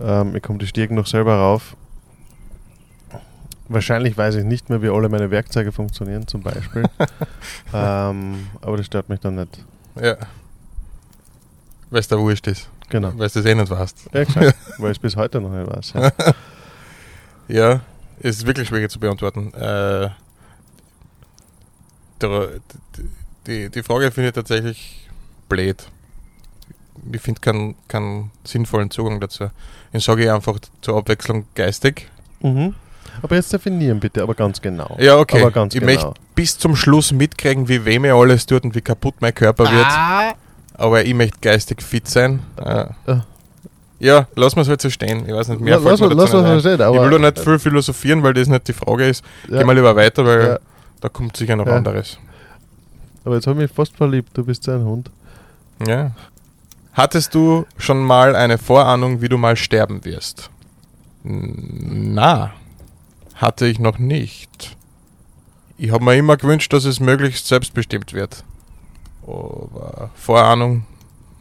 ähm, 0.00 0.34
ich 0.36 0.42
komme 0.42 0.58
die 0.58 0.66
Stiegen 0.66 0.96
noch 0.96 1.06
selber 1.06 1.36
rauf. 1.36 1.76
Wahrscheinlich 3.68 4.16
weiß 4.16 4.34
ich 4.36 4.44
nicht 4.44 4.68
mehr, 4.68 4.82
wie 4.82 4.88
alle 4.88 5.08
meine 5.08 5.30
Werkzeuge 5.30 5.72
funktionieren, 5.72 6.26
zum 6.26 6.42
Beispiel. 6.42 6.84
ähm, 7.72 8.48
aber 8.60 8.76
das 8.76 8.86
stört 8.86 9.08
mich 9.08 9.20
dann 9.20 9.36
nicht. 9.36 9.64
Ja. 10.00 10.16
Weil 11.90 12.00
es 12.00 12.08
da 12.08 12.18
wurscht 12.18 12.46
ist. 12.46 12.68
Genau. 12.90 13.08
Weil 13.16 13.28
du 13.28 13.40
das 13.40 13.44
eh 13.46 13.54
nicht 13.54 13.70
weißt. 13.70 14.10
Ja, 14.12 14.20
exakt. 14.20 14.56
weil 14.78 14.90
ich 14.90 14.98
es 14.98 15.02
bis 15.02 15.16
heute 15.16 15.40
noch 15.40 15.50
nicht 15.50 15.70
weiß. 15.70 15.92
Ja. 15.94 16.12
Ja, 17.46 17.82
es 18.20 18.38
ist 18.38 18.46
wirklich 18.46 18.68
schwierig 18.68 18.90
zu 18.90 18.98
beantworten. 18.98 19.52
Äh, 19.52 20.08
die, 23.46 23.68
die 23.68 23.82
Frage 23.82 24.10
finde 24.10 24.28
ich 24.28 24.34
tatsächlich 24.34 25.10
blöd. 25.48 25.86
Ich 27.12 27.20
finde 27.20 27.42
keinen, 27.42 27.74
keinen 27.86 28.30
sinnvollen 28.44 28.90
Zugang 28.90 29.20
dazu. 29.20 29.50
Ich 29.92 30.04
sage 30.04 30.32
einfach 30.32 30.58
zur 30.80 30.96
Abwechslung 30.96 31.44
geistig. 31.54 32.08
Mhm. 32.40 32.74
Aber 33.22 33.36
jetzt 33.36 33.52
definieren 33.52 34.00
bitte, 34.00 34.22
aber 34.22 34.34
ganz 34.34 34.60
genau. 34.60 34.96
Ja, 35.00 35.16
okay. 35.18 35.40
Aber 35.40 35.50
ganz 35.50 35.74
ich 35.74 35.80
genau. 35.80 35.92
möchte 35.92 36.14
bis 36.34 36.58
zum 36.58 36.76
Schluss 36.76 37.12
mitkriegen, 37.12 37.68
wie 37.68 37.84
weh 37.84 37.98
mir 37.98 38.14
alles 38.14 38.44
tut 38.46 38.64
und 38.64 38.74
wie 38.74 38.80
kaputt 38.80 39.14
mein 39.20 39.34
Körper 39.34 39.64
wird. 39.70 39.86
Aber 40.74 41.04
ich 41.04 41.14
möchte 41.14 41.38
geistig 41.40 41.82
fit 41.82 42.08
sein. 42.08 42.40
Äh, 42.56 42.86
Ah. 43.06 43.24
ja, 44.00 44.26
lass 44.34 44.56
mal 44.56 44.62
es 44.62 44.68
halt 44.68 44.82
so 44.82 44.90
stehen. 44.90 45.24
Ich 45.26 45.32
weiß 45.32 45.48
nicht, 45.48 45.60
mehr 45.60 45.78
La- 45.78 45.90
lass 45.90 46.00
lass 46.00 46.32
nicht 46.32 46.44
so 46.44 46.58
stehen, 46.60 46.80
aber 46.82 46.96
Ich 46.96 47.02
will 47.02 47.10
da 47.10 47.18
nicht 47.30 47.38
viel 47.38 47.58
philosophieren, 47.58 48.22
weil 48.22 48.34
das 48.34 48.48
nicht 48.48 48.66
die 48.68 48.72
Frage 48.72 49.06
ist. 49.08 49.24
ja, 49.48 49.58
Geh 49.58 49.64
mal 49.64 49.74
lieber 49.74 49.94
weiter, 49.96 50.24
weil 50.26 50.42
Ja. 50.48 50.58
da 51.00 51.08
kommt 51.08 51.36
sicher 51.36 51.56
noch 51.56 51.66
Ja. 51.66 51.76
anderes. 51.76 52.18
aber 53.24 53.36
jetzt 53.36 53.46
habe 53.46 53.62
ich 53.62 53.68
mich 53.70 53.74
fast 53.74 53.96
verliebt, 53.96 54.36
du 54.36 54.44
bist 54.44 54.64
so 54.64 54.72
ein 54.72 54.84
Hund. 54.84 55.10
Ja. 55.86 56.10
Hattest 56.92 57.34
du 57.34 57.64
schon 57.78 58.02
mal 58.02 58.36
eine 58.36 58.58
Vorahnung, 58.58 59.20
wie 59.22 59.28
du 59.28 59.38
mal 59.38 59.56
sterben 59.56 60.04
wirst? 60.04 60.50
Na, 61.22 62.52
hatte 63.34 63.66
ich 63.66 63.78
noch 63.78 63.98
nicht. 63.98 64.76
Ich 65.76 65.90
habe 65.90 66.04
mir 66.04 66.16
immer 66.16 66.36
gewünscht, 66.36 66.72
dass 66.72 66.84
es 66.84 67.00
möglichst 67.00 67.46
selbstbestimmt 67.46 68.12
wird. 68.12 68.44
Aber 69.26 70.10
Vorahnung, 70.14 70.86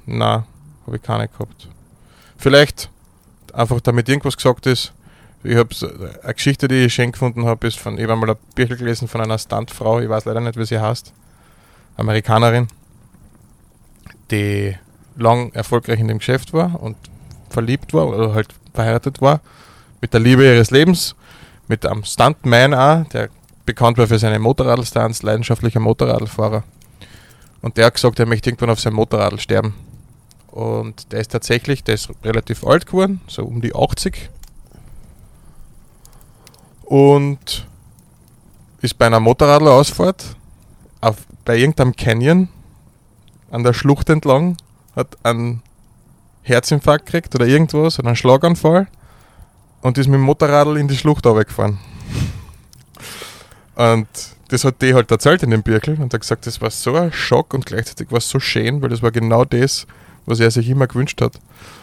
na, 0.06 0.46
habe 0.86 0.96
ich 0.98 1.02
keine 1.04 1.28
gehabt. 1.28 1.68
Vielleicht 2.38 2.90
einfach 3.54 3.80
damit 3.82 4.10
irgendwas 4.10 4.36
gesagt 4.36 4.66
ist. 4.66 4.94
Ich 5.44 5.56
habe 5.56 5.70
eine 6.24 6.34
Geschichte, 6.34 6.68
die 6.68 6.86
ich 6.86 6.94
schön 6.94 7.12
gefunden 7.12 7.46
habe, 7.46 7.68
ist 7.68 7.78
von, 7.78 7.98
ich 7.98 8.04
habe 8.04 8.16
mal 8.16 8.30
ein 8.32 8.38
Büchel 8.56 8.78
gelesen 8.78 9.08
von 9.08 9.22
einer 9.22 9.38
Stuntfrau, 9.38 10.00
ich 10.00 10.08
weiß 10.08 10.26
leider 10.26 10.40
nicht, 10.40 10.58
wie 10.58 10.66
sie 10.66 10.80
heißt. 10.80 11.14
Amerikanerin, 11.98 12.68
die 14.32 14.76
lang 15.18 15.52
erfolgreich 15.52 16.00
in 16.00 16.08
dem 16.08 16.20
Geschäft 16.20 16.54
war 16.54 16.82
und 16.82 16.96
verliebt 17.50 17.94
war 17.94 18.08
oder 18.08 18.34
halt 18.34 18.48
verheiratet 18.74 19.22
war 19.22 19.42
mit 20.02 20.14
der 20.14 20.22
Liebe 20.22 20.46
ihres 20.46 20.72
Lebens, 20.72 21.16
mit 21.68 21.86
einem 21.86 22.04
Stuntman 22.04 22.74
auch, 22.74 23.08
der 23.10 23.30
bekannt 23.66 23.98
war 23.98 24.08
für 24.08 24.20
seine 24.20 24.40
Motorradstunts, 24.40 25.24
leidenschaftlicher 25.24 25.80
Motorradfahrer. 25.80 26.64
Und 27.62 27.78
der 27.78 27.86
hat 27.86 27.94
gesagt, 27.94 28.20
er 28.20 28.26
möchte 28.26 28.50
irgendwann 28.50 28.72
auf 28.72 28.80
seinem 28.80 28.96
Motorrad 28.96 29.40
sterben. 29.42 29.74
Und 30.52 31.12
der 31.12 31.22
ist 31.22 31.32
tatsächlich, 31.32 31.84
der 31.84 31.96
ist 31.96 32.10
relativ 32.24 32.66
alt 32.66 32.86
geworden, 32.86 33.22
so 33.28 33.44
um 33.44 33.62
die 33.62 33.74
80. 33.74 34.30
Und 36.84 37.68
ist 38.82 38.98
bei 38.98 39.06
einer 39.06 39.22
Motorradlausfahrt 39.22 40.36
auf, 41.02 41.16
bei 41.46 41.58
irgendeinem 41.58 41.96
Canyon 41.96 42.50
an 43.50 43.64
der 43.64 43.74
Schlucht 43.74 44.10
entlang, 44.10 44.58
hat 44.96 45.18
einen 45.24 45.62
Herzinfarkt 46.44 47.06
gekriegt 47.06 47.34
oder 47.34 47.48
irgendwas, 47.48 47.98
oder 47.98 48.10
einen 48.10 48.16
Schlaganfall 48.18 48.88
und 49.84 49.98
ist 49.98 50.08
mit 50.08 50.16
dem 50.16 50.22
Motorradl 50.22 50.78
in 50.78 50.88
die 50.88 50.98
Schlucht 50.98 51.26
runtergefahren. 51.26 51.78
Und 53.76 54.08
das 54.50 54.64
hat 54.66 54.82
die 54.82 54.94
halt 54.94 55.10
erzählt 55.12 55.44
in 55.44 55.50
dem 55.52 55.64
Birkel 55.64 56.00
und 56.00 56.14
hat 56.14 56.22
gesagt, 56.22 56.46
das 56.48 56.62
war 56.62 56.70
so 56.70 56.96
ein 56.96 57.12
Schock 57.12 57.54
und 57.54 57.66
gleichzeitig 57.66 58.12
war 58.12 58.20
es 58.20 58.30
so 58.30 58.40
schön, 58.40 58.82
weil 58.82 58.90
das 58.90 59.02
war 59.02 59.12
genau 59.12 59.46
das, 59.46 59.88
was 60.26 60.40
er 60.40 60.52
sich 60.52 60.70
immer 60.70 60.88
gewünscht 60.88 61.22
hat. 61.22 61.40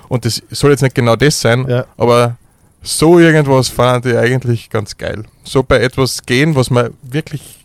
Und 0.08 0.24
das 0.24 0.42
soll 0.50 0.70
jetzt 0.70 0.82
nicht 0.82 0.94
genau 0.94 1.16
das 1.16 1.40
sein, 1.40 1.66
Ja. 1.68 1.84
aber 1.96 2.36
so 2.82 3.18
irgendwas 3.18 3.68
fand 3.68 4.06
ich 4.06 4.16
eigentlich 4.16 4.70
ganz 4.70 4.96
geil. 4.96 5.24
So 5.44 5.62
bei 5.62 5.80
etwas 5.80 6.22
gehen, 6.22 6.54
was 6.54 6.70
man 6.70 6.94
wirklich 7.02 7.64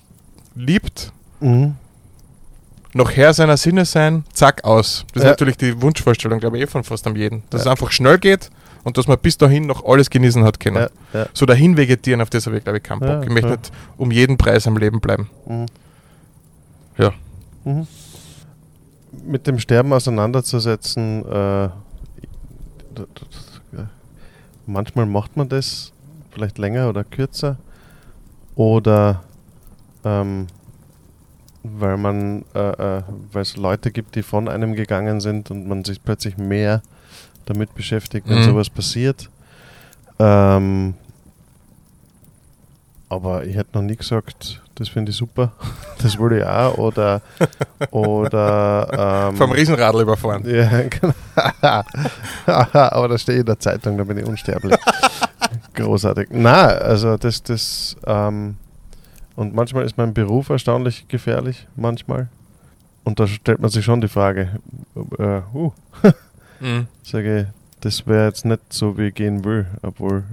liebt, 0.56 1.12
Mhm. 1.40 1.76
noch 2.94 3.12
Herr 3.12 3.34
seiner 3.34 3.58
Sinne 3.58 3.86
sein, 3.86 4.24
zack, 4.34 4.64
aus. 4.64 5.06
Das 5.14 5.24
Ja. 5.24 5.30
ist 5.30 5.34
natürlich 5.34 5.58
die 5.58 5.82
Wunschvorstellung, 5.82 6.40
glaube 6.40 6.58
ich, 6.58 6.64
eh 6.64 6.68
von 6.68 6.84
fast 6.84 7.06
am 7.08 7.16
jeden. 7.16 7.44
Dass 7.50 7.62
Ja. 7.64 7.68
es 7.68 7.72
einfach 7.72 7.92
schnell 7.92 8.18
geht 8.18 8.50
und 8.86 8.98
dass 8.98 9.08
man 9.08 9.18
bis 9.18 9.38
dahin 9.38 9.66
noch 9.66 9.84
alles 9.84 10.10
genießen 10.10 10.44
hat 10.44 10.60
können. 10.60 10.88
Ja, 11.12 11.22
ja. 11.22 11.26
So 11.34 11.46
dahin 11.46 11.76
vegetieren, 11.76 12.22
auf 12.22 12.30
das 12.30 12.46
habe 12.46 12.58
ich, 12.58 12.64
glaube 12.64 12.78
ich, 12.78 12.84
keinen 12.84 13.00
Bock. 13.00 13.10
Ja, 13.10 13.24
ich 13.24 13.30
möchte 13.30 13.50
nicht 13.50 13.72
um 13.98 14.12
jeden 14.12 14.38
Preis 14.38 14.68
am 14.68 14.78
Leben 14.78 15.02
bleiben. 15.02 15.30
Mhm. 15.48 15.66
Ja. 16.98 17.12
Mhm. 17.66 17.88
Mit 19.26 19.48
dem 19.48 19.60
Sterben 19.60 19.92
auseinanderzusetzen, 19.92 21.26
äh, 21.26 21.70
manchmal 24.68 25.08
macht 25.08 25.36
man 25.36 25.50
das 25.50 25.92
vielleicht 26.32 26.60
länger 26.60 26.88
oder 26.88 27.04
kürzer 27.04 27.58
oder 28.54 29.24
ähm, 30.04 30.46
weil 31.64 31.98
man 31.98 32.46
äh, 32.54 32.60
äh, 33.00 33.04
weil 33.32 33.42
es 33.42 33.58
Leute 33.58 33.90
gibt, 33.90 34.16
die 34.16 34.22
von 34.22 34.48
einem 34.48 34.76
gegangen 34.76 35.22
sind 35.22 35.50
und 35.50 35.68
man 35.68 35.84
sich 35.84 36.04
plötzlich 36.04 36.38
mehr 36.38 36.84
damit 37.46 37.74
beschäftigt, 37.76 38.28
wenn 38.30 38.40
Mhm. 38.40 38.44
sowas 38.44 38.70
passiert. 38.70 39.30
Ähm, 40.20 40.94
aber 43.10 43.46
ich 43.46 43.56
hätte 43.56 43.78
noch 43.78 43.84
nie 43.84 43.96
gesagt, 43.96 44.62
das 44.76 44.90
finde 44.90 45.12
ich 45.12 45.18
super. 45.18 45.52
Das 46.02 46.20
würde 46.20 46.40
ich 46.40 46.46
auch. 46.46 46.78
Oder, 46.78 47.22
oder 47.90 49.30
ähm, 49.32 49.38
Vom 49.38 49.52
Riesenradl 49.52 50.02
überfahren. 50.02 50.44
ja, 50.48 50.82
genau. 50.90 51.14
Aber 52.46 53.08
da 53.08 53.18
stehe 53.18 53.38
ich 53.38 53.40
in 53.40 53.46
der 53.48 53.60
Zeitung, 53.60 53.98
da 53.98 54.04
bin 54.04 54.18
ich 54.20 54.26
unsterblich. 54.26 54.76
Großartig. 55.74 56.28
Na, 56.32 56.66
also 56.68 57.18
das, 57.18 57.42
das, 57.42 57.96
ähm, 58.06 58.58
und 59.36 59.56
manchmal 59.56 59.86
ist 59.86 59.98
mein 59.98 60.14
Beruf 60.14 60.50
erstaunlich 60.50 61.08
gefährlich, 61.08 61.66
manchmal. 61.76 62.28
Und 63.04 63.20
da 63.20 63.26
stellt 63.26 63.60
man 63.60 63.72
sich 63.72 63.84
schon 63.84 64.02
die 64.02 64.08
Frage, 64.08 64.60
äh, 65.18 65.42
uh, 65.56 65.72
Mhm. 66.60 66.88
sage 67.04 67.42
ich, 67.42 67.46
das 67.82 68.08
wäre 68.08 68.28
jetzt 68.28 68.46
nicht 68.46 68.62
so, 68.72 68.98
wie 68.98 69.08
ich 69.08 69.14
gehen 69.16 69.44
will, 69.44 69.66
obwohl 69.82 70.24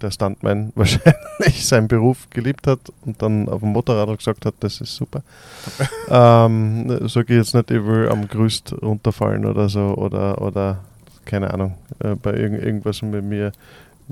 der 0.00 0.10
Stuntman 0.10 0.72
wahrscheinlich 0.74 1.66
seinen 1.66 1.88
Beruf 1.88 2.28
geliebt 2.30 2.66
hat 2.66 2.80
und 3.04 3.20
dann 3.22 3.48
auf 3.48 3.60
dem 3.60 3.70
Motorrad 3.72 4.16
gesagt 4.18 4.44
hat, 4.46 4.54
das 4.60 4.80
ist 4.80 4.94
super. 4.94 5.22
ähm, 6.08 7.08
so 7.08 7.24
gehe 7.24 7.40
ich 7.40 7.46
jetzt 7.46 7.54
nicht, 7.54 7.70
ich 7.70 7.84
will 7.84 8.08
am 8.10 8.28
Gerüst 8.28 8.74
runterfallen 8.82 9.44
oder 9.46 9.68
so 9.68 9.94
oder, 9.96 10.40
oder 10.42 10.78
keine 11.24 11.52
Ahnung, 11.52 11.74
äh, 12.00 12.14
bei 12.14 12.34
irgend, 12.34 12.62
irgendwas 12.62 13.02
mit 13.02 13.24
mir, 13.24 13.52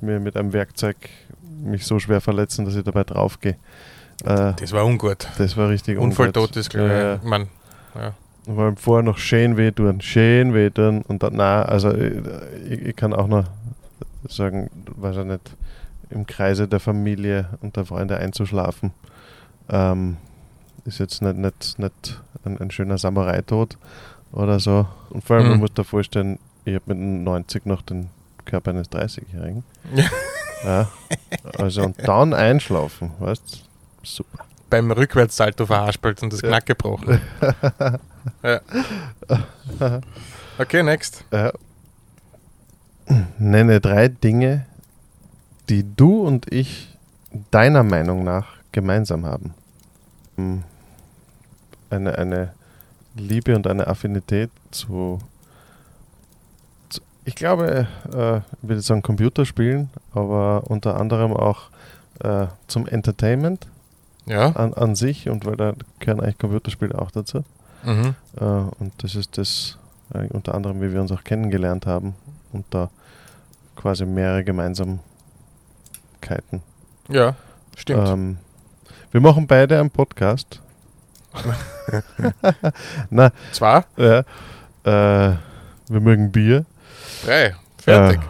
mir 0.00 0.18
mit 0.20 0.36
einem 0.36 0.52
Werkzeug 0.52 0.96
mich 1.62 1.84
so 1.86 1.98
schwer 1.98 2.20
verletzen, 2.20 2.64
dass 2.64 2.74
ich 2.74 2.84
dabei 2.84 3.04
draufgehe. 3.04 3.56
Äh, 4.24 4.52
Das 4.56 4.72
war 4.72 4.84
ungut. 4.84 5.28
das 5.38 5.56
war 5.56 5.68
richtig 5.68 5.98
Unfalltot 5.98 6.42
ungut. 6.44 6.56
ist, 6.56 6.70
glaube 6.70 6.86
ich. 6.88 6.92
Ja, 6.92 7.02
ja. 7.02 7.14
Ich 7.16 7.22
mein, 7.22 7.48
ja. 7.94 8.14
Weil 8.46 8.74
vorher 8.76 9.02
noch 9.04 9.18
schön 9.18 9.56
wehtun, 9.56 10.00
schön 10.00 10.52
wehtun 10.52 11.02
und 11.02 11.22
dann, 11.22 11.34
na, 11.36 11.62
also 11.62 11.94
ich, 11.94 12.12
ich, 12.68 12.82
ich 12.86 12.96
kann 12.96 13.12
auch 13.12 13.28
noch 13.28 13.44
sagen, 14.28 14.68
weiß 14.96 15.18
ich 15.18 15.24
nicht, 15.24 15.56
im 16.10 16.26
Kreise 16.26 16.66
der 16.66 16.80
Familie 16.80 17.48
und 17.60 17.76
der 17.76 17.84
Freunde 17.84 18.16
einzuschlafen, 18.16 18.92
ähm, 19.70 20.16
ist 20.84 20.98
jetzt 20.98 21.22
nicht, 21.22 21.36
nicht, 21.36 21.78
nicht 21.78 22.20
ein, 22.44 22.60
ein 22.60 22.70
schöner 22.72 22.98
Samurai-Tod 22.98 23.78
oder 24.32 24.58
so. 24.58 24.86
Und 25.10 25.22
vor 25.24 25.36
allem, 25.36 25.46
man 25.46 25.54
Mhm. 25.56 25.60
muss 25.60 25.74
da 25.74 25.84
vorstellen, 25.84 26.38
ich 26.64 26.74
habe 26.74 26.94
mit 26.94 26.98
90 26.98 27.64
noch 27.66 27.82
den 27.82 28.10
Körper 28.44 28.70
eines 28.70 28.90
30-Jährigen. 28.90 29.62
Ja. 29.94 30.04
Ja. 30.64 30.88
Also 31.58 31.82
und 31.82 31.96
dann 32.06 32.32
einschlafen, 32.32 33.10
weißt 33.18 33.42
du? 33.42 34.06
Super. 34.06 34.44
Beim 34.70 34.92
Rückwärtssalto 34.92 35.66
verhaspelt 35.66 36.22
und 36.22 36.32
das. 36.32 36.40
Knack 36.40 36.66
gebrochen. 36.66 37.20
ja. 38.42 38.60
Okay, 40.58 40.82
next. 40.82 41.24
Ja. 41.32 41.52
Nenne 43.38 43.80
drei 43.80 44.08
Dinge, 44.08 44.66
die 45.68 45.84
du 45.96 46.22
und 46.22 46.52
ich 46.52 46.96
deiner 47.50 47.82
Meinung 47.82 48.24
nach 48.24 48.46
gemeinsam 48.72 49.24
haben. 49.26 49.54
Hm. 50.36 50.62
Eine, 51.90 52.16
eine 52.18 52.52
Liebe 53.16 53.54
und 53.56 53.66
eine 53.66 53.86
Affinität 53.86 54.50
zu, 54.70 55.18
zu 56.88 57.00
ich 57.24 57.34
glaube, 57.34 57.86
äh, 58.14 58.38
ich 58.38 58.42
würde 58.62 58.80
sagen 58.80 59.02
Computerspielen, 59.02 59.90
aber 60.14 60.64
unter 60.70 60.98
anderem 60.98 61.32
auch 61.32 61.70
äh, 62.20 62.46
zum 62.68 62.86
Entertainment 62.86 63.66
Ja. 64.26 64.52
an, 64.52 64.72
an 64.74 64.94
sich 64.94 65.28
und 65.28 65.44
weil 65.44 65.56
da 65.56 65.74
gehören 65.98 66.20
eigentlich 66.20 66.38
Computerspiele 66.38 66.98
auch 66.98 67.10
dazu. 67.10 67.44
Mhm. 67.84 68.14
Äh, 68.38 68.44
und 68.44 68.92
das 68.98 69.14
ist 69.14 69.38
das 69.38 69.78
äh, 70.14 70.26
unter 70.28 70.54
anderem, 70.54 70.80
wie 70.80 70.92
wir 70.92 71.00
uns 71.00 71.12
auch 71.12 71.24
kennengelernt 71.24 71.86
haben 71.86 72.14
und 72.52 72.64
da 72.70 72.90
quasi 73.76 74.04
mehrere 74.06 74.44
Gemeinsamkeiten. 74.44 75.02
Ja, 77.08 77.34
stimmt. 77.76 78.08
Ähm, 78.08 78.38
wir 79.10 79.20
machen 79.20 79.46
beide 79.46 79.78
einen 79.78 79.90
Podcast. 79.90 80.60
Na, 83.10 83.32
Zwei, 83.52 83.84
ja, 83.96 84.18
äh, 84.84 85.36
wir 85.88 86.00
mögen 86.00 86.30
Bier. 86.30 86.64
drei, 87.24 87.56
fertig. 87.78 88.20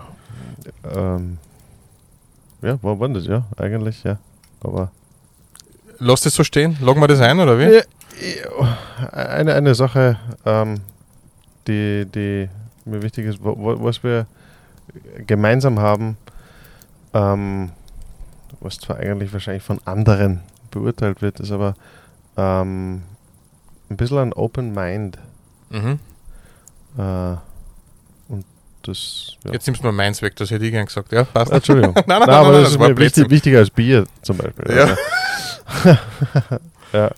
Äh, 0.84 0.98
ähm, 0.98 1.38
ja, 2.62 2.78
war 2.82 3.08
das? 3.08 3.26
Ja, 3.26 3.44
eigentlich, 3.56 4.04
ja. 4.04 4.18
Aber 4.60 4.92
Lass 5.98 6.22
das 6.22 6.34
so 6.34 6.42
stehen. 6.44 6.76
Loggen 6.80 7.00
wir 7.00 7.08
das 7.08 7.20
ein, 7.20 7.38
oder 7.38 7.58
wie? 7.58 7.64
Ja, 7.76 7.82
eine, 9.12 9.54
eine 9.54 9.74
Sache, 9.74 10.18
ähm, 10.44 10.80
die, 11.66 12.06
die 12.06 12.48
mir 12.84 13.02
wichtig 13.02 13.26
ist, 13.26 13.38
was 13.42 14.02
wir 14.02 14.26
gemeinsam 15.26 15.78
haben, 15.78 16.16
ähm, 17.14 17.70
was 18.60 18.78
zwar 18.78 18.98
eigentlich 18.98 19.32
wahrscheinlich 19.32 19.62
von 19.62 19.80
anderen 19.84 20.40
beurteilt 20.70 21.22
wird, 21.22 21.40
ist 21.40 21.52
aber 21.52 21.74
ähm, 22.36 23.02
ein 23.90 23.96
bisschen 23.96 24.18
ein 24.18 24.32
Open 24.32 24.74
Mind. 24.74 25.18
Mhm. 25.70 25.98
Äh, 26.98 27.36
und 28.28 28.44
das. 28.82 29.36
Ja. 29.44 29.52
Jetzt 29.52 29.66
nimmst 29.66 29.82
du 29.82 29.86
mal 29.86 29.92
meins 29.92 30.22
weg, 30.22 30.36
das 30.36 30.50
hätte 30.50 30.64
ich 30.64 30.72
gern 30.72 30.86
gesagt. 30.86 31.12
Ja, 31.12 31.24
passt. 31.24 31.52
Ah, 31.52 31.56
Entschuldigung. 31.56 31.94
nein, 31.94 32.04
nein, 32.06 32.18
Nein, 32.18 32.28
nein, 32.28 32.36
aber 32.36 32.52
nein, 32.52 32.62
das 32.62 32.62
das 32.64 32.72
ist 32.72 32.78
mir 32.78 32.96
wichtig, 32.96 33.30
wichtiger 33.30 33.58
als 33.58 33.70
Bier 33.70 34.06
zum 34.22 34.36
Beispiel. 34.36 34.74
Ja. 34.74 34.96
Also, 35.84 35.98
ja. 36.92 37.10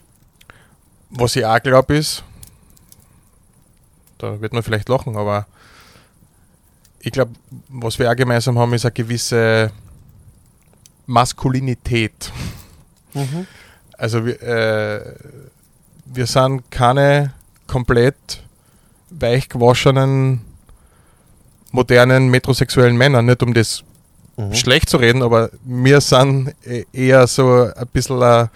Was 1.17 1.35
ich 1.35 1.45
auch 1.45 1.61
glaube 1.61 1.95
ist, 1.97 2.23
da 4.17 4.39
wird 4.41 4.53
man 4.53 4.63
vielleicht 4.63 4.89
lachen, 4.89 5.15
aber 5.17 5.45
ich 6.99 7.11
glaube, 7.11 7.31
was 7.69 7.99
wir 7.99 8.09
auch 8.11 8.15
gemeinsam 8.15 8.57
haben, 8.59 8.73
ist 8.73 8.85
eine 8.85 8.91
gewisse 8.91 9.71
Maskulinität. 11.05 12.31
Mhm. 13.13 13.45
Also 13.97 14.25
wir, 14.25 14.41
äh, 14.41 15.15
wir 16.05 16.27
sind 16.27 16.69
keine 16.71 17.33
komplett 17.67 18.41
weichgewaschenen, 19.09 20.41
modernen, 21.71 22.27
metrosexuellen 22.29 22.97
Männer. 22.97 23.21
Nicht 23.21 23.41
um 23.43 23.53
das 23.53 23.83
Mhm. 24.37 24.53
schlecht 24.53 24.89
zu 24.89 24.97
reden, 24.97 25.23
aber 25.23 25.49
wir 25.63 26.01
sind 26.01 26.53
e- 26.65 26.85
eher 26.91 27.25
so 27.27 27.71
ein 27.73 27.87
bisschen 27.93 28.49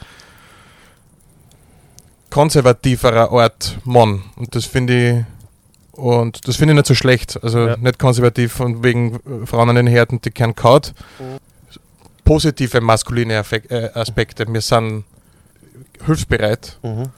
konservativerer 2.30 3.32
Art 3.32 3.78
Mann. 3.84 4.24
Und 4.36 4.56
das 4.56 4.66
finde 4.66 5.10
ich 5.10 5.26
und 6.00 6.48
das 6.48 6.56
finde 6.56 6.74
ich 6.74 6.78
nicht 6.78 6.88
so 6.88 6.96
schlecht. 6.96 7.38
Also 7.44 7.68
Ja. 7.68 7.78
nicht 7.78 8.00
konservativ 8.00 8.60
und 8.62 8.84
wegen 8.84 9.16
äh, 9.16 9.46
Frauen 9.46 9.70
an 9.70 9.76
den 9.76 9.88
Härten, 9.88 10.22
die 10.22 10.32
kennen 10.32 10.56
kaut. 10.56 10.94
Positive 12.24 12.80
maskuline 12.82 13.40
Affek 13.40 13.70
äh, 13.72 13.90
Aspekte. 13.94 14.46
Wir 14.52 14.62
sind 14.62 15.04
hilfsbereit. 16.06 16.78
Mhm. 16.84 17.10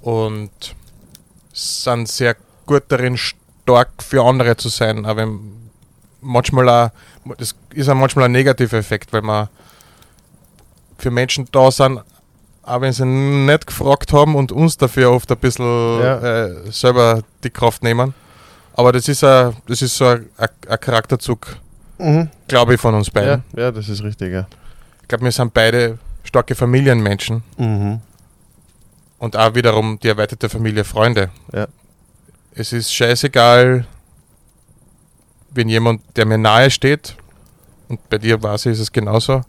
und 0.00 0.50
sind 1.52 2.08
sehr 2.08 2.36
gut 2.66 2.84
darin, 2.88 3.16
stark 3.16 3.90
für 4.00 4.22
andere 4.24 4.56
zu 4.56 4.68
sein. 4.68 5.04
Aber 5.06 5.26
manchmal 6.20 6.68
auch, 6.68 6.90
das 7.38 7.54
ist 7.74 7.88
auch 7.88 7.94
manchmal 7.96 8.26
ein 8.26 8.32
negativer 8.32 8.76
Effekt, 8.78 9.12
weil 9.12 9.22
man 9.22 9.48
für 10.98 11.10
Menschen 11.10 11.48
da 11.50 11.70
sind, 11.72 12.00
auch 12.68 12.80
wenn 12.80 12.92
sie 12.92 13.04
nicht 13.04 13.66
gefragt 13.66 14.12
haben 14.12 14.34
und 14.34 14.52
uns 14.52 14.76
dafür 14.76 15.10
oft 15.10 15.30
ein 15.30 15.38
bisschen 15.38 16.00
Ja. 16.00 16.18
äh, 16.46 16.70
selber 16.70 17.22
die 17.42 17.50
Kraft 17.50 17.82
nehmen. 17.82 18.14
Aber 18.74 18.92
das 18.92 19.08
ist, 19.08 19.24
ein, 19.24 19.56
das 19.66 19.82
ist 19.82 19.96
so 19.96 20.06
ein, 20.06 20.28
ein, 20.36 20.80
Charakterzug, 20.80 21.56
Mhm. 21.98 22.28
glaube 22.46 22.74
ich, 22.74 22.80
von 22.80 22.94
uns 22.94 23.10
beiden. 23.10 23.42
Ja, 23.56 23.62
ja, 23.64 23.70
das 23.72 23.88
ist 23.88 24.02
richtig, 24.04 24.32
ja. 24.32 24.46
Ich 25.02 25.08
glaube, 25.08 25.24
wir 25.24 25.32
sind 25.32 25.52
beide 25.52 25.98
starke 26.22 26.54
Familienmenschen 26.54 27.42
Mhm. 27.56 28.00
und 29.18 29.36
auch 29.36 29.54
wiederum 29.54 29.98
die 30.00 30.08
erweiterte 30.08 30.48
Familie 30.48 30.84
Freunde. 30.84 31.30
Ja. 31.52 31.66
Es 32.54 32.72
ist 32.72 32.92
scheißegal, 32.92 33.84
wenn 35.50 35.68
jemand, 35.68 36.02
der 36.16 36.26
mir 36.26 36.38
nahe 36.38 36.70
steht, 36.70 37.16
und 37.88 38.06
bei 38.10 38.18
dir 38.18 38.40
weiß 38.42 38.66
ich, 38.66 38.72
ist 38.72 38.80
es 38.80 38.92
genauso, 38.92 39.42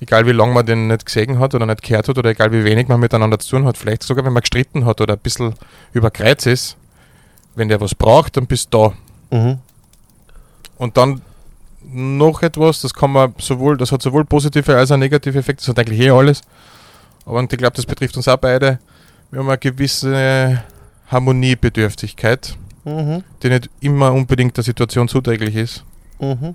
egal 0.00 0.26
wie 0.26 0.32
lange 0.32 0.52
man 0.54 0.66
den 0.66 0.86
nicht 0.88 1.06
gesehen 1.06 1.38
hat 1.38 1.54
oder 1.54 1.66
nicht 1.66 1.82
gehört 1.82 2.08
hat 2.08 2.18
oder 2.18 2.30
egal 2.30 2.52
wie 2.52 2.64
wenig 2.64 2.88
man 2.88 3.00
miteinander 3.00 3.38
zu 3.38 3.50
tun 3.56 3.66
hat, 3.66 3.76
vielleicht 3.76 4.02
sogar 4.02 4.24
wenn 4.24 4.32
man 4.32 4.42
gestritten 4.42 4.84
hat 4.84 5.00
oder 5.00 5.14
ein 5.14 5.20
bisschen 5.20 5.54
über 5.92 6.10
Kreuz 6.10 6.46
ist, 6.46 6.76
wenn 7.54 7.68
der 7.68 7.80
was 7.80 7.94
braucht, 7.94 8.36
dann 8.36 8.46
bist 8.46 8.72
du 8.72 8.92
da. 9.30 9.36
Mhm. 9.36 9.58
Und 10.78 10.96
dann 10.96 11.20
noch 11.92 12.42
etwas, 12.42 12.80
das 12.82 12.94
kann 12.94 13.12
man 13.12 13.34
sowohl, 13.38 13.76
das 13.76 13.92
hat 13.92 14.02
sowohl 14.02 14.24
positive 14.24 14.76
als 14.76 14.90
auch 14.92 14.96
negative 14.96 15.38
Effekte, 15.38 15.62
das 15.62 15.68
hat 15.68 15.78
eigentlich 15.78 16.00
eh 16.00 16.10
alles. 16.10 16.42
Aber 17.26 17.42
ich 17.42 17.48
glaube, 17.48 17.76
das 17.76 17.86
betrifft 17.86 18.16
uns 18.16 18.28
auch 18.28 18.36
beide. 18.36 18.78
Wir 19.30 19.40
haben 19.40 19.48
eine 19.48 19.58
gewisse 19.58 20.62
Harmoniebedürftigkeit, 21.08 22.56
Mhm. 22.84 23.22
die 23.42 23.48
nicht 23.50 23.68
immer 23.80 24.12
unbedingt 24.12 24.56
der 24.56 24.64
Situation 24.64 25.06
zuträglich 25.08 25.54
ist. 25.54 25.84
Mhm. 26.18 26.54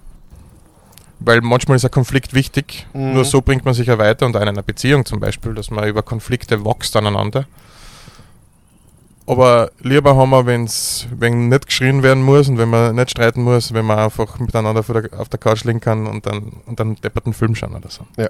Weil 1.25 1.41
manchmal 1.41 1.77
ist 1.77 1.85
ein 1.85 1.91
Konflikt 1.91 2.35
wichtig, 2.35 2.85
Mhm. 2.93 3.13
nur 3.13 3.25
so 3.25 3.41
bringt 3.41 3.65
man 3.65 3.73
sich 3.73 3.87
ja 3.87 3.97
weiter 3.97 4.27
und 4.27 4.35
in 4.35 4.43
einer 4.43 4.61
Beziehung 4.61 5.05
zum 5.05 5.19
Beispiel, 5.19 5.55
dass 5.55 5.71
man 5.71 5.87
über 5.87 6.03
Konflikte 6.03 6.63
wächst 6.63 6.95
aneinander. 6.95 7.47
Aber 9.27 9.71
lieber 9.79 10.15
haben 10.15 10.29
wir, 10.29 10.45
wenn's, 10.45 11.07
wenn 11.17 11.47
nicht 11.49 11.65
geschrien 11.65 12.03
werden 12.03 12.21
muss 12.21 12.47
und 12.47 12.59
wenn 12.59 12.69
man 12.69 12.95
nicht 12.95 13.09
streiten 13.09 13.41
muss, 13.41 13.73
wenn 13.73 13.85
man 13.85 13.97
einfach 13.97 14.37
miteinander 14.37 14.81
auf 15.17 15.29
der 15.29 15.39
Couch 15.39 15.63
liegen 15.63 15.79
kann 15.79 16.05
und 16.05 16.27
dann, 16.27 16.53
und 16.67 16.79
dann 16.79 16.95
depperten 16.97 17.33
Film 17.33 17.55
schauen 17.55 17.73
oder 17.73 17.89
so. 17.89 18.05
Ja. 18.17 18.29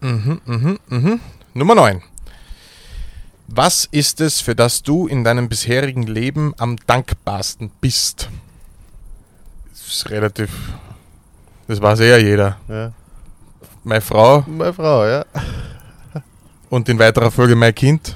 Mhm, 0.00 0.40
mhm, 0.46 0.78
mhm. 0.88 1.20
Nummer 1.52 1.74
9. 1.74 2.02
Was 3.46 3.84
ist 3.90 4.22
es, 4.22 4.40
für 4.40 4.54
das 4.54 4.82
du 4.82 5.06
in 5.06 5.22
deinem 5.22 5.50
bisherigen 5.50 6.04
Leben 6.04 6.54
am 6.56 6.78
dankbarsten 6.86 7.70
bist? 7.82 8.30
Das 9.70 9.86
ist 9.86 10.10
relativ. 10.10 10.50
Das 11.66 11.80
weiß 11.80 12.00
eh 12.00 12.10
ja 12.10 12.16
jeder. 12.18 12.56
Ja. 12.68 12.92
Meine 13.82 14.00
Frau 14.00 14.44
Meine 14.46 14.72
Frau, 14.72 15.06
ja. 15.06 15.24
und 16.70 16.88
in 16.88 16.98
weiterer 16.98 17.30
Folge 17.30 17.54
mein 17.56 17.74
Kind, 17.74 18.14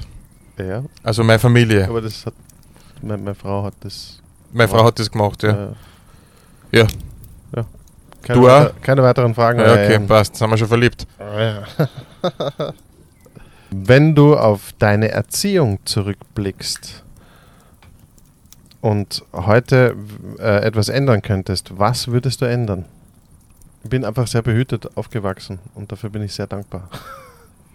Ja, 0.57 0.83
also 1.03 1.23
meine 1.23 1.39
Familie. 1.39 1.87
aber 1.87 2.01
das 2.01 2.25
hat. 2.25 2.33
Meine, 3.01 3.17
meine 3.23 3.35
Frau 3.35 3.63
hat 3.63 3.73
das. 3.81 4.21
Meine 4.51 4.67
Frau 4.67 4.83
hat 4.85 4.99
das 4.99 5.09
gemacht, 5.09 5.41
ja. 5.43 5.69
Ja. 6.71 6.85
ja. 7.55 7.65
Keine, 8.21 8.39
Du 8.39 8.47
auch? 8.49 8.51
weiter, 8.65 8.73
keine 8.81 9.03
weiteren 9.03 9.33
Fragen. 9.33 9.59
Ja, 9.59 9.71
okay, 9.73 9.93
Ähm, 9.93 10.07
passt. 10.07 10.35
Sind 10.35 10.49
wir 10.49 10.57
schon 10.57 10.67
verliebt. 10.67 11.07
Ja. 11.19 11.63
Wenn 13.71 14.15
du 14.15 14.35
auf 14.35 14.73
deine 14.79 15.09
Erziehung 15.09 15.79
zurückblickst 15.85 17.03
und 18.81 19.23
heute 19.33 19.95
äh, 20.39 20.61
etwas 20.65 20.89
ändern 20.89 21.21
könntest, 21.21 21.77
was 21.77 22.07
würdest 22.07 22.41
du 22.41 22.45
ändern? 22.45 22.85
Ich 23.83 23.89
bin 23.89 24.03
einfach 24.05 24.27
sehr 24.27 24.41
behütet 24.41 24.97
aufgewachsen 24.97 25.59
und 25.75 25.91
dafür 25.91 26.09
bin 26.09 26.21
ich 26.21 26.33
sehr 26.33 26.47
dankbar. 26.47 26.89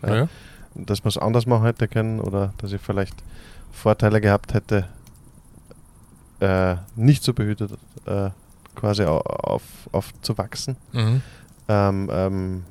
Ja. 0.07 0.15
Ja. 0.17 0.29
Dass 0.75 1.03
man 1.03 1.09
es 1.09 1.17
anders 1.17 1.47
machen 1.47 1.65
hätte 1.65 1.89
können 1.89 2.21
oder 2.21 2.53
dass 2.59 2.73
ich 2.73 2.81
vielleicht 2.83 3.15
Vorteile 3.73 4.21
gehabt 4.21 4.53
hätte, 4.53 4.87
äh, 6.41 6.77
nicht 6.95 7.23
so 7.25 7.33
behütet 7.33 7.71
äh, 8.05 8.29
quasi 8.75 9.05
au- 9.05 9.21
auf, 9.21 9.63
aufzuwachsen 9.93 10.77
Mhm. 10.93 11.23
ähm, 11.69 12.11
ähm, 12.13 12.65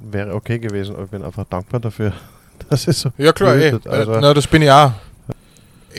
wäre 0.00 0.34
okay 0.34 0.58
gewesen. 0.58 0.96
Aber 0.96 1.04
ich 1.04 1.10
bin 1.10 1.22
einfach 1.22 1.44
dankbar 1.44 1.78
dafür, 1.78 2.12
dass 2.68 2.88
es 2.88 3.00
so 3.02 3.10
Ja, 3.16 3.32
klar, 3.32 3.54
eh. 3.54 3.70
behütet, 3.70 3.86
also- 3.86 4.12
Äh, 4.14 4.20
Na, 4.20 4.34
das 4.34 4.48
bin 4.48 4.62
ich 4.62 4.70
auch. 4.72 4.92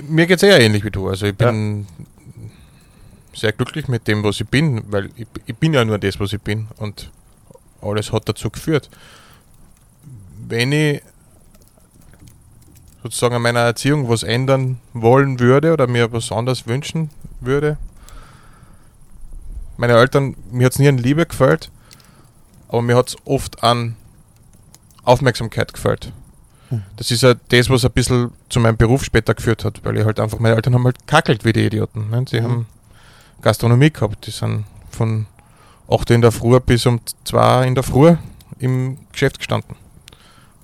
Mir 0.09 0.25
geht 0.25 0.37
es 0.37 0.43
eher 0.43 0.59
ähnlich 0.59 0.83
wie 0.83 0.91
du. 0.91 1.07
Also, 1.07 1.27
ich 1.27 1.37
bin 1.37 1.87
sehr 3.33 3.51
glücklich 3.51 3.87
mit 3.87 4.07
dem, 4.07 4.23
was 4.23 4.39
ich 4.39 4.47
bin, 4.47 4.83
weil 4.91 5.09
ich, 5.15 5.27
ich 5.45 5.55
bin 5.55 5.73
ja 5.73 5.83
nur 5.85 5.97
das, 5.99 6.19
was 6.19 6.33
ich 6.33 6.41
bin 6.41 6.67
und 6.77 7.09
alles 7.81 8.11
hat 8.11 8.27
dazu 8.29 8.49
geführt. 8.49 8.89
Wenn 10.47 10.71
ich 10.71 11.01
sozusagen 13.01 13.35
an 13.35 13.41
meiner 13.41 13.59
Erziehung 13.61 14.07
was 14.09 14.23
ändern 14.23 14.79
wollen 14.93 15.39
würde 15.39 15.73
oder 15.73 15.87
mir 15.87 16.11
was 16.13 16.31
anderes 16.31 16.67
wünschen 16.67 17.09
würde, 17.41 17.77
meine 19.77 19.93
Eltern, 19.93 20.35
mir 20.51 20.65
hat 20.65 20.73
es 20.73 20.79
nie 20.79 20.87
an 20.87 20.97
Liebe 20.97 21.25
gefällt, 21.25 21.69
aber 22.69 22.81
mir 22.81 22.95
hat 22.95 23.09
es 23.09 23.17
oft 23.25 23.63
an 23.63 23.95
Aufmerksamkeit 25.03 25.73
gefällt. 25.73 26.13
Hm. 26.69 26.83
Das 26.95 27.11
ist 27.11 27.23
ja 27.23 27.33
das, 27.49 27.69
was 27.69 27.83
ein 27.83 27.91
bisschen 27.91 28.31
zu 28.49 28.59
meinem 28.59 28.77
Beruf 28.77 29.03
später 29.03 29.33
geführt 29.33 29.65
hat, 29.65 29.83
weil 29.83 29.97
ich 29.97 30.05
halt 30.05 30.19
einfach, 30.19 30.39
meine 30.39 30.55
Eltern 30.55 30.75
haben 30.75 30.85
halt 30.85 31.05
kackelt 31.07 31.43
wie 31.43 31.53
die 31.53 31.65
Idioten. 31.65 32.09
Ne? 32.09 32.23
Sie 32.29 32.39
Mhm. 32.39 32.43
haben 32.45 32.65
Gastronomie 33.43 33.91
gehabt, 33.91 34.25
die 34.25 34.31
sind 34.31 34.65
von 34.89 35.27
8 35.89 36.09
Uhr 36.09 36.15
in 36.15 36.21
der 36.21 36.31
Früh 36.31 36.59
bis 36.59 36.85
um 36.85 36.99
2 37.25 37.67
in 37.67 37.75
der 37.75 37.83
Früh 37.83 38.15
im 38.59 38.97
Geschäft 39.11 39.37
gestanden. 39.37 39.75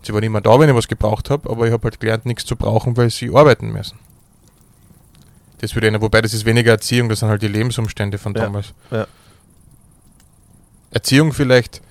Sie 0.02 0.14
waren 0.14 0.24
immer 0.24 0.42
da, 0.42 0.58
wenn 0.60 0.70
ich 0.70 0.76
was 0.76 0.88
gebraucht 0.88 1.30
habe, 1.30 1.50
aber 1.50 1.68
ich 1.68 1.74
habe 1.74 1.84
halt 1.84 2.00
gelernt, 2.00 2.26
nichts 2.26 2.46
zu 2.46 2.56
brauchen, 2.56 2.96
weil 2.98 3.10
sie 3.10 3.30
arbeiten 3.36 3.72
müssen. 3.72 4.00
Das 5.60 5.76
würde 5.76 5.90
ich, 5.90 6.02
wobei 6.02 6.22
das 6.22 6.34
ist 6.34 6.46
weniger 6.46 6.72
Erziehung, 6.72 7.10
das 7.10 7.20
sind 7.20 7.28
halt 7.30 7.42
die 7.42 7.50
Lebensumstände 7.50 8.18
von 8.18 8.34
Ja, 8.34 8.44
damals. 8.44 8.74
ja. 8.92 9.06
Erziehung 10.92 11.34
vielleicht, 11.34 11.82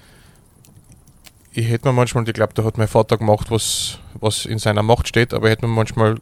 ich 1.53 1.69
hätte 1.69 1.87
mir 1.89 1.93
manchmal, 1.93 2.27
ich 2.27 2.35
glaube, 2.35 2.55
da 2.55 2.65
hat 2.65 2.79
mein 2.79 2.89
Vater 2.89 3.19
gemacht, 3.19 3.51
was, 3.51 3.99
was 4.15 4.47
in 4.47 4.59
seiner 4.59 4.83
Macht 4.83 5.07
steht, 5.07 5.35
aber 5.35 5.47
ich 5.49 5.53
hätte 5.53 5.67
mir 5.67 5.75
manchmal, 5.75 6.17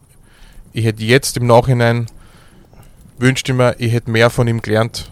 ich 0.72 0.84
hätte 0.84 1.04
jetzt 1.04 1.36
im 1.36 1.46
Nachhinein 1.46 2.06
wünschte 3.18 3.52
mir, 3.54 3.74
ich 3.78 3.92
hätte 3.92 4.10
mehr 4.10 4.30
von 4.30 4.46
ihm 4.46 4.62
gelernt, 4.62 5.10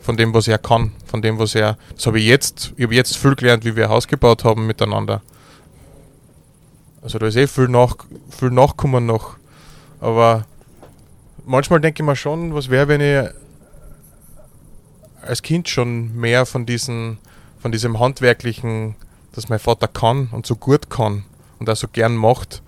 von 0.00 0.16
dem, 0.16 0.32
was 0.34 0.48
er 0.48 0.58
kann, 0.58 0.92
von 1.06 1.22
dem, 1.22 1.38
was 1.38 1.54
er, 1.54 1.76
das 1.94 2.06
habe 2.06 2.18
ich 2.18 2.26
jetzt, 2.26 2.72
ich 2.76 2.84
habe 2.84 2.94
jetzt 2.94 3.16
viel 3.16 3.34
gelernt, 3.34 3.64
wie 3.64 3.76
wir 3.76 3.84
ein 3.84 3.90
Haus 3.90 4.08
gebaut 4.08 4.44
haben 4.44 4.66
miteinander. 4.66 5.22
Also 7.02 7.18
da 7.18 7.26
ist 7.26 7.36
eh 7.36 7.46
viel, 7.46 7.68
nach, 7.68 7.96
viel 8.30 8.50
nachkommen 8.50 9.06
noch, 9.06 9.36
aber 10.00 10.46
manchmal 11.44 11.80
denke 11.80 12.02
ich 12.02 12.06
mir 12.06 12.16
schon, 12.16 12.54
was 12.54 12.70
wäre, 12.70 12.88
wenn 12.88 13.00
ich 13.00 13.30
als 15.22 15.42
Kind 15.42 15.68
schon 15.68 16.14
mehr 16.16 16.46
von 16.46 16.66
diesen, 16.66 17.18
von 17.58 17.72
diesem 17.72 17.98
handwerklichen, 17.98 18.96
das 19.32 19.48
mein 19.48 19.58
Vater 19.58 19.88
kann 19.88 20.28
und 20.32 20.46
so 20.46 20.56
gut 20.56 20.90
kann 20.90 21.24
und 21.58 21.68
auch 21.68 21.76
so 21.76 21.88
gern 21.88 22.16
macht, 22.16 22.62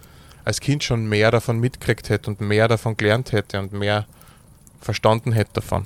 als 0.45 0.61
Kind 0.61 0.85
schon 0.85 1.09
mehr 1.09 1.31
davon 1.31 1.61
mitgekriegt 1.61 2.09
hätte 2.09 2.31
und 2.31 2.40
mehr 2.40 2.68
davon 2.68 2.97
gelernt 2.97 3.33
hätte 3.33 3.59
und 3.59 3.73
mehr 3.73 4.07
verstanden 4.83 5.33
hätte 5.33 5.55
davon. 5.55 5.85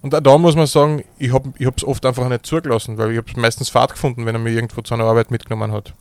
Und 0.00 0.14
auch 0.14 0.20
da 0.20 0.38
muss 0.38 0.54
man 0.54 0.66
sagen, 0.66 1.04
ich 1.18 1.32
habe 1.32 1.52
es 1.76 1.84
oft 1.84 2.06
einfach 2.06 2.28
nicht 2.28 2.46
zugelassen, 2.46 2.98
weil 2.98 3.10
ich 3.10 3.16
habe 3.18 3.28
es 3.30 3.36
meistens 3.36 3.68
Fahrt 3.68 3.92
gefunden, 3.92 4.26
wenn 4.26 4.34
er 4.34 4.40
mir 4.40 4.50
irgendwo 4.50 4.80
zu 4.80 4.94
einer 4.94 5.04
Arbeit 5.04 5.30
mitgenommen 5.30 5.72
hat. 5.72 5.92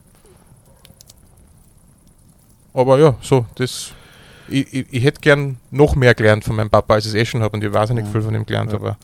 Aber 2.74 3.00
ja, 3.00 3.16
so, 3.22 3.46
das. 3.56 3.92
Ich, 4.50 4.72
ich, 4.74 4.88
ich 4.94 5.04
hätte 5.04 5.20
gern 5.20 5.58
noch 5.72 5.96
mehr 5.96 6.14
gelernt 6.14 6.44
von 6.46 6.56
meinem 6.56 6.70
Papa, 6.70 6.94
als 6.94 7.06
ich 7.06 7.10
es 7.14 7.16
eh 7.16 7.26
schon 7.26 7.42
habe 7.42 7.58
und 7.58 7.64
ich 7.64 7.74
wahnsinnig 7.74 8.06
Mhm. 8.06 8.12
viel 8.12 8.22
von 8.22 8.36
ihm 8.36 8.46
gelernt, 8.46 8.72
Ja. 8.72 8.78
aber 8.78 8.98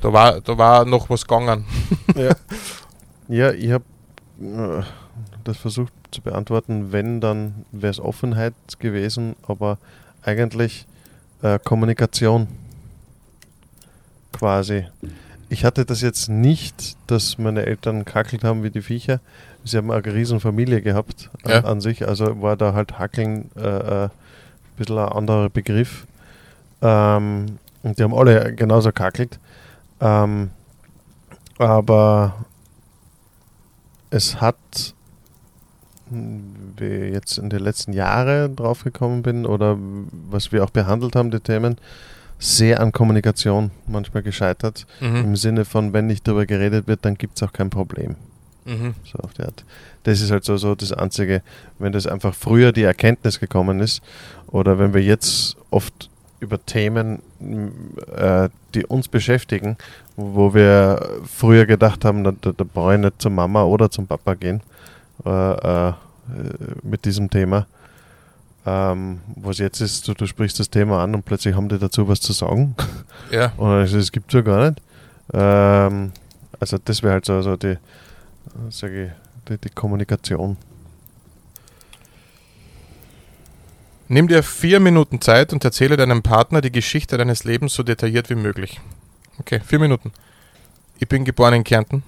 da 0.00 0.12
war, 0.12 0.40
da 0.40 0.56
war 0.56 0.84
noch 0.86 1.10
was 1.10 1.22
gegangen. 1.26 1.66
ja. 2.14 2.34
ja, 3.28 3.52
ich 3.52 3.72
habe 3.72 3.84
äh, 4.40 4.82
das 5.44 5.58
versucht 5.58 5.92
zu 6.12 6.22
beantworten. 6.22 6.92
Wenn, 6.92 7.20
dann 7.20 7.66
wäre 7.72 7.90
es 7.90 8.00
Offenheit 8.00 8.54
gewesen, 8.78 9.36
aber 9.46 9.76
eigentlich 10.22 10.86
äh, 11.42 11.58
Kommunikation 11.58 12.48
quasi. 14.32 14.86
Ich 15.48 15.64
hatte 15.64 15.84
das 15.84 16.00
jetzt 16.00 16.28
nicht, 16.28 16.96
dass 17.08 17.36
meine 17.38 17.66
Eltern 17.66 18.04
kackelt 18.04 18.42
haben 18.44 18.62
wie 18.62 18.70
die 18.70 18.80
Viecher. 18.82 19.20
Sie 19.64 19.76
haben 19.76 19.90
eine 19.90 20.04
riesen 20.12 20.40
Familie 20.40 20.80
gehabt 20.80 21.30
an, 21.44 21.50
Ja. 21.50 21.64
an 21.64 21.80
sich, 21.80 22.08
also 22.08 22.40
war 22.40 22.56
da 22.56 22.72
halt 22.72 22.98
Hackeln 22.98 23.50
äh, 23.56 23.60
äh, 23.60 24.04
ein 24.04 24.10
bisschen 24.76 24.98
ein 24.98 25.08
anderer 25.08 25.50
Begriff. 25.50 26.06
Ähm, 26.80 27.58
und 27.82 27.98
die 27.98 28.02
haben 28.02 28.14
alle 28.14 28.54
genauso 28.54 28.92
kackelt. 28.92 29.38
Ähm, 30.00 30.50
aber 31.58 32.44
es 34.10 34.40
hat 34.40 34.56
jetzt 36.86 37.38
in 37.38 37.50
den 37.50 37.60
letzten 37.60 37.92
Jahren 37.92 38.56
draufgekommen 38.56 39.22
bin 39.22 39.46
oder 39.46 39.78
was 40.30 40.52
wir 40.52 40.64
auch 40.64 40.70
behandelt 40.70 41.16
haben, 41.16 41.30
die 41.30 41.40
Themen, 41.40 41.76
sehr 42.38 42.80
an 42.80 42.90
Kommunikation 42.92 43.70
manchmal 43.86 44.22
gescheitert. 44.22 44.86
Mhm. 45.00 45.16
Im 45.16 45.36
Sinne 45.36 45.64
von, 45.64 45.92
wenn 45.92 46.06
nicht 46.06 46.26
darüber 46.26 46.46
geredet 46.46 46.88
wird, 46.88 47.04
dann 47.04 47.14
gibt 47.14 47.36
es 47.36 47.42
auch 47.42 47.52
kein 47.52 47.70
Problem. 47.70 48.16
Mhm. 48.64 48.94
So 49.04 49.18
auf 49.20 49.32
die 49.34 49.42
Art. 49.42 49.64
Das 50.02 50.20
ist 50.20 50.30
halt 50.30 50.44
so, 50.44 50.56
so 50.56 50.74
das 50.74 50.92
Einzige, 50.92 51.42
wenn 51.78 51.92
das 51.92 52.06
einfach 52.06 52.34
früher 52.34 52.72
die 52.72 52.82
Erkenntnis 52.82 53.38
gekommen 53.38 53.80
ist 53.80 54.02
oder 54.48 54.78
wenn 54.78 54.92
wir 54.92 55.02
jetzt 55.02 55.56
oft 55.70 56.10
über 56.40 56.64
Themen, 56.64 57.22
äh, 58.16 58.48
die 58.74 58.84
uns 58.86 59.06
beschäftigen, 59.06 59.76
wo 60.16 60.52
wir 60.54 61.20
früher 61.24 61.66
gedacht 61.66 62.04
haben, 62.04 62.24
da, 62.24 62.32
da, 62.40 62.50
da 62.52 62.64
brauche 62.64 62.94
ich 62.94 63.00
nicht 63.00 63.22
zur 63.22 63.30
Mama 63.30 63.62
oder 63.62 63.90
zum 63.90 64.08
Papa 64.08 64.34
gehen 64.34 64.62
äh, 65.24 65.88
äh, 65.88 65.92
mit 66.82 67.04
diesem 67.04 67.30
Thema. 67.30 67.66
Ähm, 68.64 69.20
was 69.34 69.58
jetzt 69.58 69.80
ist, 69.80 70.06
du, 70.06 70.14
du 70.14 70.26
sprichst 70.26 70.60
das 70.60 70.70
Thema 70.70 71.02
an 71.02 71.14
und 71.14 71.24
plötzlich 71.24 71.54
haben 71.56 71.68
die 71.68 71.78
dazu 71.78 72.06
was 72.06 72.20
zu 72.20 72.32
sagen. 72.32 72.76
Ja. 73.30 73.52
Und 73.56 73.80
es, 73.80 73.92
das 73.92 74.12
gibt 74.12 74.32
es 74.32 74.34
ja 74.34 74.40
gar 74.42 74.70
nicht. 74.70 74.80
Ähm, 75.32 76.12
also 76.60 76.78
das 76.78 77.02
wäre 77.02 77.14
halt 77.14 77.24
so, 77.24 77.42
so 77.42 77.56
die, 77.56 77.76
sage 78.70 79.06
ich, 79.06 79.10
die, 79.48 79.58
die 79.58 79.74
Kommunikation. 79.74 80.56
Nimm 84.06 84.28
dir 84.28 84.42
vier 84.42 84.78
Minuten 84.78 85.20
Zeit 85.20 85.52
und 85.52 85.64
erzähle 85.64 85.96
deinem 85.96 86.22
Partner 86.22 86.60
die 86.60 86.70
Geschichte 86.70 87.16
deines 87.16 87.44
Lebens 87.44 87.72
so 87.72 87.82
detailliert 87.82 88.28
wie 88.30 88.34
möglich. 88.34 88.80
Okay, 89.38 89.60
vier 89.64 89.78
Minuten. 89.78 90.12
Ich 90.98 91.08
bin 91.08 91.24
geboren 91.24 91.54
in 91.54 91.64
Kärnten 91.64 92.02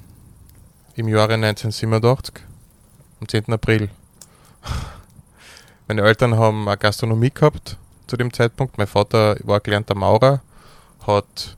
im 0.94 1.08
Jahre 1.08 1.34
1987, 1.34 2.34
am 3.20 3.28
10. 3.28 3.52
April. 3.54 3.88
Meine 5.88 6.02
Eltern 6.02 6.36
haben 6.36 6.68
eine 6.68 6.78
Gastronomie 6.78 7.30
gehabt 7.30 7.76
zu 8.06 8.16
dem 8.16 8.32
Zeitpunkt. 8.32 8.78
Mein 8.78 8.86
Vater 8.86 9.36
war 9.44 9.60
gelernter 9.60 9.94
Maurer, 9.94 10.40
hat 11.06 11.56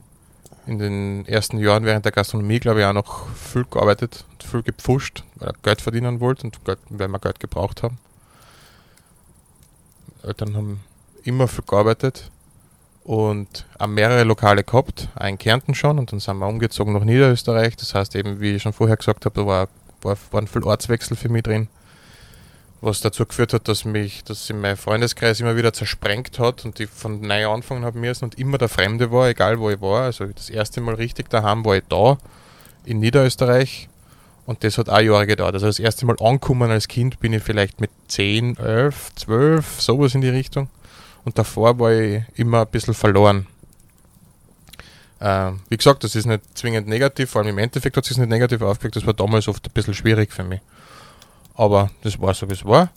in 0.67 0.79
den 0.79 1.27
ersten 1.27 1.59
Jahren 1.59 1.85
während 1.85 2.05
der 2.05 2.13
Gastronomie, 2.13 2.59
glaube 2.59 2.81
ich, 2.81 2.87
auch 2.87 2.93
noch 2.93 3.29
viel 3.35 3.65
gearbeitet 3.65 4.25
und 4.33 4.43
viel 4.43 4.63
gepfuscht, 4.63 5.23
weil 5.37 5.51
er 5.51 5.55
Geld 5.63 5.81
verdienen 5.81 6.21
wollte 6.21 6.45
und 6.45 6.65
Geld, 6.65 6.79
weil 6.89 7.09
wir 7.09 7.19
Geld 7.19 7.39
gebraucht 7.39 7.83
haben. 7.83 7.99
Eltern 10.23 10.57
haben 10.57 10.81
immer 11.23 11.47
viel 11.47 11.65
gearbeitet 11.65 12.31
und 13.05 13.65
auch 13.79 13.87
mehrere 13.87 14.25
Lokale 14.25 14.65
gehabt, 14.65 15.09
auch 15.15 15.27
in 15.27 15.39
Kärnten 15.39 15.75
schon 15.75 16.01
und 16.01 16.11
dann 16.11 16.19
sind 16.19 16.39
wir 16.39 16.49
umgezogen 16.49 16.93
nach 16.93 17.05
Niederösterreich. 17.05 17.77
Das 17.77 17.95
heißt 17.95 18.17
eben, 18.17 18.41
wie 18.41 18.57
ich 18.57 18.63
schon 18.63 18.73
vorher 18.73 18.97
gesagt 18.97 19.25
habe, 19.25 19.41
da 19.41 19.47
war, 19.47 19.69
war, 20.03 20.17
waren 20.33 20.49
viel 20.49 20.65
Ortswechsel 20.65 21.17
für 21.17 21.29
mich 21.29 21.45
drin, 21.45 21.69
was 22.81 23.01
dazu 23.01 23.25
geführt 23.27 23.53
hat, 23.53 23.69
dass 23.69 23.85
mich, 23.85 24.23
dass 24.25 24.47
sich 24.47 24.57
mein 24.57 24.77
Freundeskreis 24.77 25.41
immer 25.41 25.57
wieder 25.57 25.73
zersprengt 25.73 26.39
hat 26.39 26.65
und 26.65 26.79
ich 26.79 26.91
von 26.91 27.21
neu 27.21 27.49
anfangen 27.49 27.85
habe 27.85 27.99
müssen 27.99 28.25
und 28.25 28.39
immer 28.39 28.59
der 28.59 28.69
Fremde 28.69 29.11
war, 29.11 29.29
egal 29.29 29.59
wo 29.59 29.71
ich 29.71 29.81
war. 29.81 30.03
Also 30.03 30.27
das 30.27 30.51
erste 30.51 30.81
Mal 30.81 30.95
richtig 30.95 31.31
daheim 31.31 31.65
war 31.65 31.77
ich 31.77 31.85
da 31.89 32.19
in 32.85 33.01
Niederösterreich 33.01 33.89
und 34.45 34.63
das 34.63 34.79
hat 34.79 34.89
auch 34.89 35.01
Jahre 35.01 35.27
gedauert. 35.27 35.55
Also 35.55 35.67
das 35.67 35.79
erste 35.79 36.07
Mal 36.07 36.17
angekommen 36.21 36.71
als 36.71 36.87
Kind 36.87 37.19
bin 37.19 37.33
ich 37.33 37.43
vielleicht 37.43 37.81
mit 37.81 37.91
10, 38.09 38.59
11, 38.59 39.15
12, 39.17 39.81
sowas 39.81 40.15
in 40.15 40.21
die 40.21 40.29
Richtung. 40.29 40.69
Und 41.25 41.39
davor 41.39 41.79
war 41.81 41.93
ich 41.93 42.23
immer 42.37 42.61
ein 42.61 42.69
bisschen 42.69 42.95
verloren. 42.95 43.49
Ähm, 45.21 45.61
wie 45.69 45.77
gesagt, 45.77 46.05
das 46.05 46.15
ist 46.15 46.27
nicht 46.27 46.43
zwingend 46.57 46.87
negativ, 46.87 47.31
vor 47.31 47.41
allem 47.41 47.51
im 47.51 47.59
Endeffekt 47.59 47.97
hat 47.97 48.05
es 48.05 48.09
sich 48.11 48.19
nicht 48.19 48.29
negativ 48.29 48.63
aufgewirkt. 48.63 48.97
Das 48.97 49.07
war 49.07 49.15
damals 49.15 49.49
oft 49.49 49.67
ein 49.67 49.73
bisschen 49.73 49.95
schwierig 49.95 50.33
für 50.33 50.45
mich. 50.45 50.61
Aber 51.57 51.91
das 52.03 52.21
war 52.21 52.35
so, 52.35 52.49
wie 52.49 52.53
es 52.53 52.65
war. 52.65 52.91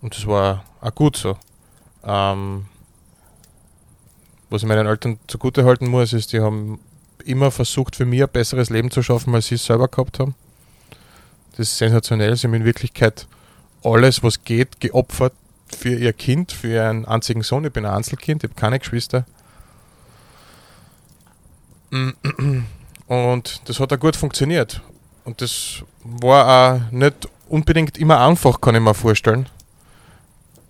Und 0.00 0.16
das 0.16 0.26
war 0.26 0.64
auch 0.80 0.94
gut 0.94 1.16
so. 1.16 1.36
Ähm, 2.04 2.66
was 4.50 4.62
ich 4.62 4.68
meinen 4.68 4.86
Eltern 4.86 5.18
zugute 5.26 5.64
halten 5.64 5.88
muss, 5.88 6.12
ist, 6.12 6.32
die 6.32 6.40
haben 6.40 6.80
immer 7.24 7.50
versucht, 7.50 7.96
für 7.96 8.06
mich 8.06 8.22
ein 8.22 8.28
besseres 8.28 8.70
Leben 8.70 8.90
zu 8.90 9.02
schaffen, 9.02 9.34
als 9.34 9.48
sie 9.48 9.56
es 9.56 9.66
selber 9.66 9.88
gehabt 9.88 10.18
haben. 10.18 10.34
Das 11.52 11.68
ist 11.68 11.78
sensationell. 11.78 12.34
Sie 12.36 12.46
haben 12.46 12.54
in 12.54 12.64
Wirklichkeit 12.64 13.26
alles, 13.84 14.22
was 14.22 14.44
geht, 14.44 14.80
geopfert 14.80 15.34
für 15.66 15.94
ihr 15.94 16.12
Kind, 16.12 16.52
für 16.52 16.68
ihren 16.68 17.04
einzigen 17.04 17.42
Sohn. 17.42 17.64
Ich 17.64 17.72
bin 17.72 17.84
ein 17.84 17.94
Einzelkind, 17.94 18.42
ich 18.42 18.50
habe 18.50 18.58
keine 18.58 18.78
Geschwister. 18.78 19.26
Und 23.06 23.60
das 23.68 23.80
hat 23.80 23.92
auch 23.92 24.00
gut 24.00 24.16
funktioniert. 24.16 24.80
Und 25.24 25.42
das 25.42 25.82
war 26.04 26.76
auch 26.76 26.90
nicht 26.90 27.28
unbedingt 27.48 27.98
immer 27.98 28.20
einfach, 28.20 28.60
kann 28.60 28.74
ich 28.74 28.80
mir 28.80 28.94
vorstellen. 28.94 29.46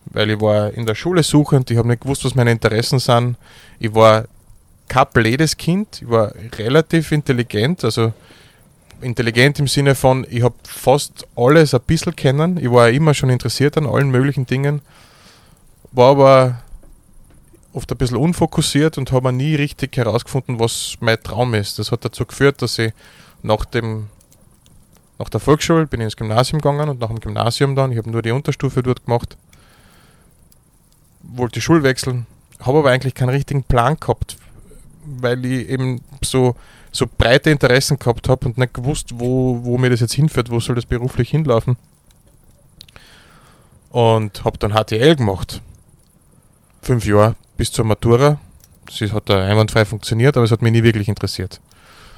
Weil 0.06 0.30
ich 0.30 0.40
war 0.40 0.72
in 0.72 0.86
der 0.86 0.94
Schule 0.94 1.22
suchend, 1.22 1.70
ich 1.70 1.76
habe 1.76 1.88
nicht 1.88 2.02
gewusst, 2.02 2.24
was 2.24 2.34
meine 2.34 2.50
Interessen 2.50 2.98
sind. 2.98 3.36
Ich 3.78 3.94
war 3.94 4.24
kein 4.88 5.06
blödes 5.12 5.56
Kind, 5.56 6.02
ich 6.02 6.08
war 6.08 6.32
relativ 6.58 7.12
intelligent, 7.12 7.84
also 7.84 8.12
intelligent 9.00 9.58
im 9.58 9.68
Sinne 9.68 9.94
von, 9.94 10.26
ich 10.28 10.42
habe 10.42 10.54
fast 10.64 11.26
alles 11.36 11.74
ein 11.74 11.80
bisschen 11.86 12.16
kennen. 12.16 12.56
Ich 12.56 12.70
war 12.70 12.88
immer 12.88 13.14
schon 13.14 13.30
interessiert 13.30 13.76
an 13.76 13.86
allen 13.86 14.10
möglichen 14.10 14.46
Dingen, 14.46 14.80
war 15.92 16.10
aber 16.12 16.62
oft 17.72 17.90
ein 17.92 17.98
bisschen 17.98 18.16
unfokussiert 18.16 18.98
und 18.98 19.12
habe 19.12 19.32
nie 19.32 19.54
richtig 19.54 19.96
herausgefunden, 19.96 20.58
was 20.58 20.96
mein 21.00 21.22
Traum 21.22 21.54
ist. 21.54 21.78
Das 21.78 21.92
hat 21.92 22.04
dazu 22.04 22.24
geführt, 22.24 22.62
dass 22.62 22.78
ich 22.78 22.92
nach 23.42 23.64
dem 23.64 24.08
nach 25.18 25.28
der 25.28 25.40
Volksschule 25.40 25.86
bin 25.86 26.00
ich 26.00 26.04
ins 26.04 26.16
Gymnasium 26.16 26.60
gegangen 26.60 26.88
und 26.88 27.00
nach 27.00 27.08
dem 27.08 27.20
Gymnasium 27.20 27.74
dann, 27.74 27.90
ich 27.92 27.98
habe 27.98 28.10
nur 28.10 28.22
die 28.22 28.30
Unterstufe 28.30 28.82
dort 28.82 29.04
gemacht, 29.04 29.36
wollte 31.22 31.54
die 31.54 31.60
Schule 31.60 31.82
wechseln, 31.82 32.26
habe 32.60 32.78
aber 32.78 32.90
eigentlich 32.90 33.14
keinen 33.14 33.30
richtigen 33.30 33.64
Plan 33.64 33.98
gehabt, 33.98 34.36
weil 35.04 35.44
ich 35.44 35.68
eben 35.68 36.00
so, 36.22 36.54
so 36.92 37.06
breite 37.06 37.50
Interessen 37.50 37.98
gehabt 37.98 38.28
habe 38.28 38.46
und 38.46 38.58
nicht 38.58 38.74
gewusst, 38.74 39.10
wo, 39.14 39.64
wo 39.64 39.76
mir 39.76 39.90
das 39.90 40.00
jetzt 40.00 40.14
hinführt, 40.14 40.50
wo 40.50 40.60
soll 40.60 40.76
das 40.76 40.86
beruflich 40.86 41.30
hinlaufen. 41.30 41.76
Und 43.90 44.44
habe 44.44 44.58
dann 44.58 44.72
HTL 44.72 45.16
gemacht. 45.16 45.62
Fünf 46.82 47.06
Jahre 47.06 47.36
bis 47.56 47.72
zur 47.72 47.86
Matura. 47.86 48.38
Das 48.86 49.12
hat 49.12 49.28
da 49.28 49.44
einwandfrei 49.44 49.84
funktioniert, 49.84 50.36
aber 50.36 50.44
es 50.44 50.52
hat 50.52 50.62
mich 50.62 50.72
nie 50.72 50.82
wirklich 50.82 51.08
interessiert. 51.08 51.60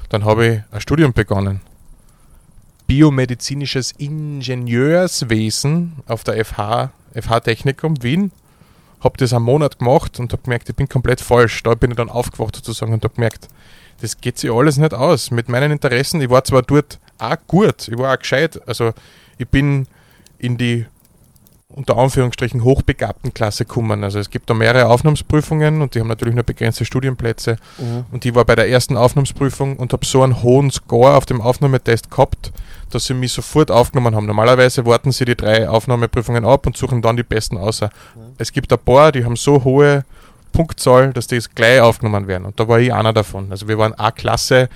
Dann 0.09 0.25
habe 0.25 0.45
ich 0.45 0.61
ein 0.71 0.81
Studium 0.81 1.13
begonnen. 1.13 1.61
Biomedizinisches 2.91 3.93
Ingenieurswesen 3.93 5.93
auf 6.07 6.25
der 6.25 6.43
FH, 6.43 6.91
FH 7.15 7.39
Technikum 7.39 8.03
Wien. 8.03 8.33
Habe 8.99 9.17
das 9.17 9.31
einen 9.31 9.45
Monat 9.45 9.79
gemacht 9.79 10.19
und 10.19 10.33
habe 10.33 10.43
gemerkt, 10.43 10.67
ich 10.67 10.75
bin 10.75 10.89
komplett 10.89 11.21
falsch. 11.21 11.63
Da 11.63 11.73
bin 11.73 11.91
ich 11.91 11.95
dann 11.95 12.09
aufgewacht 12.09 12.57
sozusagen 12.57 12.91
und 12.91 13.01
habe 13.05 13.13
gemerkt, 13.13 13.47
das 14.01 14.19
geht 14.19 14.39
sich 14.39 14.51
alles 14.51 14.75
nicht 14.75 14.93
aus. 14.93 15.31
Mit 15.31 15.47
meinen 15.47 15.71
Interessen, 15.71 16.19
ich 16.19 16.29
war 16.29 16.43
zwar 16.43 16.63
dort 16.63 16.99
auch 17.17 17.37
gut, 17.47 17.87
ich 17.87 17.97
war 17.97 18.13
auch 18.13 18.19
gescheit. 18.19 18.59
Also 18.67 18.91
ich 19.37 19.47
bin 19.47 19.87
in 20.37 20.57
die 20.57 20.85
unter 21.75 21.97
Anführungsstrichen 21.97 22.63
hochbegabten 22.63 23.33
Klasse 23.33 23.65
gekommen. 23.65 24.03
Also 24.03 24.19
es 24.19 24.29
gibt 24.29 24.49
da 24.49 24.53
mehrere 24.53 24.87
Aufnahmsprüfungen 24.87 25.81
und 25.81 25.95
die 25.95 25.99
haben 25.99 26.07
natürlich 26.07 26.35
nur 26.35 26.43
begrenzte 26.43 26.85
Studienplätze. 26.85 27.57
Mhm. 27.77 28.05
Und 28.11 28.25
ich 28.25 28.35
war 28.35 28.45
bei 28.45 28.55
der 28.55 28.69
ersten 28.69 28.97
Aufnahmsprüfung 28.97 29.77
und 29.77 29.93
habe 29.93 30.05
so 30.05 30.23
einen 30.23 30.43
hohen 30.43 30.71
Score 30.71 31.15
auf 31.15 31.25
dem 31.25 31.41
Aufnahmetest 31.41 32.11
gehabt, 32.11 32.51
dass 32.89 33.05
sie 33.05 33.13
mich 33.13 33.31
sofort 33.31 33.71
aufgenommen 33.71 34.15
haben. 34.15 34.25
Normalerweise 34.25 34.85
warten 34.85 35.11
sie 35.11 35.25
die 35.25 35.35
drei 35.35 35.67
Aufnahmeprüfungen 35.67 36.45
ab 36.45 36.65
und 36.65 36.77
suchen 36.77 37.01
dann 37.01 37.17
die 37.17 37.23
besten 37.23 37.57
außer. 37.57 37.89
Es 38.37 38.51
gibt 38.51 38.71
ein 38.71 38.79
paar, 38.79 39.11
die 39.11 39.23
haben 39.23 39.35
so 39.35 39.63
hohe 39.63 40.03
Punktzahl, 40.51 41.13
dass 41.13 41.27
die 41.27 41.35
jetzt 41.35 41.55
gleich 41.55 41.79
aufgenommen 41.79 42.27
werden. 42.27 42.45
Und 42.45 42.59
da 42.59 42.67
war 42.67 42.79
ich 42.79 42.93
einer 42.93 43.13
davon. 43.13 43.51
Also 43.51 43.67
wir 43.67 43.77
waren 43.77 43.93
A-Klasse 43.93 44.69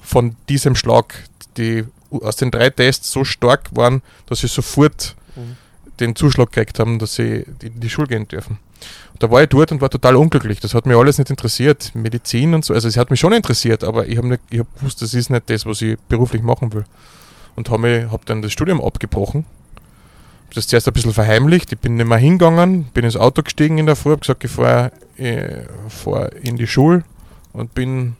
von 0.00 0.36
diesem 0.48 0.74
Schlag, 0.74 1.14
die 1.56 1.84
aus 2.10 2.36
den 2.36 2.50
drei 2.50 2.70
Tests 2.70 3.12
so 3.12 3.24
stark 3.24 3.68
waren, 3.72 4.02
dass 4.26 4.40
sie 4.40 4.48
sofort 4.48 5.14
Mhm. 5.36 5.56
Den 6.00 6.16
Zuschlag 6.16 6.52
gekriegt 6.52 6.78
haben, 6.78 6.98
dass 6.98 7.14
sie 7.14 7.44
in 7.62 7.80
die 7.80 7.90
Schule 7.90 8.08
gehen 8.08 8.26
dürfen. 8.26 8.58
Und 9.12 9.22
da 9.22 9.30
war 9.30 9.42
ich 9.42 9.48
dort 9.48 9.72
und 9.72 9.80
war 9.80 9.90
total 9.90 10.16
unglücklich. 10.16 10.60
Das 10.60 10.74
hat 10.74 10.86
mich 10.86 10.96
alles 10.96 11.18
nicht 11.18 11.30
interessiert. 11.30 11.94
Medizin 11.94 12.54
und 12.54 12.64
so. 12.64 12.74
Also 12.74 12.88
es 12.88 12.96
hat 12.96 13.10
mich 13.10 13.20
schon 13.20 13.32
interessiert, 13.32 13.84
aber 13.84 14.06
ich 14.06 14.16
habe 14.16 14.32
hab 14.32 14.78
gewusst, 14.78 15.02
das 15.02 15.14
ist 15.14 15.30
nicht 15.30 15.50
das, 15.50 15.66
was 15.66 15.82
ich 15.82 15.98
beruflich 16.08 16.42
machen 16.42 16.72
will. 16.72 16.84
Und 17.56 17.68
habe 17.70 18.08
hab 18.10 18.24
dann 18.26 18.42
das 18.42 18.52
Studium 18.52 18.80
abgebrochen. 18.80 19.44
Hab 20.46 20.54
das 20.54 20.66
zuerst 20.66 20.88
ein 20.88 20.94
bisschen 20.94 21.12
verheimlicht. 21.12 21.72
Ich 21.72 21.78
bin 21.78 21.96
nicht 21.96 22.06
mehr 22.06 22.18
hingegangen, 22.18 22.84
bin 22.94 23.04
ins 23.04 23.16
Auto 23.16 23.42
gestiegen 23.42 23.78
in 23.78 23.86
der 23.86 23.96
Früh, 23.96 24.12
habe 24.12 24.20
gesagt, 24.20 24.44
ich 24.44 24.50
fahre 24.50 24.92
äh, 25.16 25.64
fahr 25.88 26.32
in 26.36 26.56
die 26.56 26.66
Schule 26.66 27.04
und 27.52 27.74
bin 27.74 28.16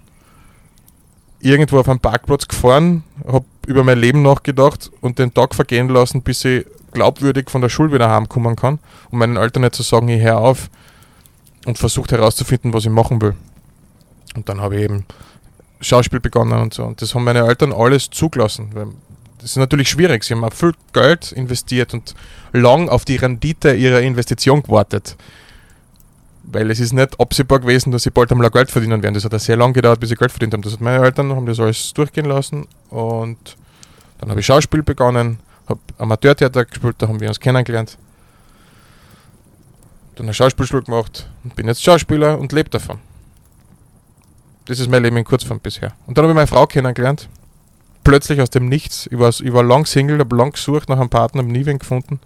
irgendwo 1.40 1.78
auf 1.78 1.88
einem 1.88 2.00
Parkplatz 2.00 2.46
gefahren, 2.46 3.02
habe 3.26 3.46
über 3.66 3.84
mein 3.84 3.98
Leben 3.98 4.22
nachgedacht 4.22 4.90
und 5.00 5.18
den 5.18 5.32
Tag 5.32 5.54
vergehen 5.54 5.88
lassen, 5.88 6.22
bis 6.22 6.44
ich 6.44 6.66
glaubwürdig 6.93 7.51
von 7.51 7.61
der 7.61 7.68
Schule 7.68 7.93
wieder 7.93 8.11
heimkommen 8.11 8.57
kann, 8.57 8.78
um 9.11 9.18
meinen 9.18 9.36
Eltern 9.36 9.62
nicht 9.62 9.74
zu 9.74 9.82
sagen, 9.82 10.09
ich 10.09 10.22
höre 10.22 10.38
auf 10.38 10.70
und 11.66 11.78
versucht 11.78 12.12
herauszufinden, 12.12 12.72
was 12.72 12.84
ich 12.84 12.91
machen 12.91 13.20
will. 13.20 13.34
Und 14.34 14.49
dann 14.49 14.61
habe 14.61 14.76
ich 14.76 14.82
eben 14.82 15.05
Schauspiel 15.80 16.20
begonnen 16.20 16.61
und 16.61 16.74
so. 16.74 16.84
Und 16.84 17.03
das 17.03 17.14
haben 17.14 17.24
meine 17.24 17.47
Eltern 17.47 17.72
alles 17.72 18.11
zugelassen, 18.11 18.70
weil 18.74 18.88
das 19.41 19.53
ist 19.53 19.57
natürlich 19.57 19.88
schwierig. 19.88 20.22
Sie 20.22 20.34
haben 20.34 20.45
auch 20.45 20.53
viel 20.53 20.74
Geld 20.93 21.32
investiert 21.32 21.95
und 21.95 22.14
lang 22.53 22.88
auf 22.88 23.07
die 23.07 23.16
Rendite 23.16 23.72
ihrer 23.74 24.01
Investition 24.01 24.62
gewartet. 24.62 25.16
Weil 26.43 26.70
es 26.70 26.80
ist 26.80 26.93
nicht 26.93 27.18
absehbar 27.18 27.61
gewesen, 27.61 27.91
dass 27.91 28.03
sie 28.03 28.11
bald 28.11 28.30
einmal 28.30 28.51
Geld 28.51 28.70
verdienen 28.70 29.03
werden. 29.03 29.14
Das 29.14 29.24
hat 29.24 29.41
sehr 29.41 29.57
lange 29.57 29.72
gedauert, 29.72 30.01
bis 30.01 30.11
sie 30.11 30.16
Geld 30.16 30.30
verdient 30.30 30.53
haben. 30.53 30.62
Das 30.62 30.74
hat 30.74 30.80
meine 30.80 31.03
Eltern 31.03 31.34
haben 31.34 31.47
das 31.47 31.59
alles 31.59 31.95
durchgehen 31.95 32.26
lassen 32.26 32.66
und 32.91 33.57
dann 34.18 34.30
habe 34.30 34.41
ich 34.41 34.47
Schauspiel 34.47 34.82
begonnen, 34.82 35.38
habe 35.70 35.80
Amateurtheater 35.98 36.64
gespielt, 36.64 36.96
da 36.98 37.08
haben 37.08 37.20
wir 37.20 37.28
uns 37.28 37.40
kennengelernt. 37.40 37.96
Dann 40.16 40.26
eine 40.26 40.34
Schauspielschule 40.34 40.82
gemacht 40.82 41.30
und 41.44 41.56
bin 41.56 41.66
jetzt 41.66 41.82
Schauspieler 41.82 42.38
und 42.38 42.52
lebe 42.52 42.68
davon. 42.68 42.98
Das 44.66 44.78
ist 44.78 44.90
mein 44.90 45.02
Leben 45.02 45.16
in 45.16 45.24
Kurzform 45.24 45.60
bisher. 45.60 45.92
Und 46.06 46.16
dann 46.16 46.24
habe 46.24 46.32
ich 46.32 46.36
meine 46.36 46.46
Frau 46.46 46.66
kennengelernt. 46.66 47.28
Plötzlich 48.04 48.40
aus 48.40 48.50
dem 48.50 48.68
Nichts. 48.68 49.08
Ich 49.10 49.18
war, 49.18 49.30
ich 49.30 49.52
war 49.52 49.62
lang 49.62 49.86
Single, 49.86 50.18
habe 50.18 50.36
lang 50.36 50.52
gesucht 50.52 50.88
nach 50.88 50.98
einem 50.98 51.08
Partner, 51.08 51.42
habe 51.42 51.52
nie 51.52 51.66
wen 51.66 51.78
gefunden. 51.78 52.20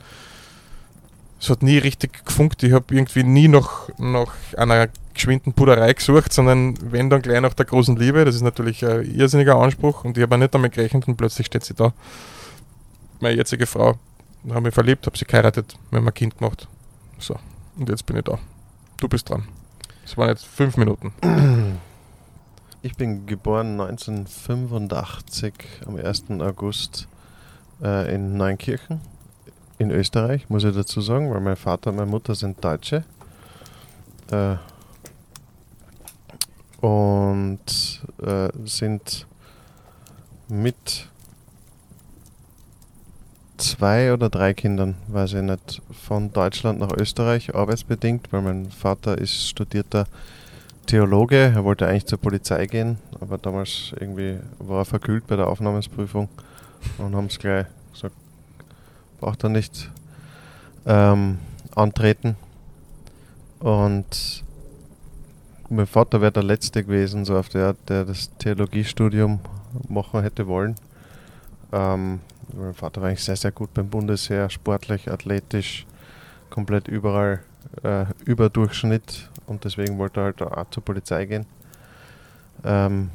Es 1.40 1.50
hat 1.50 1.62
nie 1.62 1.78
richtig 1.78 2.24
gefunkt. 2.24 2.62
Ich 2.62 2.72
habe 2.72 2.94
irgendwie 2.94 3.22
nie 3.22 3.48
nach, 3.48 3.88
nach 3.98 4.32
einer 4.56 4.88
geschwinden 5.14 5.52
Puderei 5.52 5.92
gesucht, 5.92 6.32
sondern 6.32 6.76
wenn 6.92 7.10
dann 7.10 7.22
gleich 7.22 7.40
nach 7.40 7.54
der 7.54 7.66
großen 7.66 7.96
Liebe. 7.96 8.24
Das 8.24 8.34
ist 8.34 8.42
natürlich 8.42 8.84
ein 8.84 9.04
irrsinniger 9.04 9.56
Anspruch 9.56 10.04
und 10.04 10.16
ich 10.16 10.22
habe 10.22 10.34
auch 10.34 10.38
nicht 10.38 10.54
damit 10.54 10.72
gerechnet 10.72 11.08
und 11.08 11.16
plötzlich 11.16 11.46
steht 11.46 11.64
sie 11.64 11.74
da. 11.74 11.92
Meine 13.20 13.36
jetzige 13.36 13.66
Frau. 13.66 13.98
Habe 14.48 14.60
mich 14.60 14.74
verliebt, 14.74 15.06
habe 15.06 15.16
sie 15.16 15.24
geheiratet, 15.24 15.74
mir 15.90 15.98
ein 15.98 16.14
Kind 16.14 16.36
gemacht. 16.36 16.68
So, 17.18 17.36
und 17.76 17.88
jetzt 17.88 18.04
bin 18.04 18.16
ich 18.16 18.24
da. 18.24 18.38
Du 19.00 19.08
bist 19.08 19.30
dran. 19.30 19.48
Das 20.02 20.16
waren 20.16 20.28
jetzt 20.28 20.46
fünf 20.46 20.76
Minuten. 20.76 21.12
Ich 22.82 22.96
bin 22.96 23.24
geboren 23.24 23.80
1985 23.80 25.54
am 25.86 25.96
1. 25.96 26.24
August 26.40 27.08
äh, 27.82 28.14
in 28.14 28.36
Neunkirchen 28.36 29.00
in 29.78 29.90
Österreich, 29.90 30.50
muss 30.50 30.64
ich 30.64 30.74
dazu 30.74 31.00
sagen, 31.00 31.30
weil 31.32 31.40
mein 31.40 31.56
Vater 31.56 31.90
und 31.90 31.96
meine 31.96 32.10
Mutter 32.10 32.34
sind 32.34 32.62
Deutsche. 32.62 33.04
Äh, 34.30 34.56
und 36.80 38.02
äh, 38.22 38.48
sind 38.64 39.26
mit 40.48 41.08
zwei 43.74 44.12
oder 44.12 44.30
drei 44.30 44.54
Kindern, 44.54 44.94
weiß 45.08 45.32
ich 45.34 45.42
nicht, 45.42 45.82
von 45.90 46.32
Deutschland 46.32 46.78
nach 46.78 46.92
Österreich, 46.92 47.54
arbeitsbedingt, 47.54 48.32
weil 48.32 48.42
mein 48.42 48.70
Vater 48.70 49.18
ist 49.18 49.48
studierter 49.48 50.06
Theologe, 50.86 51.52
er 51.54 51.64
wollte 51.64 51.88
eigentlich 51.88 52.06
zur 52.06 52.20
Polizei 52.20 52.66
gehen, 52.66 52.98
aber 53.20 53.36
damals 53.36 53.92
irgendwie 53.98 54.38
war 54.60 54.82
er 54.82 54.84
verkühlt 54.84 55.26
bei 55.26 55.34
der 55.34 55.48
Aufnahmesprüfung 55.48 56.28
und 56.98 57.16
haben 57.16 57.26
es 57.26 57.38
gleich 57.38 57.66
gesagt, 57.92 58.14
braucht 59.18 59.42
er 59.42 59.48
nicht 59.48 59.90
ähm, 60.86 61.38
antreten. 61.74 62.36
Und 63.58 64.44
mein 65.68 65.86
Vater 65.86 66.20
wäre 66.20 66.32
der 66.32 66.42
Letzte 66.44 66.84
gewesen, 66.84 67.24
so 67.24 67.36
auf 67.36 67.48
der, 67.48 67.74
der 67.88 68.04
das 68.04 68.30
Theologiestudium 68.38 69.40
machen 69.88 70.22
hätte 70.22 70.46
wollen. 70.46 70.76
Ähm, 71.72 72.20
mein 72.52 72.74
Vater 72.74 73.00
war 73.00 73.08
eigentlich 73.08 73.24
sehr, 73.24 73.36
sehr 73.36 73.52
gut 73.52 73.72
beim 73.74 73.88
Bundesheer, 73.88 74.50
sportlich, 74.50 75.10
athletisch, 75.10 75.86
komplett 76.50 76.88
überall 76.88 77.40
äh, 77.82 78.06
über 78.24 78.50
Durchschnitt 78.50 79.30
und 79.46 79.64
deswegen 79.64 79.98
wollte 79.98 80.20
er 80.20 80.24
halt 80.24 80.42
auch 80.42 80.70
zur 80.70 80.84
Polizei 80.84 81.26
gehen. 81.26 81.46
Ähm, 82.64 83.10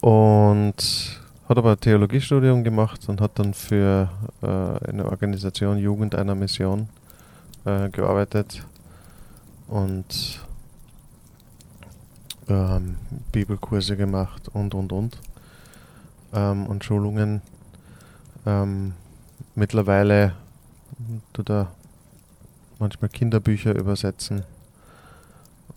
und 0.00 1.20
hat 1.48 1.58
aber 1.58 1.72
ein 1.72 1.80
Theologiestudium 1.80 2.64
gemacht 2.64 3.08
und 3.08 3.20
hat 3.20 3.38
dann 3.38 3.54
für 3.54 4.08
äh, 4.42 4.88
eine 4.88 5.04
Organisation 5.04 5.78
Jugend 5.78 6.14
einer 6.14 6.34
Mission 6.34 6.88
äh, 7.64 7.88
gearbeitet. 7.90 8.64
Und 9.66 10.40
ähm, 12.48 12.96
Bibelkurse 13.32 13.96
gemacht 13.96 14.48
und 14.52 14.74
und 14.74 14.92
und 14.92 15.18
ähm, 16.32 16.66
und 16.66 16.84
Schulungen. 16.84 17.42
Ähm, 18.46 18.94
mittlerweile 19.54 20.34
tut 21.32 21.50
er 21.50 21.72
manchmal 22.78 23.10
Kinderbücher 23.10 23.74
übersetzen 23.74 24.42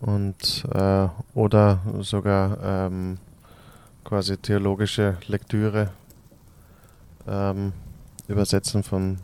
und 0.00 0.64
äh, 0.72 1.08
oder 1.34 1.80
sogar 2.00 2.58
ähm, 2.62 3.18
quasi 4.04 4.36
theologische 4.36 5.16
Lektüre 5.26 5.90
ähm, 7.26 7.72
übersetzen 8.28 8.82
von 8.82 9.18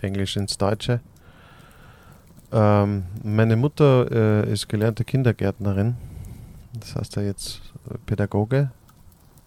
Englisch 0.00 0.36
ins 0.36 0.58
Deutsche. 0.58 1.00
Ähm, 2.52 3.04
meine 3.22 3.56
Mutter 3.56 4.10
äh, 4.10 4.52
ist 4.52 4.68
gelernte 4.68 5.04
Kindergärtnerin, 5.04 5.96
das 6.74 6.96
heißt 6.96 7.16
ja 7.16 7.22
jetzt 7.22 7.60
Pädagoge, 8.06 8.70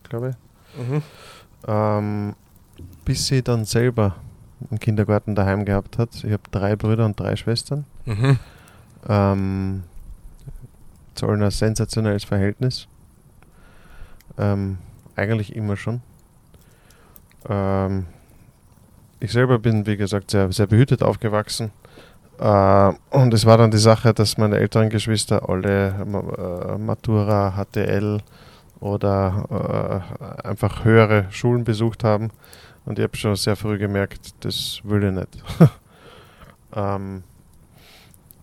glaube 0.04 0.30
ich. 0.30 0.43
Mhm. 0.78 1.02
Ähm, 1.68 2.36
bis 3.06 3.28
sie 3.28 3.42
dann 3.42 3.66
selber 3.66 4.16
einen 4.70 4.80
Kindergarten 4.80 5.36
daheim 5.36 5.66
gehabt 5.66 5.98
hat. 5.98 6.10
Ich 6.24 6.32
habe 6.32 6.44
drei 6.52 6.76
Brüder 6.76 7.06
und 7.06 7.20
drei 7.20 7.36
Schwestern. 7.36 7.86
Mhm. 8.06 8.40
Ähm, 9.08 9.84
zahlen 11.16 11.44
ein 11.44 11.52
sensationelles 11.52 12.24
Verhältnis. 12.24 12.88
Ähm, 14.38 14.78
eigentlich 15.16 15.56
immer 15.56 15.78
schon. 15.78 16.02
Ähm, 17.48 18.06
ich 19.20 19.32
selber 19.32 19.60
bin, 19.60 19.86
wie 19.86 19.98
gesagt, 19.98 20.32
sehr, 20.32 20.52
sehr 20.52 20.68
behütet 20.68 21.04
aufgewachsen. 21.04 21.72
Äh, 22.40 22.92
und 23.12 23.34
es 23.34 23.46
war 23.46 23.58
dann 23.58 23.72
die 23.72 23.78
Sache, 23.78 24.14
dass 24.14 24.38
meine 24.38 24.58
älteren 24.58 24.90
Geschwister 24.90 25.48
alle 25.48 25.90
äh, 25.90 26.78
Matura, 26.78 27.54
HTL 27.56 28.22
oder 28.84 30.04
äh, 30.44 30.48
einfach 30.48 30.84
höhere 30.84 31.28
Schulen 31.32 31.64
besucht 31.64 32.04
haben. 32.04 32.32
Und 32.86 33.00
ich 33.00 33.04
habe 33.04 33.16
schon 33.16 33.36
sehr 33.38 33.56
früh 33.56 33.78
gemerkt, 33.78 34.36
das 34.42 34.82
will 34.84 35.06
ich 35.06 35.14
nicht. 35.14 35.42
ähm, 36.76 37.24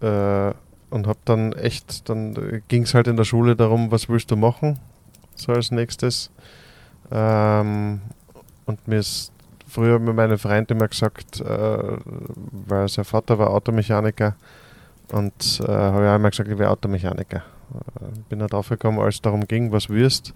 äh, 0.00 0.52
und 0.88 1.06
habe 1.06 1.18
dann 1.26 1.52
echt, 1.52 2.08
dann 2.08 2.62
ging 2.68 2.84
es 2.84 2.94
halt 2.94 3.06
in 3.06 3.16
der 3.16 3.24
Schule 3.24 3.54
darum, 3.54 3.90
was 3.90 4.08
willst 4.08 4.30
du 4.30 4.36
machen, 4.36 4.78
so 5.34 5.52
als 5.52 5.70
nächstes. 5.70 6.30
Ähm, 7.12 8.00
und 8.64 8.88
mir 8.88 9.00
ist 9.00 9.32
früher 9.68 9.98
mit 9.98 10.16
meinem 10.16 10.38
Freund 10.38 10.70
immer 10.70 10.88
gesagt, 10.88 11.42
äh, 11.42 11.78
weil 12.66 12.88
sein 12.88 13.04
Vater 13.04 13.38
war 13.38 13.50
Automechaniker 13.50 14.36
und 15.12 15.60
äh, 15.60 15.70
habe 15.70 16.04
ich 16.04 16.10
auch 16.10 16.16
immer 16.16 16.30
gesagt, 16.30 16.48
ich 16.48 16.58
wäre 16.58 16.70
Automechaniker. 16.70 17.42
Äh, 18.00 18.18
bin 18.28 18.38
da 18.38 18.46
drauf 18.46 18.68
gekommen, 18.68 18.98
als 18.98 19.16
es 19.16 19.22
darum 19.22 19.46
ging, 19.46 19.72
was 19.72 19.88
wirst. 19.88 20.34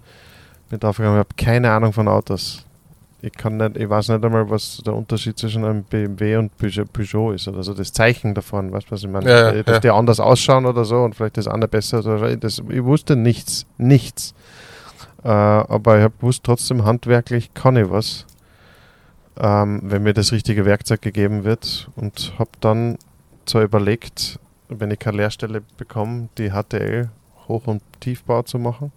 Bin 0.71 0.81
drauf 0.81 0.97
gekommen, 0.97 1.17
ich 1.17 1.21
habe 1.21 1.35
keine 1.37 1.71
Ahnung 1.71 1.93
von 1.93 2.09
Autos 2.09 2.65
ich 3.25 3.33
kann 3.33 3.57
nicht, 3.57 3.79
ich 3.79 3.89
weiß 3.89 4.11
nicht 4.11 4.23
einmal, 4.23 4.51
was 4.51 4.83
der 4.85 4.95
Unterschied 4.95 5.39
zwischen 5.39 5.65
einem 5.65 5.85
BMW 5.85 6.37
und 6.37 6.53
Peugeot 6.59 7.33
ist. 7.33 7.49
Also 7.49 7.73
das 7.73 7.91
Zeichen 7.91 8.35
davon, 8.35 8.71
weißt 8.71 8.89
du, 8.89 8.91
was 8.93 9.03
ich 9.03 9.09
meine? 9.09 9.31
Ja, 9.31 9.63
Dass 9.63 9.77
ja. 9.77 9.81
die 9.81 9.91
anders 9.91 10.21
ausschauen 10.21 10.67
oder 10.67 10.85
so 10.85 11.03
und 11.03 11.15
vielleicht 11.15 11.39
das 11.39 11.49
andere 11.49 11.69
besser. 11.69 12.01
Oder 12.01 12.37
das, 12.37 12.63
ich 12.69 12.85
wusste 12.85 13.17
nichts, 13.17 13.65
nichts. 13.79 14.35
Äh, 15.23 15.29
aber 15.29 15.97
ich 15.97 16.05
habe 16.05 16.15
gewusst, 16.19 16.45
trotzdem 16.45 16.85
handwerklich 16.85 17.55
kann 17.55 17.77
ich 17.77 17.89
was, 17.89 18.27
ähm, 19.39 19.81
wenn 19.85 20.03
mir 20.03 20.13
das 20.13 20.31
richtige 20.33 20.67
Werkzeug 20.67 21.01
gegeben 21.01 21.45
wird. 21.45 21.89
Und 21.97 22.35
habe 22.39 22.51
dann 22.61 22.99
so 23.47 23.63
überlegt, 23.63 24.39
wenn 24.69 24.91
ich 24.91 24.99
keine 24.99 25.17
Lehrstelle 25.17 25.63
bekomme, 25.79 26.29
die 26.37 26.51
HTL 26.51 27.09
Hoch- 27.49 27.67
und 27.67 27.83
Tiefbau 28.01 28.43
zu 28.43 28.59
machen. 28.59 28.93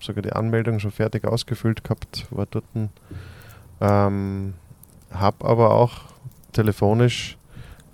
Sogar 0.00 0.22
die 0.22 0.32
Anmeldung 0.32 0.78
schon 0.78 0.92
fertig 0.92 1.24
ausgefüllt 1.24 1.82
gehabt, 1.82 2.26
war 2.30 2.46
dort 2.46 2.64
ähm, 3.80 4.54
habe 5.10 5.44
aber 5.44 5.72
auch 5.74 6.00
telefonisch 6.52 7.36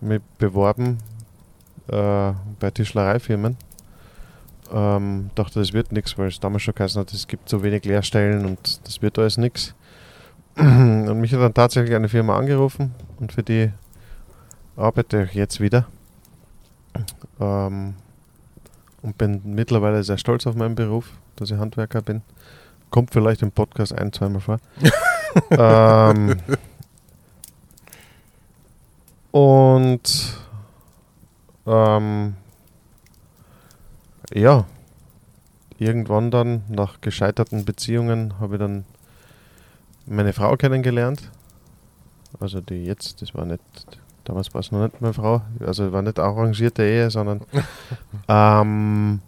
mich 0.00 0.20
beworben 0.38 0.98
äh, 1.88 2.32
bei 2.60 2.70
Tischlereifirmen. 2.70 3.56
Ähm, 4.72 5.30
dachte, 5.34 5.60
das 5.60 5.72
wird 5.72 5.92
nichts, 5.92 6.16
weil 6.16 6.28
es 6.28 6.40
damals 6.40 6.62
schon 6.62 6.74
geheißen 6.74 7.00
hat, 7.00 7.12
es 7.12 7.26
gibt 7.26 7.48
so 7.48 7.62
wenig 7.62 7.84
Lehrstellen 7.84 8.46
und 8.46 8.86
das 8.86 9.02
wird 9.02 9.18
alles 9.18 9.36
nichts. 9.36 9.74
Und 10.56 11.20
mich 11.20 11.32
hat 11.32 11.40
dann 11.40 11.52
tatsächlich 11.52 11.96
eine 11.96 12.08
Firma 12.08 12.38
angerufen 12.38 12.94
und 13.18 13.32
für 13.32 13.42
die 13.42 13.72
arbeite 14.76 15.24
ich 15.24 15.34
jetzt 15.34 15.60
wieder. 15.60 15.88
Ähm, 17.40 17.94
und 19.04 19.18
bin 19.18 19.42
mittlerweile 19.44 20.02
sehr 20.02 20.16
stolz 20.16 20.46
auf 20.46 20.54
meinen 20.56 20.74
Beruf, 20.74 21.10
dass 21.36 21.50
ich 21.50 21.58
Handwerker 21.58 22.00
bin. 22.00 22.22
Kommt 22.88 23.12
vielleicht 23.12 23.42
im 23.42 23.52
Podcast 23.52 23.92
ein, 23.92 24.12
zweimal 24.14 24.40
vor. 24.40 24.58
ähm, 25.50 26.36
und 29.30 30.38
ähm, 31.66 32.34
ja, 34.32 34.64
irgendwann 35.78 36.30
dann 36.30 36.62
nach 36.68 37.02
gescheiterten 37.02 37.66
Beziehungen 37.66 38.40
habe 38.40 38.54
ich 38.54 38.60
dann 38.60 38.86
meine 40.06 40.32
Frau 40.32 40.56
kennengelernt. 40.56 41.30
Also 42.40 42.62
die 42.62 42.86
jetzt, 42.86 43.20
das 43.20 43.34
war 43.34 43.44
nicht, 43.44 43.60
damals 44.24 44.52
war 44.54 44.60
es 44.60 44.72
noch 44.72 44.82
nicht 44.82 45.00
meine 45.00 45.14
Frau, 45.14 45.42
also 45.60 45.92
war 45.92 46.02
nicht 46.02 46.18
arrangierte 46.18 46.82
Ehe, 46.82 47.10
sondern 47.10 47.40
ähm, 48.28 49.20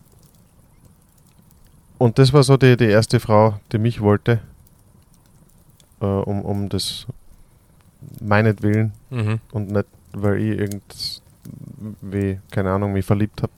und 1.98 2.18
das 2.18 2.32
war 2.32 2.42
so 2.42 2.56
die, 2.56 2.76
die 2.76 2.86
erste 2.86 3.20
Frau, 3.20 3.58
die 3.72 3.78
mich 3.78 4.00
wollte, 4.00 4.40
äh, 6.00 6.04
um, 6.06 6.42
um 6.42 6.68
das 6.68 7.06
meinetwillen 8.20 8.92
Mhm. 9.10 9.40
und 9.52 9.70
nicht, 9.70 9.86
weil 10.12 10.36
ich 10.40 10.58
irgend, 10.58 11.22
wie, 12.02 12.38
keine 12.50 12.70
Ahnung, 12.72 12.92
mich 12.92 13.04
verliebt 13.06 13.42
habe. 13.42 13.52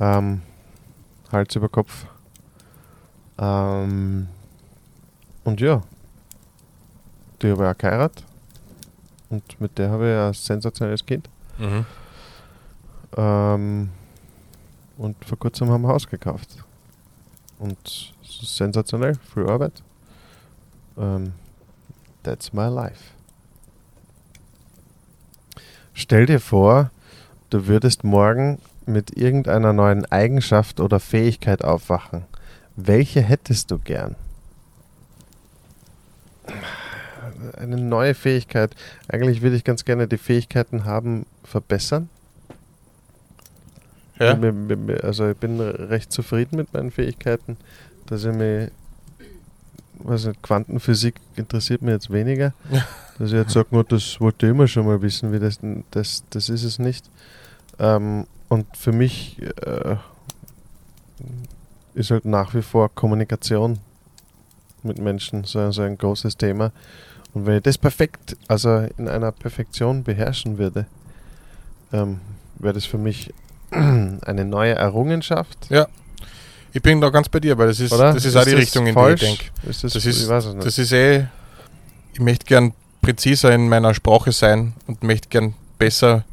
Ähm, 0.00 0.42
Hals 1.32 1.56
über 1.56 1.68
Kopf. 1.68 2.06
Ähm, 3.38 4.28
und 5.42 5.60
ja, 5.60 5.82
die 7.42 7.50
habe 7.50 7.64
ich 7.64 7.70
auch 7.70 7.78
geheiratet. 7.78 8.24
Und 9.34 9.60
mit 9.60 9.78
der 9.78 9.90
habe 9.90 10.08
ich 10.08 10.16
ein 10.16 10.32
sensationelles 10.32 11.04
Kind. 11.04 11.28
Mhm. 11.58 11.84
Ähm, 13.16 13.90
und 14.96 15.24
vor 15.24 15.36
kurzem 15.36 15.70
haben 15.70 15.82
wir 15.82 15.88
ein 15.88 15.92
Haus 15.92 16.06
gekauft. 16.06 16.64
Und 17.58 18.14
es 18.22 18.42
ist 18.42 18.56
sensationell, 18.56 19.16
viel 19.34 19.48
Arbeit. 19.48 19.82
Ähm, 20.96 21.32
that's 22.22 22.52
my 22.52 22.68
life. 22.68 23.02
Stell 25.94 26.26
dir 26.26 26.38
vor, 26.38 26.92
du 27.50 27.66
würdest 27.66 28.04
morgen 28.04 28.60
mit 28.86 29.16
irgendeiner 29.16 29.72
neuen 29.72 30.04
Eigenschaft 30.12 30.78
oder 30.78 31.00
Fähigkeit 31.00 31.64
aufwachen. 31.64 32.24
Welche 32.76 33.20
hättest 33.20 33.72
du 33.72 33.78
gern? 33.80 34.14
Eine 37.58 37.76
neue 37.76 38.14
Fähigkeit. 38.14 38.74
Eigentlich 39.08 39.42
würde 39.42 39.56
ich 39.56 39.64
ganz 39.64 39.84
gerne 39.84 40.06
die 40.08 40.18
Fähigkeiten 40.18 40.84
haben, 40.84 41.26
verbessern. 41.44 42.08
Ja. 44.18 44.34
Mir- 44.36 44.52
mir- 44.52 44.76
mir- 44.76 45.04
Also 45.04 45.28
ich 45.30 45.36
bin 45.36 45.60
recht 45.60 46.12
zufrieden 46.12 46.56
mit 46.56 46.72
meinen 46.72 46.90
Fähigkeiten, 46.90 47.56
dass 48.06 48.24
ich 48.24 48.32
weiß 49.98 50.26
nicht, 50.26 50.42
Quantenphysik 50.42 51.14
interessiert 51.36 51.82
mich 51.82 51.92
jetzt 51.92 52.10
weniger. 52.12 52.52
Ja. 52.70 52.84
Dass 53.18 53.28
ich 53.28 53.36
jetzt 53.36 53.52
sage, 53.52 53.68
nur 53.70 53.84
das 53.84 54.20
wollte 54.20 54.44
ich 54.46 54.50
immer 54.50 54.66
schon 54.66 54.86
mal 54.86 55.00
wissen, 55.00 55.32
wie 55.32 55.38
das, 55.38 55.60
das, 55.92 56.24
das 56.30 56.48
ist 56.48 56.64
es 56.64 56.80
nicht. 56.80 57.08
Ähm, 57.78 58.26
und 58.48 58.76
für 58.76 58.90
mich 58.90 59.40
äh, 59.64 59.96
ist 61.94 62.10
halt 62.10 62.24
nach 62.24 62.54
wie 62.54 62.62
vor 62.62 62.92
Kommunikation 62.92 63.78
mit 64.82 64.98
Menschen 64.98 65.44
so, 65.44 65.70
so 65.70 65.82
ein 65.82 65.96
großes 65.96 66.36
Thema. 66.36 66.72
Und 67.34 67.46
wenn 67.46 67.56
ich 67.56 67.62
das 67.62 67.78
perfekt, 67.78 68.36
also 68.48 68.86
in 68.96 69.08
einer 69.08 69.32
Perfektion 69.32 70.04
beherrschen 70.04 70.58
würde, 70.58 70.86
ähm, 71.92 72.20
wäre 72.58 72.74
das 72.74 72.84
für 72.84 72.98
mich 72.98 73.32
eine 73.70 74.44
neue 74.44 74.74
Errungenschaft. 74.74 75.58
Ich 76.72 76.82
bin 76.82 77.00
da 77.00 77.10
ganz 77.10 77.28
bei 77.28 77.40
dir, 77.40 77.56
weil 77.58 77.68
das 77.68 77.80
ist, 77.80 77.92
Oder? 77.92 78.14
das 78.14 78.24
ist, 78.24 78.36
auch 78.36 78.44
die 78.44 78.54
Richtung, 78.54 78.86
in 78.86 78.94
falsch? 78.94 79.20
die 79.20 79.26
ich 79.26 79.38
denke. 79.38 79.70
Ist 79.70 79.84
das, 79.84 79.92
Das 79.92 80.06
ist-. 80.06 80.28
Das 80.28 80.78
ist 80.78 80.92
eh, 80.92 81.26
ich 82.12 82.20
möchte 82.20 82.46
gern 82.46 82.72
präziser 83.00 83.52
in 83.52 83.68
meiner 83.68 83.94
Sprache 83.94 84.32
sein 84.32 84.72
und 84.86 85.02
möchte 85.02 85.28
gern 85.28 85.54
besser 85.78 86.24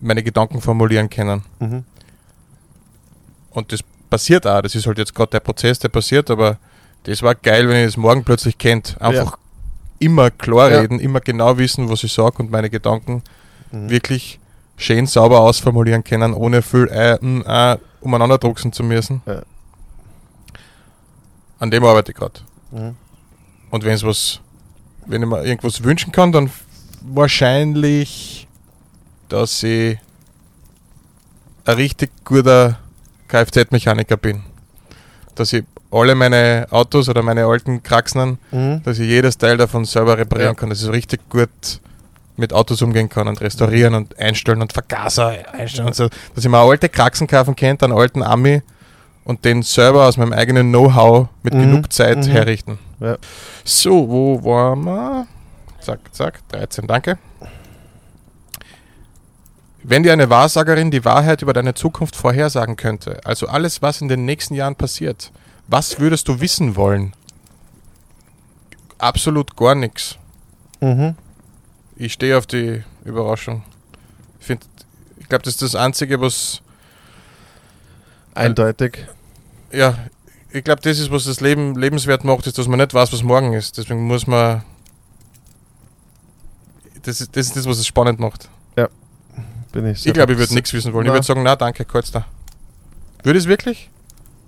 meine 0.00 0.22
Gedanken 0.22 0.60
formulieren 0.60 1.10
können. 1.10 1.44
mhm. 1.58 1.84
Und 3.52 3.72
das 3.72 3.80
passiert 4.08 4.46
auch. 4.46 4.62
Das 4.62 4.76
ist 4.76 4.86
halt 4.86 4.98
jetzt 4.98 5.12
gerade 5.12 5.32
der 5.32 5.40
Prozess, 5.40 5.80
der 5.80 5.88
passiert, 5.88 6.30
aber 6.30 6.58
das 7.02 7.20
war 7.22 7.34
geil, 7.34 7.68
wenn 7.68 7.78
ich 7.80 7.86
das 7.86 7.96
morgen 7.96 8.22
plötzlich 8.22 8.58
kennt. 8.58 8.96
Einfach 9.00 9.36
immer 10.00 10.30
klar 10.32 10.70
Ja. 10.72 10.80
reden, 10.80 10.98
immer 10.98 11.20
genau 11.20 11.56
wissen, 11.58 11.88
was 11.88 12.02
ich 12.02 12.12
sage 12.12 12.38
und 12.38 12.50
meine 12.50 12.68
Gedanken 12.70 13.22
Mhm. 13.70 13.88
wirklich 13.90 14.40
schön 14.76 15.06
sauber 15.06 15.40
ausformulieren 15.40 16.02
können, 16.02 16.34
ohne 16.34 16.62
viel 16.62 16.88
äh, 16.90 17.12
äh, 17.14 17.78
umeinander 18.00 18.38
drucksen 18.38 18.72
zu 18.72 18.82
müssen. 18.82 19.22
Ja. 19.26 19.42
An 21.58 21.70
dem 21.70 21.84
arbeite 21.84 22.12
ich 22.12 22.16
gerade. 22.18 22.40
Mhm. 22.72 22.96
Und 23.70 23.84
wenn 23.84 23.92
es 23.92 24.02
was, 24.02 24.40
wenn 25.06 25.22
ich 25.22 25.28
mir 25.28 25.44
irgendwas 25.44 25.82
wünschen 25.84 26.10
kann, 26.12 26.32
dann 26.32 26.50
wahrscheinlich, 27.02 28.48
dass 29.28 29.62
ich 29.62 29.98
ein 31.66 31.74
richtig 31.76 32.10
guter 32.24 32.78
Kfz-Mechaniker 33.28 34.16
bin. 34.16 34.42
Dass 35.34 35.52
ich 35.52 35.64
alle 35.90 36.14
meine 36.14 36.66
Autos 36.70 37.08
oder 37.08 37.22
meine 37.22 37.46
alten 37.46 37.82
Kraxnern, 37.82 38.38
Mhm. 38.52 38.82
dass 38.84 38.98
ich 38.98 39.08
jedes 39.08 39.38
Teil 39.38 39.56
davon 39.56 39.84
selber 39.84 40.16
reparieren 40.18 40.54
Ja. 40.54 40.58
kann, 40.58 40.68
dass 40.68 40.78
ich 40.78 40.84
so 40.84 40.90
richtig 40.92 41.28
gut 41.28 41.48
mit 42.36 42.52
Autos 42.52 42.80
umgehen 42.82 43.08
kann 43.08 43.28
und 43.28 43.40
restaurieren 43.40 43.94
und 43.94 44.18
einstellen 44.18 44.62
und 44.62 44.72
Vergaser 44.72 45.34
einstellen 45.52 45.88
und 45.88 45.94
so. 45.94 46.08
Dass 46.34 46.44
ich 46.44 46.48
mir 46.50 46.58
eine 46.58 46.70
alte 46.70 46.88
Kraxen 46.88 47.26
kaufen 47.26 47.54
könnte, 47.56 47.84
einen 47.84 47.94
alten 47.98 48.22
Ami 48.22 48.62
und 49.24 49.44
den 49.44 49.62
selber 49.62 50.06
aus 50.06 50.16
meinem 50.16 50.32
eigenen 50.32 50.70
Know-how 50.70 51.28
mit 51.42 51.54
Mhm. 51.54 51.60
genug 51.60 51.92
Zeit 51.92 52.18
Mhm. 52.18 52.22
herrichten. 52.30 52.78
Ja. 53.00 53.16
So, 53.64 54.08
wo 54.08 54.42
waren 54.44 54.84
wir? 54.84 55.26
Zack, 55.80 56.00
zack, 56.12 56.40
13, 56.50 56.86
danke. 56.86 57.18
Wenn 59.82 60.02
dir 60.02 60.12
eine 60.12 60.28
Wahrsagerin 60.28 60.90
die 60.90 61.04
Wahrheit 61.06 61.40
über 61.42 61.52
deine 61.54 61.72
Zukunft 61.74 62.14
vorhersagen 62.14 62.76
könnte, 62.76 63.20
also 63.24 63.48
alles, 63.48 63.80
was 63.80 64.00
in 64.02 64.08
den 64.08 64.26
nächsten 64.26 64.54
Jahren 64.54 64.76
passiert, 64.76 65.30
was 65.70 65.98
würdest 65.98 66.28
du 66.28 66.40
wissen 66.40 66.76
wollen? 66.76 67.14
Absolut 68.98 69.56
gar 69.56 69.74
nichts. 69.74 70.16
Mhm. 70.80 71.14
Ich 71.96 72.12
stehe 72.12 72.36
auf 72.36 72.46
die 72.46 72.82
Überraschung. 73.04 73.62
Ich 74.40 74.50
ich 74.50 75.28
glaube, 75.28 75.44
das 75.44 75.54
ist 75.54 75.62
das 75.62 75.74
Einzige, 75.74 76.20
was, 76.20 76.60
Eindeutig. 78.34 79.06
ja, 79.72 79.96
ich 80.50 80.64
glaube, 80.64 80.82
das 80.82 80.98
ist, 80.98 81.10
was 81.10 81.24
das 81.24 81.40
Leben 81.40 81.76
lebenswert 81.76 82.24
macht, 82.24 82.46
ist, 82.46 82.58
dass 82.58 82.66
man 82.66 82.78
nicht 82.80 82.92
weiß, 82.92 83.12
was 83.12 83.22
morgen 83.22 83.52
ist. 83.52 83.78
Deswegen 83.78 84.06
muss 84.06 84.26
man, 84.26 84.62
das 87.02 87.20
ist 87.20 87.36
das, 87.36 87.46
ist 87.46 87.56
das 87.56 87.66
was 87.66 87.78
es 87.78 87.86
spannend 87.86 88.18
macht. 88.18 88.48
Bin 89.72 89.86
ich 89.86 90.04
Ich 90.04 90.12
glaube, 90.12 90.32
ich 90.32 90.38
würde 90.38 90.52
nichts 90.54 90.72
wissen 90.72 90.92
wollen. 90.92 91.06
Ich 91.06 91.10
Na. 91.10 91.14
würde 91.14 91.26
sagen, 91.26 91.42
na 91.44 91.54
danke, 91.54 91.84
kurz 91.84 92.10
da. 92.10 92.26
Würde 93.22 93.38
es 93.38 93.46
wirklich? 93.46 93.88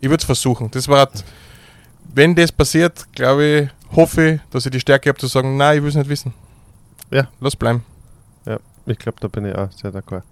Ich 0.02 0.10
würde 0.10 0.20
es 0.20 0.26
versuchen. 0.26 0.70
Das 0.70 0.86
war, 0.88 1.08
wenn 2.12 2.34
das 2.34 2.52
passiert, 2.52 3.06
glaube 3.14 3.44
ich, 3.44 3.96
hoffe 3.96 4.32
ich, 4.32 4.40
dass 4.50 4.66
ich 4.66 4.72
die 4.72 4.80
Stärke 4.80 5.08
habe 5.08 5.18
zu 5.18 5.28
sagen, 5.28 5.56
nein, 5.56 5.78
ich 5.78 5.82
will 5.82 5.88
es 5.88 5.94
nicht 5.94 6.10
wissen. 6.10 6.34
Ja. 7.10 7.28
Lass 7.40 7.56
bleiben. 7.56 7.84
Ich 8.86 8.98
glaube, 8.98 9.18
da 9.20 9.28
bin 9.28 9.44
ich 9.44 9.54
auch 9.54 9.70
sehr 9.70 9.92
d'accord. 9.92 10.22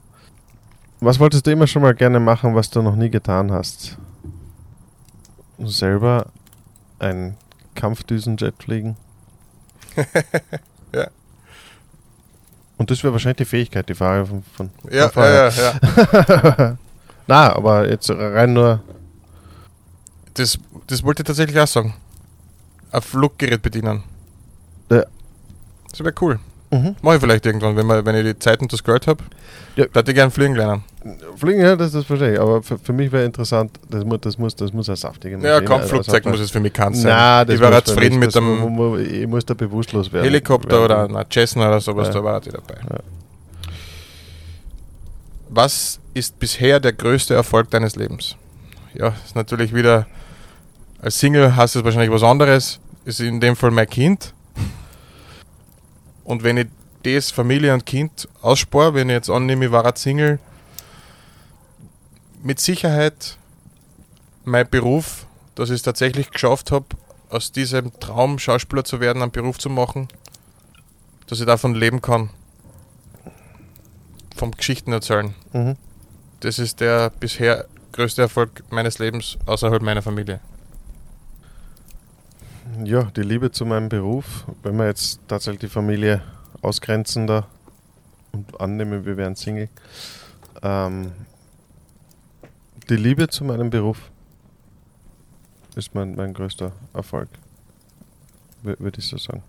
Was 1.00 1.18
wolltest 1.18 1.46
du 1.46 1.52
immer 1.52 1.66
schon 1.66 1.82
mal 1.82 1.94
gerne 1.94 2.18
machen, 2.18 2.54
was 2.54 2.68
du 2.68 2.82
noch 2.82 2.96
nie 2.96 3.10
getan 3.10 3.52
hast? 3.52 3.96
Selber 5.58 6.26
ein 6.98 7.36
Kampfdüsenjet 7.74 8.54
fliegen? 8.62 8.96
Ja. 10.92 11.06
Und 12.78 12.90
das 12.90 13.04
wäre 13.04 13.12
wahrscheinlich 13.12 13.36
die 13.36 13.44
Fähigkeit, 13.44 13.88
die 13.88 13.94
Frage 13.94 14.26
von, 14.26 14.42
von, 14.42 14.70
Ja, 14.90 15.08
von 15.08 15.22
ja, 15.22 15.48
ja, 15.48 15.74
ja. 15.78 16.76
Na, 17.28 17.54
aber 17.54 17.88
jetzt 17.88 18.10
rein 18.10 18.54
nur. 18.54 18.82
Das, 20.34 20.58
das 20.86 21.02
wollte 21.02 21.22
ich 21.22 21.26
tatsächlich 21.26 21.58
auch 21.58 21.66
sagen. 21.66 21.94
Ein 22.92 23.02
Fluggerät 23.02 23.62
bedienen. 23.62 24.02
Ja. 24.90 25.04
Das 25.90 26.00
wäre 26.00 26.14
cool. 26.20 26.38
Mhm. 26.72 26.94
Mache 27.02 27.16
ich 27.16 27.20
vielleicht 27.20 27.46
irgendwann, 27.46 27.76
wenn, 27.76 27.86
man, 27.86 28.04
wenn 28.06 28.14
ich 28.14 28.24
die 28.32 28.38
Zeit 28.38 28.60
und 28.60 28.72
das 28.72 28.82
Geld 28.84 29.06
habe. 29.08 29.22
Ja. 29.76 29.86
Da 29.92 30.00
hätte 30.00 30.12
ich 30.12 30.14
gerne 30.14 30.30
fliegen 30.30 30.54
lernen. 30.54 30.84
Fliegen, 31.36 31.60
ja, 31.60 31.74
das, 31.74 31.92
das 31.92 32.04
verstehe 32.04 32.34
ich. 32.34 32.40
Aber 32.40 32.62
für, 32.62 32.78
für 32.78 32.92
mich 32.92 33.10
wäre 33.10 33.24
interessant, 33.24 33.72
das 33.88 34.04
muss, 34.04 34.20
das 34.20 34.38
muss, 34.38 34.54
das 34.54 34.72
muss 34.72 34.88
eine 34.88 34.96
saftige 34.96 35.36
Ja, 35.36 35.54
Maschine- 35.60 35.64
Kampfflugzeug 35.64 36.14
also- 36.26 36.28
muss 36.30 36.40
es 36.40 36.50
für 36.50 36.60
mich 36.60 36.72
keins 36.72 37.00
sein. 37.02 37.10
Na, 37.10 37.44
das 37.44 37.54
ich 37.56 37.60
man 37.60 37.84
zufrieden 37.84 38.18
mit 38.20 38.34
dem 38.34 38.58
mu- 38.60 38.68
mu- 38.68 38.96
Ich 38.98 39.26
muss 39.26 39.44
da 39.44 39.54
bewusstlos 39.54 40.12
werden. 40.12 40.24
Helikopter 40.24 40.70
werden. 40.70 40.84
oder 40.84 41.04
einer 41.04 41.26
Cessna 41.28 41.68
oder 41.68 41.80
sowas, 41.80 42.08
Ja. 42.08 42.14
da 42.14 42.24
war 42.24 42.40
ich 42.46 42.52
dabei. 42.52 42.74
Ja. 42.88 42.98
Was 45.48 45.98
ist 46.14 46.38
bisher 46.38 46.78
der 46.80 46.92
größte 46.92 47.34
Erfolg 47.34 47.70
deines 47.70 47.96
Lebens? 47.96 48.36
Ja, 48.94 49.14
ist 49.24 49.34
natürlich 49.34 49.74
wieder, 49.74 50.06
als 51.02 51.18
Single 51.18 51.56
hast 51.56 51.74
du 51.74 51.84
wahrscheinlich 51.84 52.10
was 52.10 52.22
anderes. 52.22 52.80
Ist 53.04 53.20
in 53.20 53.40
dem 53.40 53.56
Fall 53.56 53.70
mein 53.70 53.88
Kind. 53.88 54.34
Und 56.24 56.42
wenn 56.42 56.58
ich 56.58 56.68
das 57.02 57.30
Familie 57.30 57.72
und 57.72 57.86
Kind 57.86 58.28
ausspare, 58.42 58.94
wenn 58.94 59.08
ich 59.08 59.14
jetzt 59.14 59.30
annehme, 59.30 59.66
ich 59.66 59.72
war 59.72 59.86
ein 59.86 59.96
Single, 59.96 60.38
mit 62.42 62.60
Sicherheit 62.60 63.38
mein 64.44 64.68
Beruf, 64.68 65.26
dass 65.54 65.70
ich 65.70 65.76
es 65.76 65.82
tatsächlich 65.82 66.30
geschafft 66.30 66.70
habe, 66.70 66.86
aus 67.30 67.52
diesem 67.52 67.98
Traum 68.00 68.38
Schauspieler 68.38 68.84
zu 68.84 69.00
werden, 69.00 69.22
einen 69.22 69.32
Beruf 69.32 69.58
zu 69.58 69.70
machen, 69.70 70.08
dass 71.26 71.40
ich 71.40 71.46
davon 71.46 71.74
leben 71.74 72.02
kann. 72.02 72.30
Vom 74.36 74.52
Geschichten 74.52 74.92
erzählen. 74.92 75.34
Mhm. 75.52 75.76
Das 76.40 76.58
ist 76.58 76.80
der 76.80 77.10
bisher 77.10 77.66
größte 77.92 78.22
Erfolg 78.22 78.62
meines 78.70 78.98
Lebens 78.98 79.38
außerhalb 79.46 79.82
meiner 79.82 80.02
Familie. 80.02 80.40
Ja, 82.84 83.04
die 83.16 83.22
Liebe 83.22 83.50
zu 83.50 83.66
meinem 83.66 83.88
Beruf, 83.88 84.44
wenn 84.62 84.76
wir 84.76 84.86
jetzt 84.86 85.20
tatsächlich 85.28 85.60
die 85.60 85.68
Familie 85.68 86.22
ausgrenzen 86.62 87.26
da 87.26 87.46
und 88.32 88.60
annehmen, 88.60 89.04
wir 89.04 89.16
wären 89.16 89.36
Single. 89.36 89.68
Ähm, 90.62 91.12
die 92.88 92.96
Liebe 92.96 93.28
zu 93.28 93.44
meinem 93.44 93.70
Beruf 93.70 93.98
ist 95.76 95.94
mein, 95.94 96.14
mein 96.14 96.32
größter 96.32 96.72
Erfolg, 96.94 97.28
würde 98.62 98.98
ich 98.98 99.06
so 99.08 99.16
sagen. 99.18 99.42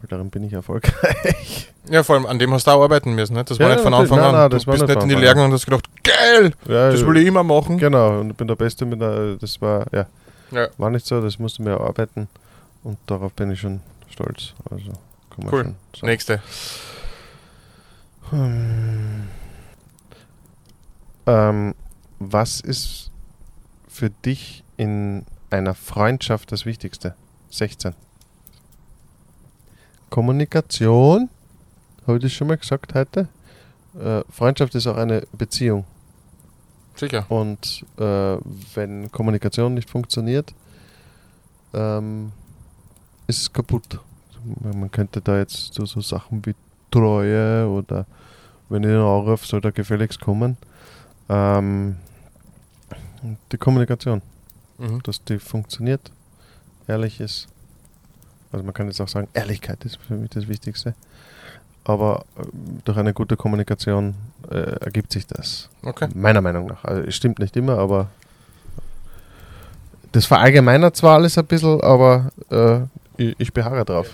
Weil 0.00 0.08
darin 0.08 0.30
bin 0.30 0.44
ich 0.44 0.52
erfolgreich. 0.52 1.72
Ja, 1.90 2.02
vor 2.02 2.16
allem 2.16 2.26
an 2.26 2.38
dem 2.38 2.52
hast 2.52 2.66
du 2.66 2.70
auch 2.70 2.82
arbeiten 2.82 3.14
müssen. 3.14 3.32
Ne? 3.32 3.44
Das 3.44 3.58
war 3.58 3.66
Ja, 3.70 3.72
nicht 3.76 3.82
von. 3.82 3.94
Anfang 3.94 4.18
Nein, 4.18 4.26
an. 4.26 4.34
nein, 4.34 4.50
du 4.50 4.56
das 4.56 4.66
bist 4.66 4.86
nicht 4.86 5.02
in 5.04 5.08
die 5.08 5.14
Lehre 5.14 5.42
und 5.42 5.50
hast 5.54 5.64
gedacht, 5.64 5.88
geil, 6.04 6.52
Ja, 6.66 6.90
das 6.90 7.06
will 7.06 7.16
ich 7.16 7.26
immer 7.26 7.42
machen. 7.42 7.78
Genau, 7.78 8.20
und 8.20 8.28
ich 8.32 8.36
bin 8.36 8.46
der 8.46 8.56
Beste 8.56 8.84
mit 8.84 9.00
der, 9.00 9.36
das 9.36 9.58
war, 9.62 9.86
ja, 9.90 10.04
Ja. 10.50 10.68
war 10.78 10.90
nicht 10.90 11.06
so, 11.06 11.20
das 11.20 11.38
musste 11.38 11.62
mir 11.62 11.70
erarbeiten 11.70 12.28
und 12.82 12.98
darauf 13.06 13.32
bin 13.34 13.50
ich 13.50 13.60
schon 13.60 13.80
stolz. 14.08 14.54
Also 14.70 14.92
Cool. 15.46 15.74
Nächste. 16.02 16.42
Hm. 18.30 19.28
Ähm, 21.26 21.74
was 22.18 22.60
ist 22.60 23.10
für 23.88 24.10
dich 24.10 24.64
in 24.76 25.24
einer 25.50 25.74
Freundschaft 25.74 26.50
das 26.52 26.66
Wichtigste? 26.66 27.14
16. 27.50 27.94
Kommunikation, 30.10 31.28
habe 32.06 32.16
ich 32.16 32.22
das 32.22 32.32
schon 32.32 32.48
mal 32.48 32.56
gesagt 32.56 32.94
heute? 32.94 33.28
Äh, 33.98 34.22
Freundschaft 34.30 34.74
ist 34.74 34.86
auch 34.86 34.96
eine 34.96 35.26
Beziehung. 35.32 35.84
Sicher. 36.98 37.24
Und 37.30 37.84
äh, 37.98 38.36
wenn 38.74 39.10
Kommunikation 39.12 39.74
nicht 39.74 39.88
funktioniert, 39.88 40.52
ähm, 41.74 42.32
ist 43.26 43.42
es 43.42 43.52
kaputt. 43.52 44.00
Man 44.60 44.90
könnte 44.90 45.20
da 45.20 45.38
jetzt 45.38 45.74
so, 45.74 45.84
so 45.84 46.00
Sachen 46.00 46.44
wie 46.46 46.54
Treue 46.90 47.68
oder 47.68 48.06
wenn 48.68 48.82
ich 48.82 48.88
ihn 48.90 48.96
anrufe, 48.96 49.46
soll 49.46 49.60
er 49.62 49.72
gefälligst 49.72 50.20
kommen. 50.20 50.56
Ähm, 51.28 51.96
die 53.52 53.58
Kommunikation, 53.58 54.22
Mhm. 54.78 55.02
dass 55.02 55.22
die 55.24 55.38
funktioniert, 55.38 56.12
ehrlich 56.86 57.20
ist. 57.20 57.48
Also 58.52 58.64
man 58.64 58.72
kann 58.72 58.86
jetzt 58.86 59.00
auch 59.00 59.08
sagen, 59.08 59.28
Ehrlichkeit 59.34 59.84
ist 59.84 59.98
für 59.98 60.14
mich 60.14 60.30
das 60.30 60.48
Wichtigste. 60.48 60.94
Aber 61.88 62.24
äh, 62.38 62.42
durch 62.84 62.98
eine 62.98 63.14
gute 63.14 63.36
Kommunikation 63.36 64.14
äh, 64.50 64.56
ergibt 64.84 65.10
sich 65.10 65.26
das. 65.26 65.70
Okay. 65.82 66.08
Meiner 66.14 66.42
Meinung 66.42 66.66
nach. 66.66 66.84
Also, 66.84 67.02
es 67.02 67.16
stimmt 67.16 67.38
nicht 67.38 67.56
immer, 67.56 67.78
aber 67.78 68.08
das 70.12 70.26
verallgemeinert 70.26 70.96
zwar 70.96 71.14
alles 71.14 71.38
ein 71.38 71.46
bisschen, 71.46 71.80
aber 71.80 72.30
äh, 72.50 72.80
ich, 73.16 73.34
ich 73.38 73.52
beharre 73.54 73.84
drauf. 73.86 74.08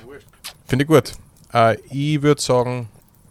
Finde 0.67 0.85
ich 0.85 0.89
gut. 0.89 1.13
Äh, 1.53 1.77
ich 1.91 2.23
würde 2.23 2.41
sagen, 2.41 2.89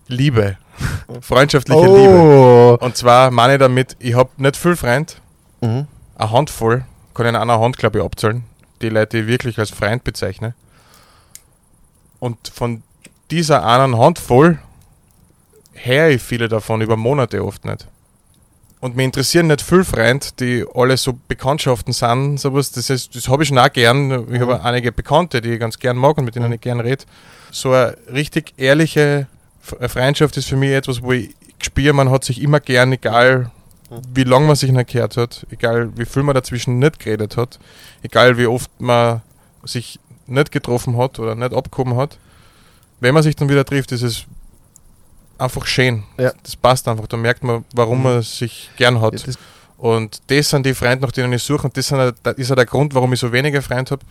Liebe. 0.07 0.57
Freundschaftliche 1.21 1.79
Liebe. 1.85 1.97
Oh! 2.19 2.77
Und 2.81 2.97
zwar 2.97 3.31
meine 3.31 3.53
ich 3.53 3.59
damit, 3.59 3.95
ich 3.99 4.13
habe 4.15 4.29
nicht 4.37 4.57
viel 4.57 4.75
Freund, 4.75 5.19
Mhm. 5.61 5.87
eine 6.17 6.31
Handvoll, 6.31 6.83
kann 7.13 7.25
ich 7.25 7.29
in 7.29 7.35
einer 7.37 7.57
Hand, 7.61 7.77
glaube 7.77 7.99
ich, 7.99 8.03
abzählen, 8.03 8.43
die 8.81 8.89
Leute, 8.89 9.15
die 9.15 9.23
ich 9.23 9.27
wirklich 9.29 9.57
als 9.57 9.69
Freund 9.69 10.03
bezeichne. 10.03 10.53
Und 12.19 12.49
von 12.49 12.83
dieser 13.33 13.65
einen 13.65 13.97
Handvoll 13.97 14.59
höre 15.73 16.09
ich 16.09 16.21
viele 16.21 16.47
davon 16.47 16.81
über 16.81 16.95
Monate 16.97 17.43
oft 17.43 17.65
nicht. 17.65 17.87
Und 18.79 18.95
mich 18.95 19.05
interessieren 19.05 19.47
nicht 19.47 19.61
viele 19.61 19.85
Freunde, 19.85 20.27
die 20.39 20.63
alle 20.75 20.97
so 20.97 21.17
Bekanntschaften 21.27 21.93
sind, 21.93 22.37
sowas, 22.39 22.71
das, 22.71 22.89
ist- 22.91 23.15
das 23.15 23.27
habe 23.29 23.41
ich 23.43 23.49
schon 23.49 23.57
auch 23.57 23.71
gern. 23.71 24.31
Ich 24.31 24.39
habe 24.39 24.61
einige 24.63 24.91
Bekannte, 24.91 25.41
die 25.41 25.53
ich 25.53 25.59
ganz 25.59 25.79
gern 25.79 25.97
mag 25.97 26.17
und 26.17 26.25
mit 26.25 26.35
denen 26.35 26.51
ich 26.51 26.61
gern 26.61 26.79
rede. 26.79 27.05
So 27.51 27.71
eine 27.71 27.97
richtig 28.11 28.53
ehrliche 28.57 29.27
F- 29.65 29.91
Freundschaft 29.91 30.37
ist 30.37 30.47
für 30.49 30.57
mich 30.57 30.71
etwas, 30.71 31.01
wo 31.01 31.13
ich 31.13 31.33
spüre, 31.59 31.93
man 31.93 32.11
hat 32.11 32.23
sich 32.25 32.41
immer 32.41 32.59
gern, 32.59 32.91
egal 32.91 33.49
wie 34.13 34.25
lange 34.25 34.47
man 34.47 34.55
sich 34.55 34.71
nicht 34.71 34.91
gehört 34.91 35.17
hat, 35.17 35.45
egal 35.49 35.91
wie 35.97 36.05
viel 36.05 36.23
man 36.23 36.35
dazwischen 36.35 36.77
nicht 36.79 36.99
geredet 36.99 37.37
hat, 37.37 37.59
egal 38.03 38.37
wie 38.37 38.47
oft 38.47 38.69
man 38.79 39.21
sich 39.63 39.99
nicht 40.27 40.51
getroffen 40.51 40.97
hat 40.97 41.17
oder 41.19 41.35
nicht 41.35 41.53
abgehoben 41.53 41.95
hat. 41.95 42.17
Wenn 42.99 43.13
man 43.13 43.23
sich 43.23 43.35
dann 43.35 43.49
wieder 43.49 43.65
trifft, 43.65 43.91
ist 43.91 44.01
es 44.01 44.25
einfach 45.37 45.65
schön. 45.65 46.03
Ja. 46.17 46.31
Das 46.43 46.55
passt 46.55 46.87
einfach. 46.87 47.07
Da 47.07 47.17
merkt 47.17 47.43
man, 47.43 47.65
warum 47.73 47.97
Mhm. 47.99 48.03
man 48.03 48.21
sich 48.21 48.69
gern 48.77 49.01
hat. 49.01 49.13
Ja, 49.19 49.25
das- 49.25 49.37
Und 49.77 50.21
das 50.27 50.49
sind 50.49 50.65
die 50.65 50.73
Freunde, 50.73 51.05
nach 51.05 51.11
denen 51.11 51.33
ich 51.33 51.43
suche. 51.43 51.67
Und 51.67 51.75
das, 51.75 51.91
ist 52.37 52.51
auch 52.51 52.55
der 52.55 52.65
Grund, 52.65 52.95
warum 52.95 53.11
ich 53.11 53.19
so 53.19 53.33
wenige 53.33 53.61
Freunde 53.61 53.91
habe. 53.91 54.05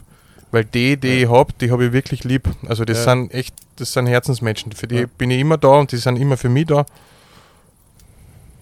Weil 0.51 0.67
die, 0.67 0.99
die 0.99 1.09
Ja. 1.09 1.15
ich 1.25 1.29
habe, 1.31 1.53
die 1.59 1.71
habe 1.71 1.87
ich 1.87 1.93
wirklich 1.95 2.25
lieb. 2.25 2.47
Also 2.69 2.85
das 2.85 2.99
Ja. 3.07 3.13
sind 3.15 3.33
echt, 3.33 3.55
das 3.77 3.93
sind 3.95 4.07
Herzensmenschen. 4.07 4.73
Für 4.73 4.87
die 4.87 4.97
Ja. 4.97 5.07
bin 5.17 5.31
ich 5.31 5.41
immer 5.41 5.57
da 5.57 5.69
und 5.69 5.91
die 5.91 5.97
sind 5.97 6.19
immer 6.19 6.37
für 6.37 6.51
mich 6.51 6.67
da. 6.67 6.85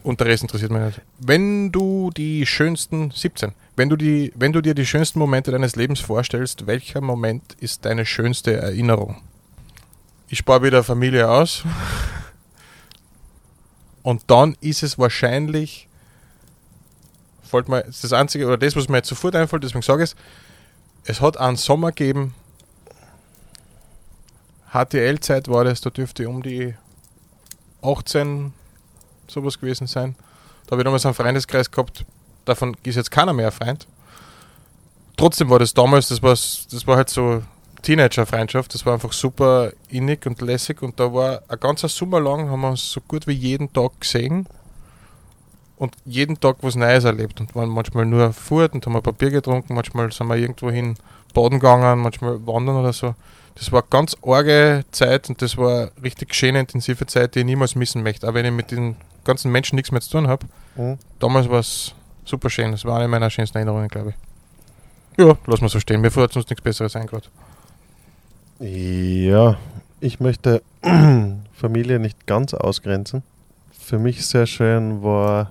Und 0.05 0.21
der 0.21 0.29
Rest 0.29 0.43
interessiert 0.45 0.71
mich 0.71 0.81
nicht. 0.83 1.01
Wenn 1.18 1.73
du 1.73 2.11
die 2.16 2.47
schönsten, 2.47 3.11
17, 3.11 3.53
wenn 3.77 3.89
du, 3.89 3.97
die, 3.97 4.33
wenn 4.37 4.53
du 4.53 4.61
dir 4.61 4.75
die 4.75 4.87
schönsten 4.87 5.18
Momente 5.18 5.51
deines 5.51 5.75
Lebens 5.77 5.99
vorstellst, 6.01 6.66
welcher 6.66 7.01
Moment 7.01 7.43
ist 7.61 7.85
deine 7.85 8.07
schönste 8.07 8.57
Erinnerung? 8.57 9.16
Ich 10.33 10.39
spare 10.39 10.62
wieder 10.62 10.85
Familie 10.85 11.28
aus. 11.28 11.64
Und 14.05 14.22
dann 14.28 14.57
ist 14.61 14.85
es 14.85 14.97
wahrscheinlich, 14.97 15.89
fällt 17.43 17.68
mir 17.68 17.83
das, 17.83 18.12
Einzige, 18.12 18.47
oder 18.47 18.57
das, 18.57 18.76
was 18.76 18.89
mir 18.89 18.99
jetzt 18.99 19.09
sofort 19.09 19.35
einfällt, 19.35 19.64
deswegen 19.64 19.83
sage 19.83 20.05
ich 20.05 20.11
es, 20.11 20.16
es 21.05 21.20
hat 21.20 21.37
einen 21.37 21.57
Sommer 21.57 21.89
gegeben, 21.89 22.37
HTL-Zeit 24.72 25.49
war 25.49 25.64
das, 25.64 25.81
da 25.81 25.91
dürfte 25.91 26.28
um 26.28 26.45
die 26.45 26.76
18 27.83 28.53
sowas 29.26 29.59
gewesen 29.59 29.89
sein. 29.89 30.14
Da 30.66 30.72
habe 30.72 30.83
ich 30.83 30.85
damals 30.85 31.05
einen 31.05 31.14
Freundeskreis 31.14 31.72
gehabt, 31.72 32.05
davon 32.45 32.76
ist 32.85 32.95
jetzt 32.95 33.11
keiner 33.11 33.33
mehr 33.33 33.51
Freund. 33.51 33.89
Trotzdem 35.16 35.51
war 35.51 35.59
das 35.59 35.74
damals, 35.74 36.07
das 36.07 36.22
war, 36.22 36.31
das 36.31 36.87
war 36.87 36.97
halt 36.97 37.11
so 37.11 37.43
Teenager-Freundschaft, 37.83 38.74
das 38.74 38.87
war 38.87 38.95
einfach 38.95 39.12
super 39.12 39.72
innig 39.89 40.26
und 40.26 40.41
lässig 40.41 40.83
und 40.83 40.99
da 41.01 41.12
war 41.12 41.43
ein 41.49 41.61
ganzer 41.61 41.89
Sommer 41.89 42.20
lang, 42.20 42.51
haben 42.51 42.61
wir 42.61 42.70
uns 42.70 42.91
so 42.91 43.01
gut 43.01 43.26
wie 43.26 43.33
jeden 43.33 43.72
Tag 43.72 44.01
gesehen 44.01 44.47
und 45.76 45.95
jeden 46.05 46.39
Tag 46.39 46.57
was 46.61 46.76
Neues 46.76 47.05
erlebt 47.05 47.41
und 47.41 47.55
waren 47.55 47.70
manchmal 47.70 48.07
nur 48.07 48.33
fort 48.33 48.74
und 48.74 48.85
haben 48.85 48.97
ein 48.97 49.03
paar 49.03 49.12
Bier 49.12 49.31
getrunken, 49.31 49.74
manchmal 49.74 50.12
sind 50.12 50.26
wir 50.26 50.37
irgendwo 50.37 50.70
hin 50.70 50.97
baden 51.33 51.59
gegangen, 51.59 52.01
manchmal 52.01 52.47
wandern 52.47 52.76
oder 52.76 52.93
so. 52.93 53.14
Das 53.55 53.72
war 53.72 53.83
ganz 53.83 54.16
arge 54.22 54.85
Zeit 54.91 55.28
und 55.28 55.41
das 55.43 55.57
war 55.57 55.91
richtig 56.03 56.35
schöne, 56.35 56.61
intensive 56.61 57.07
Zeit, 57.07 57.35
die 57.35 57.41
ich 57.41 57.45
niemals 57.45 57.74
missen 57.74 58.03
möchte, 58.03 58.28
auch 58.28 58.35
wenn 58.35 58.47
ich 58.47 58.53
mit 58.53 58.70
den 58.70 58.97
ganzen 59.24 59.51
Menschen 59.51 59.76
nichts 59.76 59.91
mehr 59.93 60.01
zu 60.01 60.11
tun 60.11 60.28
habe. 60.28 60.47
Mhm. 60.76 60.99
Damals 61.18 61.49
war 61.49 61.61
es 61.61 61.95
super 62.24 62.51
schön, 62.51 62.72
das 62.72 62.85
war 62.85 62.99
eine 62.99 63.09
meiner 63.09 63.31
schönsten 63.31 63.59
Erinnerungen, 63.59 63.89
glaube 63.89 64.11
ich. 64.11 65.24
Ja, 65.24 65.37
lass 65.47 65.61
mal 65.61 65.68
so 65.68 65.81
stehen, 65.81 66.01
mir 66.01 66.11
fällt 66.11 66.33
sonst 66.33 66.51
nichts 66.51 66.62
Besseres 66.62 66.97
ein 66.97 67.07
gerade. 67.07 67.26
Ja, 68.61 69.56
ich 70.00 70.20
möchte 70.20 70.62
Familie 71.52 71.98
nicht 71.98 72.26
ganz 72.26 72.52
ausgrenzen. 72.54 73.22
Für 73.72 73.98
mich 73.98 74.26
sehr 74.26 74.46
schön 74.46 75.02
war 75.02 75.50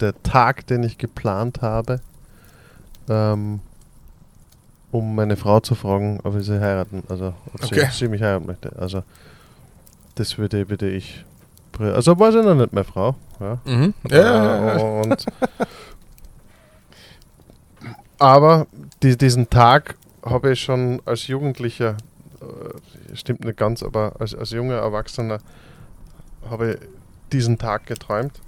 der 0.00 0.20
Tag, 0.22 0.66
den 0.66 0.82
ich 0.82 0.98
geplant 0.98 1.60
habe, 1.60 2.00
ähm, 3.08 3.60
um 4.90 5.14
meine 5.14 5.36
Frau 5.36 5.60
zu 5.60 5.74
fragen, 5.74 6.20
ob 6.24 6.36
ich 6.36 6.46
sie 6.46 6.60
heiraten, 6.60 7.02
also 7.08 7.34
ob 7.54 7.64
Okay. 7.64 7.86
sie, 7.90 7.96
sie 7.98 8.08
mich 8.08 8.22
heiraten 8.22 8.46
möchte. 8.46 8.74
Also 8.78 9.02
das 10.14 10.38
würde, 10.38 10.68
würde 10.70 10.88
ich. 10.88 11.24
Also 11.78 12.18
war 12.18 12.32
sie 12.32 12.42
noch 12.42 12.54
nicht 12.54 12.72
meine 12.72 12.84
Frau. 12.84 13.14
Ja. 13.40 13.58
Mhm. 13.64 13.94
Ja, 14.10 14.18
ja, 14.18 14.76
ja. 14.76 14.82
Und 15.02 15.24
aber 18.18 18.66
die, 19.02 19.16
diesen 19.16 19.48
Tag 19.50 19.96
habe 20.24 20.52
ich 20.52 20.60
schon 20.60 21.02
als 21.04 21.26
Jugendlicher, 21.26 21.96
äh, 22.40 23.16
stimmt 23.16 23.44
nicht 23.44 23.56
ganz, 23.56 23.82
aber 23.82 24.14
als, 24.20 24.34
als 24.34 24.50
junger 24.50 24.76
Erwachsener 24.76 25.38
habe 26.48 26.72
ich 26.72 26.78
diesen 27.32 27.58
Tag 27.58 27.86
geträumt, 27.86 28.40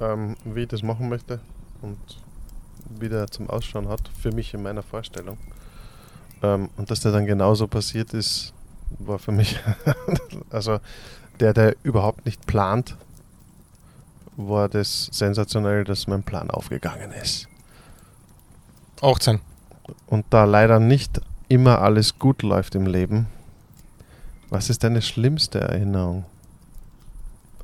ähm, 0.00 0.36
wie 0.44 0.62
ich 0.62 0.68
das 0.68 0.82
machen 0.82 1.08
möchte 1.08 1.40
und 1.82 1.98
wie 2.88 3.08
der 3.08 3.28
zum 3.28 3.48
Ausschauen 3.48 3.88
hat, 3.88 4.10
für 4.20 4.32
mich 4.32 4.54
in 4.54 4.62
meiner 4.62 4.82
Vorstellung. 4.82 5.38
Ähm, 6.42 6.70
und 6.76 6.90
dass 6.90 7.00
der 7.00 7.12
dann 7.12 7.26
genauso 7.26 7.66
passiert 7.66 8.14
ist, 8.14 8.52
war 8.98 9.18
für 9.18 9.32
mich, 9.32 9.58
also 10.50 10.80
der, 11.38 11.54
der 11.54 11.76
überhaupt 11.82 12.26
nicht 12.26 12.46
plant, 12.46 12.96
war 14.36 14.68
das 14.68 15.08
sensationell, 15.12 15.84
dass 15.84 16.06
mein 16.06 16.22
Plan 16.22 16.50
aufgegangen 16.50 17.12
ist. 17.12 17.46
18. 19.02 19.40
Und 20.06 20.26
da 20.30 20.44
leider 20.44 20.80
nicht 20.80 21.20
immer 21.48 21.80
alles 21.80 22.18
gut 22.18 22.42
läuft 22.42 22.74
im 22.74 22.86
Leben, 22.86 23.26
was 24.50 24.68
ist 24.70 24.82
deine 24.84 25.02
schlimmste 25.02 25.60
Erinnerung? 25.60 26.24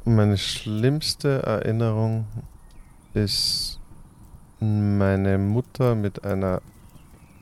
Meine 0.04 0.38
schlimmste 0.38 1.42
Erinnerung 1.42 2.26
ist 3.12 3.80
meine 4.60 5.36
Mutter 5.38 5.94
mit 5.94 6.24
einer 6.24 6.62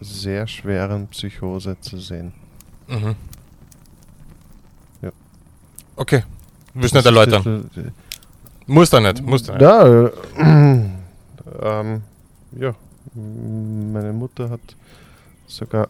sehr 0.01 0.47
schweren 0.47 1.09
Psychose 1.09 1.78
zu 1.80 1.99
sehen. 1.99 2.32
Mhm. 2.89 3.14
Ja. 5.03 5.11
Okay. 5.97 6.24
Willst 6.74 6.95
nicht 6.95 7.07
erläutern. 7.07 7.70
Muss 8.66 8.91
da 8.91 9.01
nicht. 9.01 9.22
Muss 9.22 9.43
da 9.43 9.53
nicht. 9.53 9.62
Ja, 9.62 9.87
äh, 9.87 10.11
ähm, 11.62 12.03
ja, 12.53 12.74
meine 13.14 14.12
Mutter 14.12 14.50
hat 14.50 14.76
sogar 15.46 15.88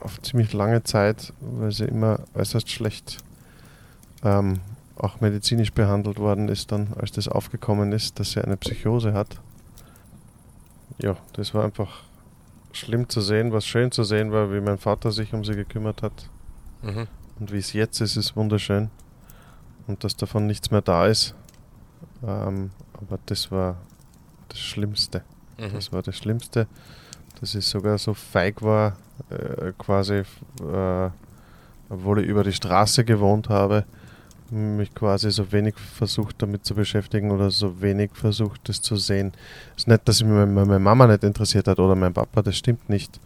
auf 0.00 0.20
ziemlich 0.22 0.52
lange 0.52 0.82
Zeit, 0.82 1.32
weil 1.40 1.70
sie 1.72 1.84
immer 1.84 2.20
äußerst 2.34 2.70
schlecht 2.70 3.18
ähm, 4.24 4.60
auch 4.96 5.20
medizinisch 5.20 5.72
behandelt 5.72 6.18
worden 6.18 6.48
ist, 6.48 6.72
dann 6.72 6.88
als 6.98 7.12
das 7.12 7.28
aufgekommen 7.28 7.92
ist, 7.92 8.18
dass 8.18 8.32
sie 8.32 8.42
eine 8.42 8.56
Psychose 8.56 9.12
hat. 9.12 9.40
Ja, 10.98 11.16
das 11.34 11.54
war 11.54 11.64
einfach 11.64 12.02
schlimm 12.72 13.08
zu 13.08 13.20
sehen, 13.20 13.52
was 13.52 13.64
schön 13.64 13.92
zu 13.92 14.02
sehen 14.02 14.32
war, 14.32 14.52
wie 14.52 14.60
mein 14.60 14.78
Vater 14.78 15.12
sich 15.12 15.32
um 15.32 15.44
sie 15.44 15.54
gekümmert 15.54 16.02
hat. 16.02 16.28
Mhm. 16.82 17.06
Und 17.38 17.52
wie 17.52 17.58
es 17.58 17.72
jetzt 17.72 18.00
ist, 18.00 18.16
ist 18.16 18.34
wunderschön. 18.36 18.90
Und 19.86 20.02
dass 20.02 20.16
davon 20.16 20.46
nichts 20.46 20.70
mehr 20.70 20.82
da 20.82 21.06
ist. 21.06 21.34
Ähm, 22.26 22.70
aber 22.94 23.18
das 23.26 23.50
war 23.52 23.76
das 24.48 24.58
Schlimmste. 24.58 25.22
Mhm. 25.58 25.74
Das 25.74 25.92
war 25.92 26.02
das 26.02 26.16
Schlimmste. 26.16 26.66
Dass 27.40 27.54
ich 27.54 27.66
sogar 27.66 27.98
so 27.98 28.14
feig 28.14 28.62
war, 28.62 28.96
äh, 29.30 29.72
quasi, 29.78 30.14
äh, 30.62 31.10
obwohl 31.88 32.20
ich 32.20 32.26
über 32.26 32.42
die 32.44 32.52
Straße 32.52 33.04
gewohnt 33.04 33.48
habe, 33.48 33.84
mich 34.50 34.94
quasi 34.94 35.30
so 35.30 35.52
wenig 35.52 35.74
versucht 35.76 36.36
damit 36.42 36.64
zu 36.64 36.74
beschäftigen 36.74 37.30
oder 37.30 37.50
so 37.50 37.80
wenig 37.82 38.10
versucht, 38.14 38.68
das 38.68 38.80
zu 38.80 38.96
sehen. 38.96 39.32
Es 39.76 39.82
ist 39.82 39.88
nicht, 39.88 40.08
dass 40.08 40.22
mich 40.22 40.32
meine, 40.48 40.78
Mama 40.78 41.06
nicht 41.06 41.22
interessiert 41.22 41.68
hat 41.68 41.78
oder 41.78 41.94
mein 41.94 42.14
Papa, 42.14 42.42
das 42.42 42.56
stimmt 42.56 42.88
nicht. 42.88 43.20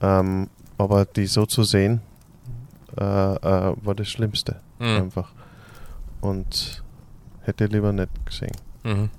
Ähm, 0.00 0.48
aber 0.78 1.04
die 1.04 1.26
so 1.26 1.44
zu 1.44 1.64
sehen, 1.64 2.00
äh, 2.96 3.02
äh, 3.04 3.74
war 3.82 3.94
das 3.94 4.08
Schlimmste 4.08 4.60
Mhm. 4.78 4.86
einfach. 5.02 5.32
Und 6.20 6.82
hätte 7.42 7.64
ich 7.64 7.72
lieber 7.72 7.92
nicht 7.92 8.08
gesehen. 8.24 8.56
Mhm. 8.84 9.10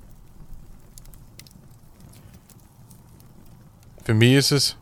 Für 4.04 4.14
mich 4.14 4.34
ist 4.34 4.52
es, 4.52 4.76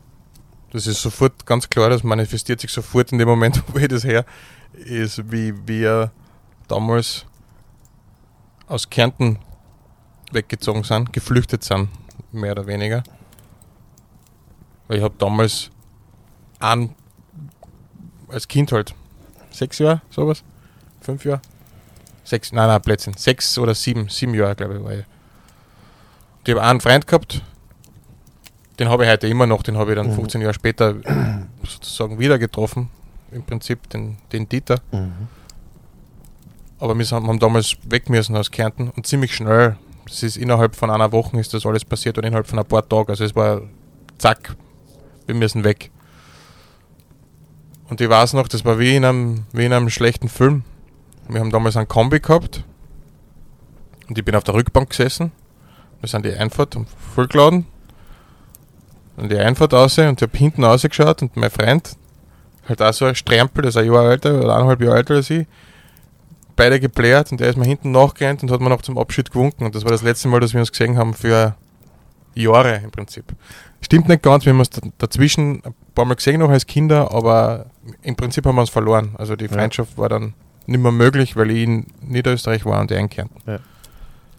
das 0.72 0.86
ist 0.86 1.02
sofort 1.02 1.44
ganz 1.44 1.68
klar, 1.68 1.90
das 1.90 2.02
manifestiert 2.02 2.60
sich 2.60 2.70
sofort 2.70 3.12
in 3.12 3.18
dem 3.18 3.28
Moment, 3.28 3.62
wo 3.72 3.78
ich 3.78 3.88
das 3.88 4.04
her, 4.04 4.24
ist, 4.72 5.30
wie 5.30 5.54
wir 5.66 6.10
damals 6.68 7.26
aus 8.66 8.88
Kärnten 8.88 9.38
weggezogen 10.32 10.84
sind, 10.84 11.12
geflüchtet 11.12 11.64
sind, 11.64 11.88
mehr 12.32 12.52
oder 12.52 12.66
weniger. 12.66 13.02
Weil 14.86 14.98
ich 14.98 15.02
habe 15.02 15.14
damals 15.18 15.70
an, 16.60 16.94
als 18.28 18.46
Kind 18.48 18.72
halt, 18.72 18.94
sechs 19.50 19.78
Jahre, 19.80 20.02
sowas, 20.10 20.44
fünf 21.00 21.24
Jahre, 21.24 21.42
sechs, 22.24 22.52
nein, 22.52 22.68
nein, 22.68 22.80
Plätzchen, 22.80 23.14
sechs 23.14 23.58
oder 23.58 23.74
sieben, 23.74 24.08
sieben 24.08 24.34
Jahre, 24.34 24.54
glaube 24.54 24.76
ich, 24.76 24.84
war 24.84 24.92
ich. 24.92 25.04
Ich 26.44 26.54
habe 26.54 26.62
einen 26.62 26.80
Freund 26.80 27.06
gehabt, 27.06 27.42
den 28.80 28.88
habe 28.88 29.04
ich 29.04 29.10
heute 29.10 29.28
immer 29.28 29.46
noch, 29.46 29.62
den 29.62 29.76
habe 29.76 29.92
ich 29.92 29.96
dann 29.96 30.08
Mhm. 30.08 30.14
15 30.14 30.40
Jahre 30.40 30.54
später 30.54 30.94
sozusagen 31.62 32.18
wieder 32.18 32.38
getroffen, 32.38 32.88
im 33.30 33.42
Prinzip 33.42 33.88
den, 33.90 34.16
den 34.32 34.48
Dieter. 34.48 34.80
Aber 36.78 36.98
wir 36.98 37.04
haben 37.06 37.38
damals 37.38 37.76
weg 37.84 38.08
müssen 38.08 38.34
aus 38.36 38.50
Kärnten 38.50 38.88
und 38.88 39.06
ziemlich 39.06 39.36
schnell. 39.36 39.76
Das 40.06 40.22
ist 40.22 40.38
innerhalb 40.38 40.74
von 40.74 40.90
einer 40.90 41.12
Woche 41.12 41.38
ist 41.38 41.52
das 41.52 41.66
alles 41.66 41.84
passiert 41.84 42.16
und 42.16 42.24
innerhalb 42.24 42.46
von 42.46 42.58
ein 42.58 42.64
paar 42.64 42.88
Tagen. 42.88 43.10
Also 43.10 43.22
es 43.22 43.36
war 43.36 43.60
zack, 44.16 44.56
wir 45.26 45.34
müssen 45.34 45.62
weg. 45.62 45.90
Und 47.90 48.00
ich 48.00 48.08
weiß 48.08 48.32
noch, 48.32 48.48
das 48.48 48.64
war 48.64 48.78
wie 48.78 48.96
in 48.96 49.04
einem, 49.04 49.44
wie 49.52 49.66
in 49.66 49.74
einem 49.74 49.90
schlechten 49.90 50.30
Film. 50.30 50.64
Wir 51.28 51.40
haben 51.40 51.50
damals 51.50 51.76
einen 51.76 51.86
Kombi 51.86 52.20
gehabt 52.20 52.64
und 54.08 54.16
ich 54.16 54.24
bin 54.24 54.34
auf 54.34 54.44
der 54.44 54.54
Rückbank 54.54 54.88
gesessen. 54.88 55.32
Wir 56.00 56.08
sind 56.08 56.24
die 56.24 56.32
Einfahrt 56.32 56.76
vollgeladen. 57.14 57.66
Und 59.20 59.30
die 59.30 59.36
Einfahrt 59.38 59.72
raus 59.74 59.98
und 59.98 60.20
ich 60.20 60.28
habe 60.28 60.38
hinten 60.38 60.64
rausgeschaut 60.64 61.22
und 61.22 61.36
mein 61.36 61.50
Freund, 61.50 61.96
halt 62.68 62.80
auch 62.82 62.92
so 62.92 63.04
ein 63.04 63.14
Strempel, 63.14 63.62
der 63.62 63.68
ist 63.68 63.76
ein 63.76 63.86
Jahr 63.92 64.10
älter 64.10 64.38
oder 64.38 64.54
eineinhalb 64.54 64.80
Jahre 64.80 64.96
älter 64.98 65.14
als 65.14 65.28
ich, 65.30 65.46
beide 66.56 66.80
geplärt 66.80 67.30
und 67.32 67.40
der 67.40 67.48
ist 67.50 67.56
mir 67.56 67.64
hinten 67.66 67.90
nachgerannt 67.90 68.42
und 68.42 68.50
hat 68.50 68.60
mir 68.60 68.68
noch 68.70 68.82
zum 68.82 68.96
Abschied 68.98 69.30
gewunken. 69.30 69.64
Und 69.64 69.74
das 69.74 69.84
war 69.84 69.90
das 69.90 70.02
letzte 70.02 70.28
Mal, 70.28 70.40
dass 70.40 70.52
wir 70.52 70.60
uns 70.60 70.70
gesehen 70.72 70.96
haben 70.96 71.14
für 71.14 71.54
Jahre 72.34 72.76
im 72.82 72.90
Prinzip. 72.90 73.24
Stimmt 73.82 74.08
nicht 74.08 74.22
ganz, 74.22 74.44
wir 74.44 74.52
haben 74.52 74.60
uns 74.60 74.70
dazwischen 74.98 75.62
ein 75.64 75.74
paar 75.94 76.04
Mal 76.04 76.14
gesehen 76.14 76.40
noch 76.40 76.50
als 76.50 76.66
Kinder, 76.66 77.12
aber 77.12 77.66
im 78.02 78.16
Prinzip 78.16 78.46
haben 78.46 78.56
wir 78.56 78.60
uns 78.62 78.70
verloren. 78.70 79.14
Also 79.18 79.36
die 79.36 79.46
Ja. 79.46 79.52
Freundschaft 79.52 79.96
war 79.98 80.08
dann 80.08 80.34
nicht 80.66 80.80
mehr 80.82 80.92
möglich, 80.92 81.36
weil 81.36 81.50
ich 81.50 81.64
in 81.64 81.86
Niederösterreich 82.00 82.64
war 82.64 82.80
und 82.80 82.90
er 82.90 82.98
in 83.00 83.08
Kärnten. 83.08 83.40
Ja. 83.50 83.58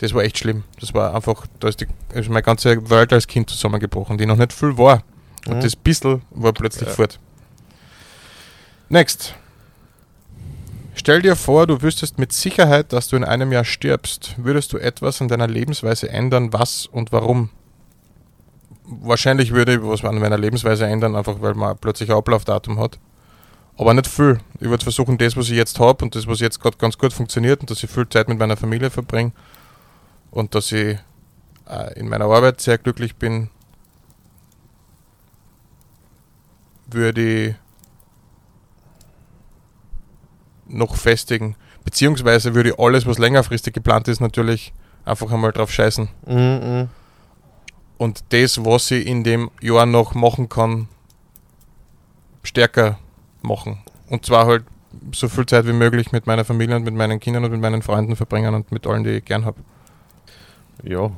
Das 0.01 0.13
war 0.13 0.23
echt 0.23 0.37
schlimm. 0.39 0.63
Das 0.79 0.93
war 0.93 1.13
einfach, 1.15 1.45
da 1.59 1.67
ist, 1.67 1.79
die, 1.79 1.87
ist 2.13 2.27
meine 2.27 2.41
ganze 2.41 2.89
Welt 2.89 3.13
als 3.13 3.27
Kind 3.27 3.49
zusammengebrochen, 3.49 4.17
die 4.17 4.25
noch 4.25 4.35
nicht 4.35 4.51
viel 4.51 4.77
war. 4.77 5.03
Und 5.47 5.57
Mhm. 5.57 5.61
das 5.61 5.75
bisschen 5.75 6.21
war 6.31 6.53
plötzlich 6.53 6.89
Ja. 6.89 6.95
fort. 6.95 7.19
Next. 8.89 9.35
Stell 10.95 11.21
dir 11.21 11.35
vor, 11.35 11.67
du 11.67 11.81
wüsstest 11.81 12.19
mit 12.19 12.33
Sicherheit, 12.33 12.91
dass 12.93 13.07
du 13.07 13.15
in 13.15 13.23
einem 13.23 13.51
Jahr 13.51 13.63
stirbst. 13.63 14.35
Würdest 14.37 14.73
du 14.73 14.77
etwas 14.77 15.21
an 15.21 15.29
deiner 15.29 15.47
Lebensweise 15.47 16.09
ändern? 16.09 16.51
Was 16.51 16.85
und 16.87 17.11
warum? 17.11 17.49
Wahrscheinlich 18.85 19.51
würde 19.53 19.75
ich 19.75 19.79
was 19.81 20.03
an 20.03 20.19
meiner 20.19 20.37
Lebensweise 20.37 20.85
ändern, 20.85 21.15
einfach 21.15 21.41
weil 21.41 21.53
man 21.53 21.77
plötzlich 21.77 22.09
ein 22.11 22.17
Ablaufdatum 22.17 22.79
hat. 22.79 22.99
Aber 23.77 23.93
nicht 23.93 24.07
viel. 24.07 24.39
Ich 24.59 24.67
würde 24.67 24.83
versuchen, 24.83 25.17
das, 25.17 25.37
was 25.37 25.45
ich 25.49 25.55
jetzt 25.55 25.79
habe 25.79 26.03
und 26.03 26.13
das, 26.15 26.27
was 26.27 26.39
jetzt 26.39 26.59
gerade 26.59 26.77
ganz 26.77 26.97
gut 26.97 27.13
funktioniert 27.13 27.61
und 27.61 27.69
dass 27.69 27.81
ich 27.83 27.89
viel 27.89 28.07
Zeit 28.09 28.27
mit 28.27 28.37
meiner 28.37 28.57
Familie 28.57 28.89
verbringe 28.89 29.31
und 30.31 30.55
dass 30.55 30.71
ich 30.71 30.97
äh, 31.67 31.99
in 31.99 32.09
meiner 32.09 32.25
Arbeit 32.25 32.61
sehr 32.61 32.77
glücklich 32.77 33.15
bin, 33.15 33.49
würde 36.87 37.21
ich 37.21 37.55
noch 40.67 40.95
festigen. 40.95 41.55
Beziehungsweise 41.83 42.55
würde 42.55 42.69
ich 42.69 42.79
alles, 42.79 43.05
was 43.05 43.17
längerfristig 43.17 43.73
geplant 43.73 44.07
ist, 44.07 44.19
natürlich 44.19 44.73
einfach 45.05 45.31
einmal 45.31 45.51
drauf 45.51 45.71
scheißen. 45.71 46.09
Mhm. 46.25 46.89
Und 47.97 48.23
das, 48.29 48.63
was 48.63 48.89
ich 48.91 49.05
in 49.05 49.23
dem 49.23 49.51
Jahr 49.61 49.85
noch 49.85 50.15
machen 50.15 50.49
kann, 50.49 50.87
stärker 52.43 52.97
machen. 53.41 53.81
Und 54.09 54.25
zwar 54.25 54.47
halt 54.47 54.63
so 55.13 55.29
viel 55.29 55.45
Zeit 55.45 55.65
wie 55.67 55.73
möglich 55.73 56.11
mit 56.11 56.27
meiner 56.27 56.43
Familie 56.43 56.75
und 56.75 56.83
mit 56.83 56.93
meinen 56.93 57.19
Kindern 57.19 57.45
und 57.45 57.51
mit 57.51 57.61
meinen 57.61 57.81
Freunden 57.81 58.15
verbringen 58.15 58.53
und 58.55 58.71
mit 58.71 58.87
allen, 58.87 59.03
die 59.03 59.11
ich 59.11 59.25
gern 59.25 59.45
habe. 59.45 59.61
Ja, 60.83 61.11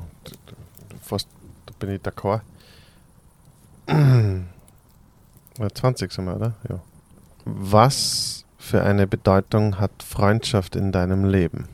fast, 1.02 1.28
da 1.66 1.74
bin 1.78 1.90
ich 1.90 2.00
d'accord. 2.00 2.40
Ja, 5.56 5.68
20 5.72 6.10
sind 6.10 6.24
wir, 6.24 6.34
oder? 6.34 6.54
Ja. 6.68 6.80
Was 7.44 8.44
für 8.58 8.82
eine 8.82 9.06
Bedeutung 9.06 9.78
hat 9.78 10.02
Freundschaft 10.02 10.74
in 10.74 10.90
deinem 10.90 11.24
Leben? 11.24 11.68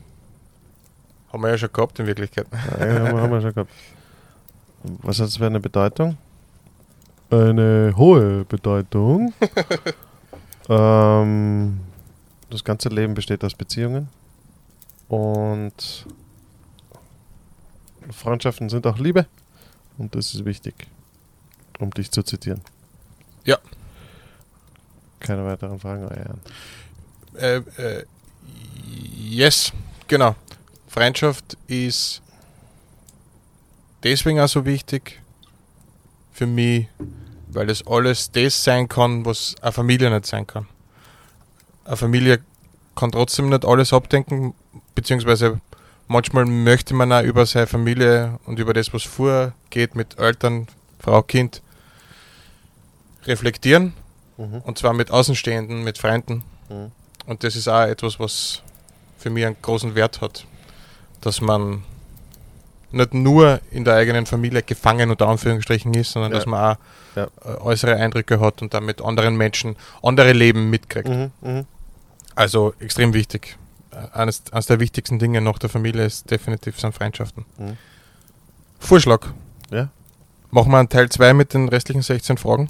Haben 1.33 1.43
wir 1.43 1.49
ja 1.49 1.57
schon 1.57 1.71
gehabt 1.73 1.97
in 1.97 2.05
Wirklichkeit. 2.05 2.45
Ja, 2.51 2.59
haben, 2.59 3.15
wir, 3.15 3.21
haben 3.21 3.31
wir 3.31 3.41
schon 3.41 3.53
gehabt. 3.53 3.71
Was 4.83 5.19
hat 5.19 5.29
es 5.29 5.37
für 5.37 5.45
eine 5.45 5.59
Bedeutung? 5.59 6.17
Eine 7.29 7.93
hohe 7.95 8.43
Bedeutung. 8.45 9.33
ähm, 10.69 11.79
das 12.49 12.63
ganze 12.63 12.89
Leben 12.89 13.13
besteht 13.13 13.43
aus 13.43 13.55
Beziehungen. 13.55 14.09
Und 15.07 16.05
Freundschaften 18.11 18.69
sind 18.69 18.85
auch 18.87 18.97
Liebe. 18.97 19.25
Und 19.97 20.15
das 20.15 20.33
ist 20.33 20.45
wichtig, 20.45 20.73
um 21.79 21.91
dich 21.91 22.11
zu 22.11 22.23
zitieren. 22.23 22.61
Ja. 23.45 23.57
Keine 25.19 25.45
weiteren 25.45 25.79
Fragen, 25.79 26.05
euer. 26.05 26.35
Äh, 27.41 27.57
äh, 27.81 28.05
yes, 29.15 29.71
genau. 30.07 30.35
Freundschaft 30.87 31.57
ist 31.67 32.21
deswegen 34.03 34.39
auch 34.39 34.47
so 34.47 34.65
wichtig 34.65 35.21
für 36.33 36.47
mich, 36.47 36.87
weil 37.47 37.69
es 37.69 37.85
alles 37.85 38.31
das 38.31 38.63
sein 38.63 38.87
kann, 38.87 39.25
was 39.25 39.55
eine 39.61 39.71
Familie 39.71 40.09
nicht 40.09 40.25
sein 40.25 40.47
kann. 40.47 40.67
Eine 41.85 41.97
Familie 41.97 42.39
kann 42.95 43.11
trotzdem 43.11 43.49
nicht 43.49 43.65
alles 43.65 43.93
abdenken, 43.93 44.53
beziehungsweise 44.95 45.61
manchmal 46.11 46.45
möchte 46.45 46.93
man 46.93 47.11
auch 47.11 47.23
über 47.23 47.45
seine 47.45 47.67
Familie 47.67 48.39
und 48.45 48.59
über 48.59 48.73
das, 48.73 48.93
was 48.93 49.03
vorgeht 49.03 49.95
mit 49.95 50.19
Eltern, 50.19 50.67
Frau, 50.99 51.21
Kind, 51.23 51.61
reflektieren. 53.25 53.93
Mhm. 54.37 54.61
Und 54.61 54.77
zwar 54.77 54.93
mit 54.93 55.11
Außenstehenden, 55.11 55.83
mit 55.83 55.97
Freunden. 55.97 56.43
Mhm. 56.69 56.91
Und 57.25 57.43
das 57.43 57.55
ist 57.55 57.67
auch 57.67 57.83
etwas, 57.83 58.19
was 58.19 58.61
für 59.17 59.29
mich 59.29 59.45
einen 59.45 59.55
großen 59.61 59.95
Wert 59.95 60.21
hat. 60.21 60.45
Dass 61.21 61.39
man 61.41 61.83
nicht 62.91 63.13
nur 63.13 63.61
in 63.71 63.85
der 63.85 63.95
eigenen 63.95 64.25
Familie 64.25 64.63
gefangen 64.63 65.11
unter 65.11 65.27
Anführungsstrichen 65.27 65.93
ist, 65.93 66.11
sondern 66.11 66.31
Ja. 66.31 66.37
dass 66.37 66.45
man 66.45 66.71
auch 66.73 66.77
Ja. 67.15 67.27
äh, 67.45 67.57
äußere 67.61 67.95
Eindrücke 67.95 68.39
hat 68.39 68.61
und 68.61 68.73
damit 68.73 69.01
anderen 69.01 69.35
Menschen 69.37 69.75
andere 70.01 70.33
Leben 70.33 70.69
mitkriegt. 70.69 71.07
Mhm, 71.07 71.31
mhm. 71.41 71.65
Also 72.35 72.73
extrem 72.79 73.13
wichtig. 73.13 73.57
Eines, 74.13 74.43
eines 74.51 74.65
der 74.67 74.79
wichtigsten 74.79 75.19
Dinge 75.19 75.41
nach 75.41 75.59
der 75.59 75.69
Familie 75.69 76.05
ist 76.05 76.29
definitiv 76.31 76.79
sind 76.79 76.95
Freundschaften. 76.95 77.45
Mhm. 77.57 77.77
Vorschlag. 78.79 79.27
Ja. 79.69 79.89
Machen 80.49 80.71
wir 80.71 80.79
einen 80.79 80.89
Teil 80.89 81.09
2 81.09 81.33
mit 81.33 81.53
den 81.53 81.69
restlichen 81.69 82.01
16 82.01 82.37
Fragen. 82.37 82.69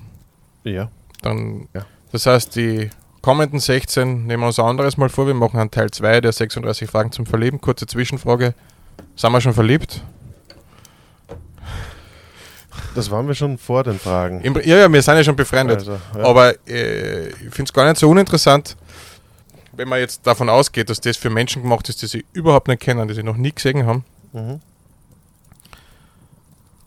Ja. 0.64 0.90
Dann, 1.22 1.68
Ja. 1.74 1.86
Das 2.12 2.26
heißt, 2.26 2.56
die 2.56 2.90
kommenden 3.22 3.60
16 3.60 4.26
nehmen 4.26 4.44
wir 4.44 4.48
uns 4.48 4.60
ein 4.60 4.66
anderes 4.66 4.98
Mal 4.98 5.10
vor. 5.10 5.28
Wir 5.28 5.34
machen 5.34 5.60
einen 5.60 5.72
Teil 5.72 5.90
2 5.90 6.22
der 6.22 6.32
36 6.32 6.90
Fragen 6.90 7.12
zum 7.12 7.26
Verleben. 7.26 7.62
Kurze 7.62 7.88
Zwischenfrage. 7.88 8.54
Sind 9.16 9.32
wir 9.32 9.42
schon 9.42 9.54
verliebt? 9.54 10.04
Das 12.96 13.10
waren 13.10 13.28
wir 13.28 13.36
schon 13.36 13.58
vor 13.58 13.84
den 13.84 14.00
Fragen. 14.00 14.42
Im, 14.42 14.56
ja, 14.64 14.78
ja, 14.78 14.92
wir 14.92 15.02
sind 15.02 15.16
ja 15.16 15.24
schon 15.24 15.36
befreundet. 15.36 15.80
Also, 15.80 16.00
ja. 16.18 16.24
Aber 16.24 16.54
äh, 16.68 17.28
ich 17.30 17.38
finde 17.52 17.64
es 17.64 17.74
gar 17.74 17.88
nicht 17.88 17.98
so 17.98 18.10
uninteressant, 18.10 18.76
wenn 19.74 19.88
man 19.88 20.00
jetzt 20.00 20.26
davon 20.28 20.50
ausgeht, 20.50 20.90
dass 20.90 21.02
das 21.02 21.18
für 21.18 21.30
Menschen 21.30 21.62
gemacht 21.62 21.88
ist, 21.90 22.02
die 22.02 22.08
sie 22.08 22.26
überhaupt 22.34 22.68
nicht 22.68 22.82
kennen, 22.82 23.08
die 23.08 23.14
sie 23.14 23.24
noch 23.24 23.38
nie 23.38 23.52
gesehen 23.52 23.86
haben. 23.86 24.06
Mhm. 24.34 24.62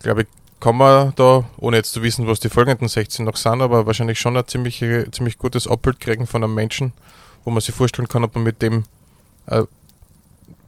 glaube 0.01 0.23
ich, 0.23 0.29
kann 0.61 0.77
man 0.77 1.13
da, 1.17 1.45
ohne 1.59 1.77
jetzt 1.77 1.93
zu 1.93 2.03
wissen, 2.03 2.27
was 2.27 2.41
die 2.41 2.49
folgenden 2.49 2.89
16 2.89 3.25
noch 3.25 3.37
sind, 3.37 3.61
aber 3.61 3.85
wahrscheinlich 3.85 4.19
schon 4.19 4.37
ein 4.37 4.47
ziemlich, 4.47 4.79
ziemlich 5.13 5.37
gutes 5.37 5.67
Abbild 5.67 6.01
kriegen 6.01 6.27
von 6.27 6.43
einem 6.43 6.55
Menschen, 6.55 6.93
wo 7.45 7.51
man 7.51 7.61
sich 7.61 7.75
vorstellen 7.75 8.09
kann, 8.09 8.25
ob 8.25 8.35
man 8.35 8.45
mit 8.45 8.63
dem 8.63 8.85
eine 9.47 9.69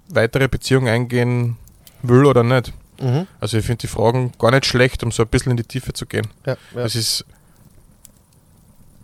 weitere 0.08 0.48
Beziehung 0.48 0.88
eingehen 0.88 1.56
will 2.02 2.26
oder 2.26 2.42
nicht. 2.42 2.74
Mhm. 3.00 3.26
Also 3.40 3.58
ich 3.58 3.64
finde 3.64 3.80
die 3.80 3.86
Fragen 3.86 4.32
gar 4.38 4.50
nicht 4.50 4.66
schlecht, 4.66 5.02
um 5.02 5.12
so 5.12 5.22
ein 5.22 5.28
bisschen 5.28 5.52
in 5.52 5.56
die 5.56 5.64
Tiefe 5.64 5.92
zu 5.92 6.06
gehen. 6.06 6.26
Ja, 6.44 6.56
ja. 6.74 6.82
Das 6.82 6.94
ist 6.94 7.24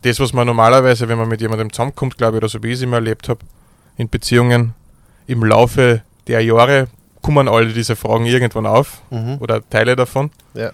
das, 0.02 0.20
was 0.20 0.32
man 0.32 0.46
normalerweise, 0.46 1.08
wenn 1.08 1.18
man 1.18 1.28
mit 1.28 1.40
jemandem 1.40 1.72
zusammenkommt, 1.72 2.18
glaube 2.18 2.36
ich, 2.36 2.38
oder 2.38 2.48
so 2.48 2.62
wie 2.62 2.68
ich 2.68 2.74
es 2.74 2.82
immer 2.82 2.96
erlebt 2.96 3.28
habe, 3.28 3.40
in 3.96 4.08
Beziehungen 4.08 4.74
im 5.26 5.44
Laufe 5.44 6.02
der 6.26 6.40
Jahre 6.42 6.88
kommen 7.22 7.48
alle 7.48 7.72
diese 7.72 7.94
Fragen 7.96 8.26
irgendwann 8.26 8.66
auf 8.66 9.00
Mhm. 9.10 9.36
oder 9.40 9.68
Teile 9.68 9.94
davon. 9.96 10.30
Ja. 10.54 10.70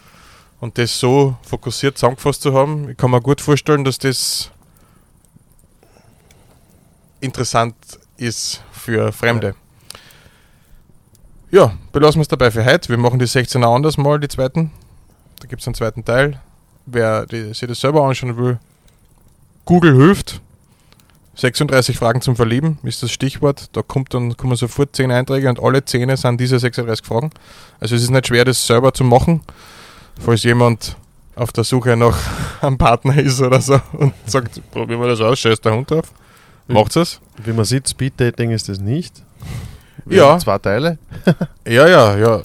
Und 0.61 0.79
das 0.79 0.99
so 0.99 1.37
fokussiert 1.43 1.99
zusammengefasst 1.99 2.43
zu 2.43 2.55
haben, 2.55 2.89
ich 2.89 2.97
kann 2.97 3.11
mir 3.11 3.21
gut 3.21 3.41
vorstellen, 3.41 3.85
dass 3.85 3.99
das 3.99 4.51
interessant 7.21 7.75
ist 8.17 8.63
für 8.73 9.13
Fremde. 9.13 9.55
Ja, 11.51 11.73
belassen 11.93 12.19
wir 12.19 12.23
es 12.23 12.29
dabei 12.29 12.51
für 12.51 12.65
heute. 12.65 12.89
Wir 12.89 12.99
machen 12.99 13.19
die 13.19 13.27
16er 13.27 13.75
anders 13.75 13.97
mal, 13.97 14.19
die 14.21 14.29
zweiten. 14.29 14.71
Da 15.41 15.47
gibt 15.49 15.63
es 15.63 15.69
einen 15.69 15.75
zweiten 15.75 16.05
Teil. 16.05 16.41
Wer 16.87 17.27
die, 17.27 17.55
sich 17.55 17.69
das 17.69 17.81
selber 17.81 18.03
anschauen 18.03 18.37
will, 18.37 18.59
Google 19.69 19.95
hilft. 19.97 20.41
36 21.35 21.99
Fragen 21.99 22.23
zum 22.23 22.37
Verlieben 22.37 22.79
ist 22.85 23.03
das 23.03 23.13
Stichwort. 23.13 23.69
Da 23.77 23.83
kommt 23.83 24.15
dann, 24.15 24.35
kommen 24.35 24.57
sofort 24.57 24.97
10 24.97 25.13
Einträge 25.13 25.47
und 25.51 25.63
alle 25.63 25.85
10 25.85 26.17
sind 26.17 26.41
diese 26.41 26.59
36 26.59 27.05
Fragen. 27.05 27.31
Also 27.79 27.95
es 27.95 28.03
ist 28.03 28.09
nicht 28.09 28.29
schwer, 28.29 28.47
das 28.47 28.67
selber 28.67 28.95
zu 28.95 29.05
machen. 29.05 29.43
Falls 30.19 30.43
jemand 30.45 30.97
auf 31.37 31.53
der 31.53 31.65
Suche 31.65 31.99
nach 31.99 32.17
einem 32.63 32.79
Partner 32.79 33.19
ist 33.19 33.43
oder 33.43 33.61
so 33.61 33.79
und 33.93 34.15
sagt, 34.25 34.59
probieren 34.71 35.03
wir 35.03 35.09
das 35.09 35.21
aus, 35.21 35.39
scheiß 35.39 35.61
der 35.61 35.75
Hund 35.75 35.91
drauf. 35.91 36.15
Macht's 36.67 36.97
es? 36.97 37.21
Wie 37.45 37.53
man 37.53 37.67
sieht, 37.67 37.87
Speed 37.87 38.15
Dating 38.19 38.53
ist 38.53 38.71
das 38.71 38.81
nicht. 38.81 39.23
Ja. 40.09 40.31
haben 40.31 40.41
Zwei 40.41 40.59
Teile. 40.59 40.99
Ja, 41.67 41.87
ja, 41.87 42.17
ja. 42.17 42.43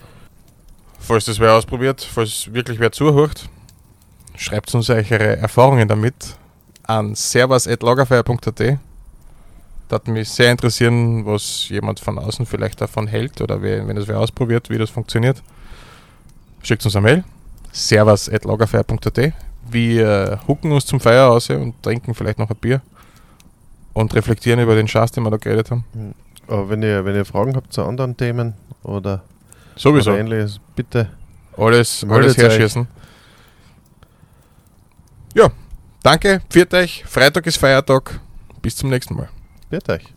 Falls 1.00 1.24
das 1.24 1.40
wer 1.40 1.54
ausprobiert, 1.54 2.06
falls 2.14 2.54
wirklich 2.54 2.80
wer 2.82 2.92
zuhört, 2.92 3.48
schreibt 4.36 4.76
uns 4.76 4.90
eure 4.90 5.38
Erfahrungen 5.38 5.88
damit 5.88 6.36
an 6.98 7.16
servus.lagerfeuer.at. 7.16 8.80
Das 9.90 10.06
mich 10.06 10.30
sehr 10.30 10.52
interessieren, 10.52 11.26
was 11.26 11.70
jemand 11.70 12.00
von 12.00 12.18
außen 12.18 12.46
vielleicht 12.46 12.82
davon 12.82 13.08
hält 13.08 13.42
oder 13.42 13.62
wer, 13.62 13.88
wenn 13.88 13.98
es 13.98 14.08
wer 14.08 14.20
ausprobiert, 14.20 14.70
wie 14.70 14.78
das 14.78 14.90
funktioniert. 14.90 15.42
Schickt 16.62 16.86
uns 16.86 16.96
eine 16.96 17.04
Mail. 17.04 17.24
servus.lagerfeuer.at. 17.72 19.34
Wir 19.70 20.40
hucken 20.48 20.72
uns 20.72 20.86
zum 20.86 21.00
Feier 21.00 21.30
aus 21.30 21.50
und 21.50 21.82
trinken 21.82 22.14
vielleicht 22.14 22.40
noch 22.40 22.50
ein 22.50 22.56
Bier 22.56 22.82
und 23.94 24.14
reflektieren 24.14 24.60
über 24.60 24.76
den 24.76 24.88
Schatz, 24.88 25.12
den 25.12 25.24
wir 25.24 25.32
da 25.32 25.38
geredet 25.38 25.72
haben. 25.72 25.86
Aber 26.48 26.70
wenn 26.70 26.84
ihr, 26.84 27.06
wenn 27.06 27.16
ihr 27.16 27.26
Fragen 27.26 27.56
habt 27.56 27.74
zu 27.74 27.84
anderen 27.84 28.16
Themen 28.18 28.54
oder, 28.84 29.24
Sowieso. 29.76 30.12
oder 30.12 30.20
ähnliches, 30.20 30.60
bitte. 30.76 31.10
Alles, 31.58 32.06
alles 32.10 32.38
herschießen. 32.38 32.88
Ja, 35.36 35.50
danke, 36.04 36.42
pfiat 36.50 36.74
euch. 36.76 37.04
Freitag 37.08 37.48
ist 37.48 37.58
Feiertag. 37.58 38.20
Bis 38.62 38.76
zum 38.76 38.90
nächsten 38.90 39.16
Mal. 39.16 39.30
Bitte 39.70 39.94
euch. 39.94 40.14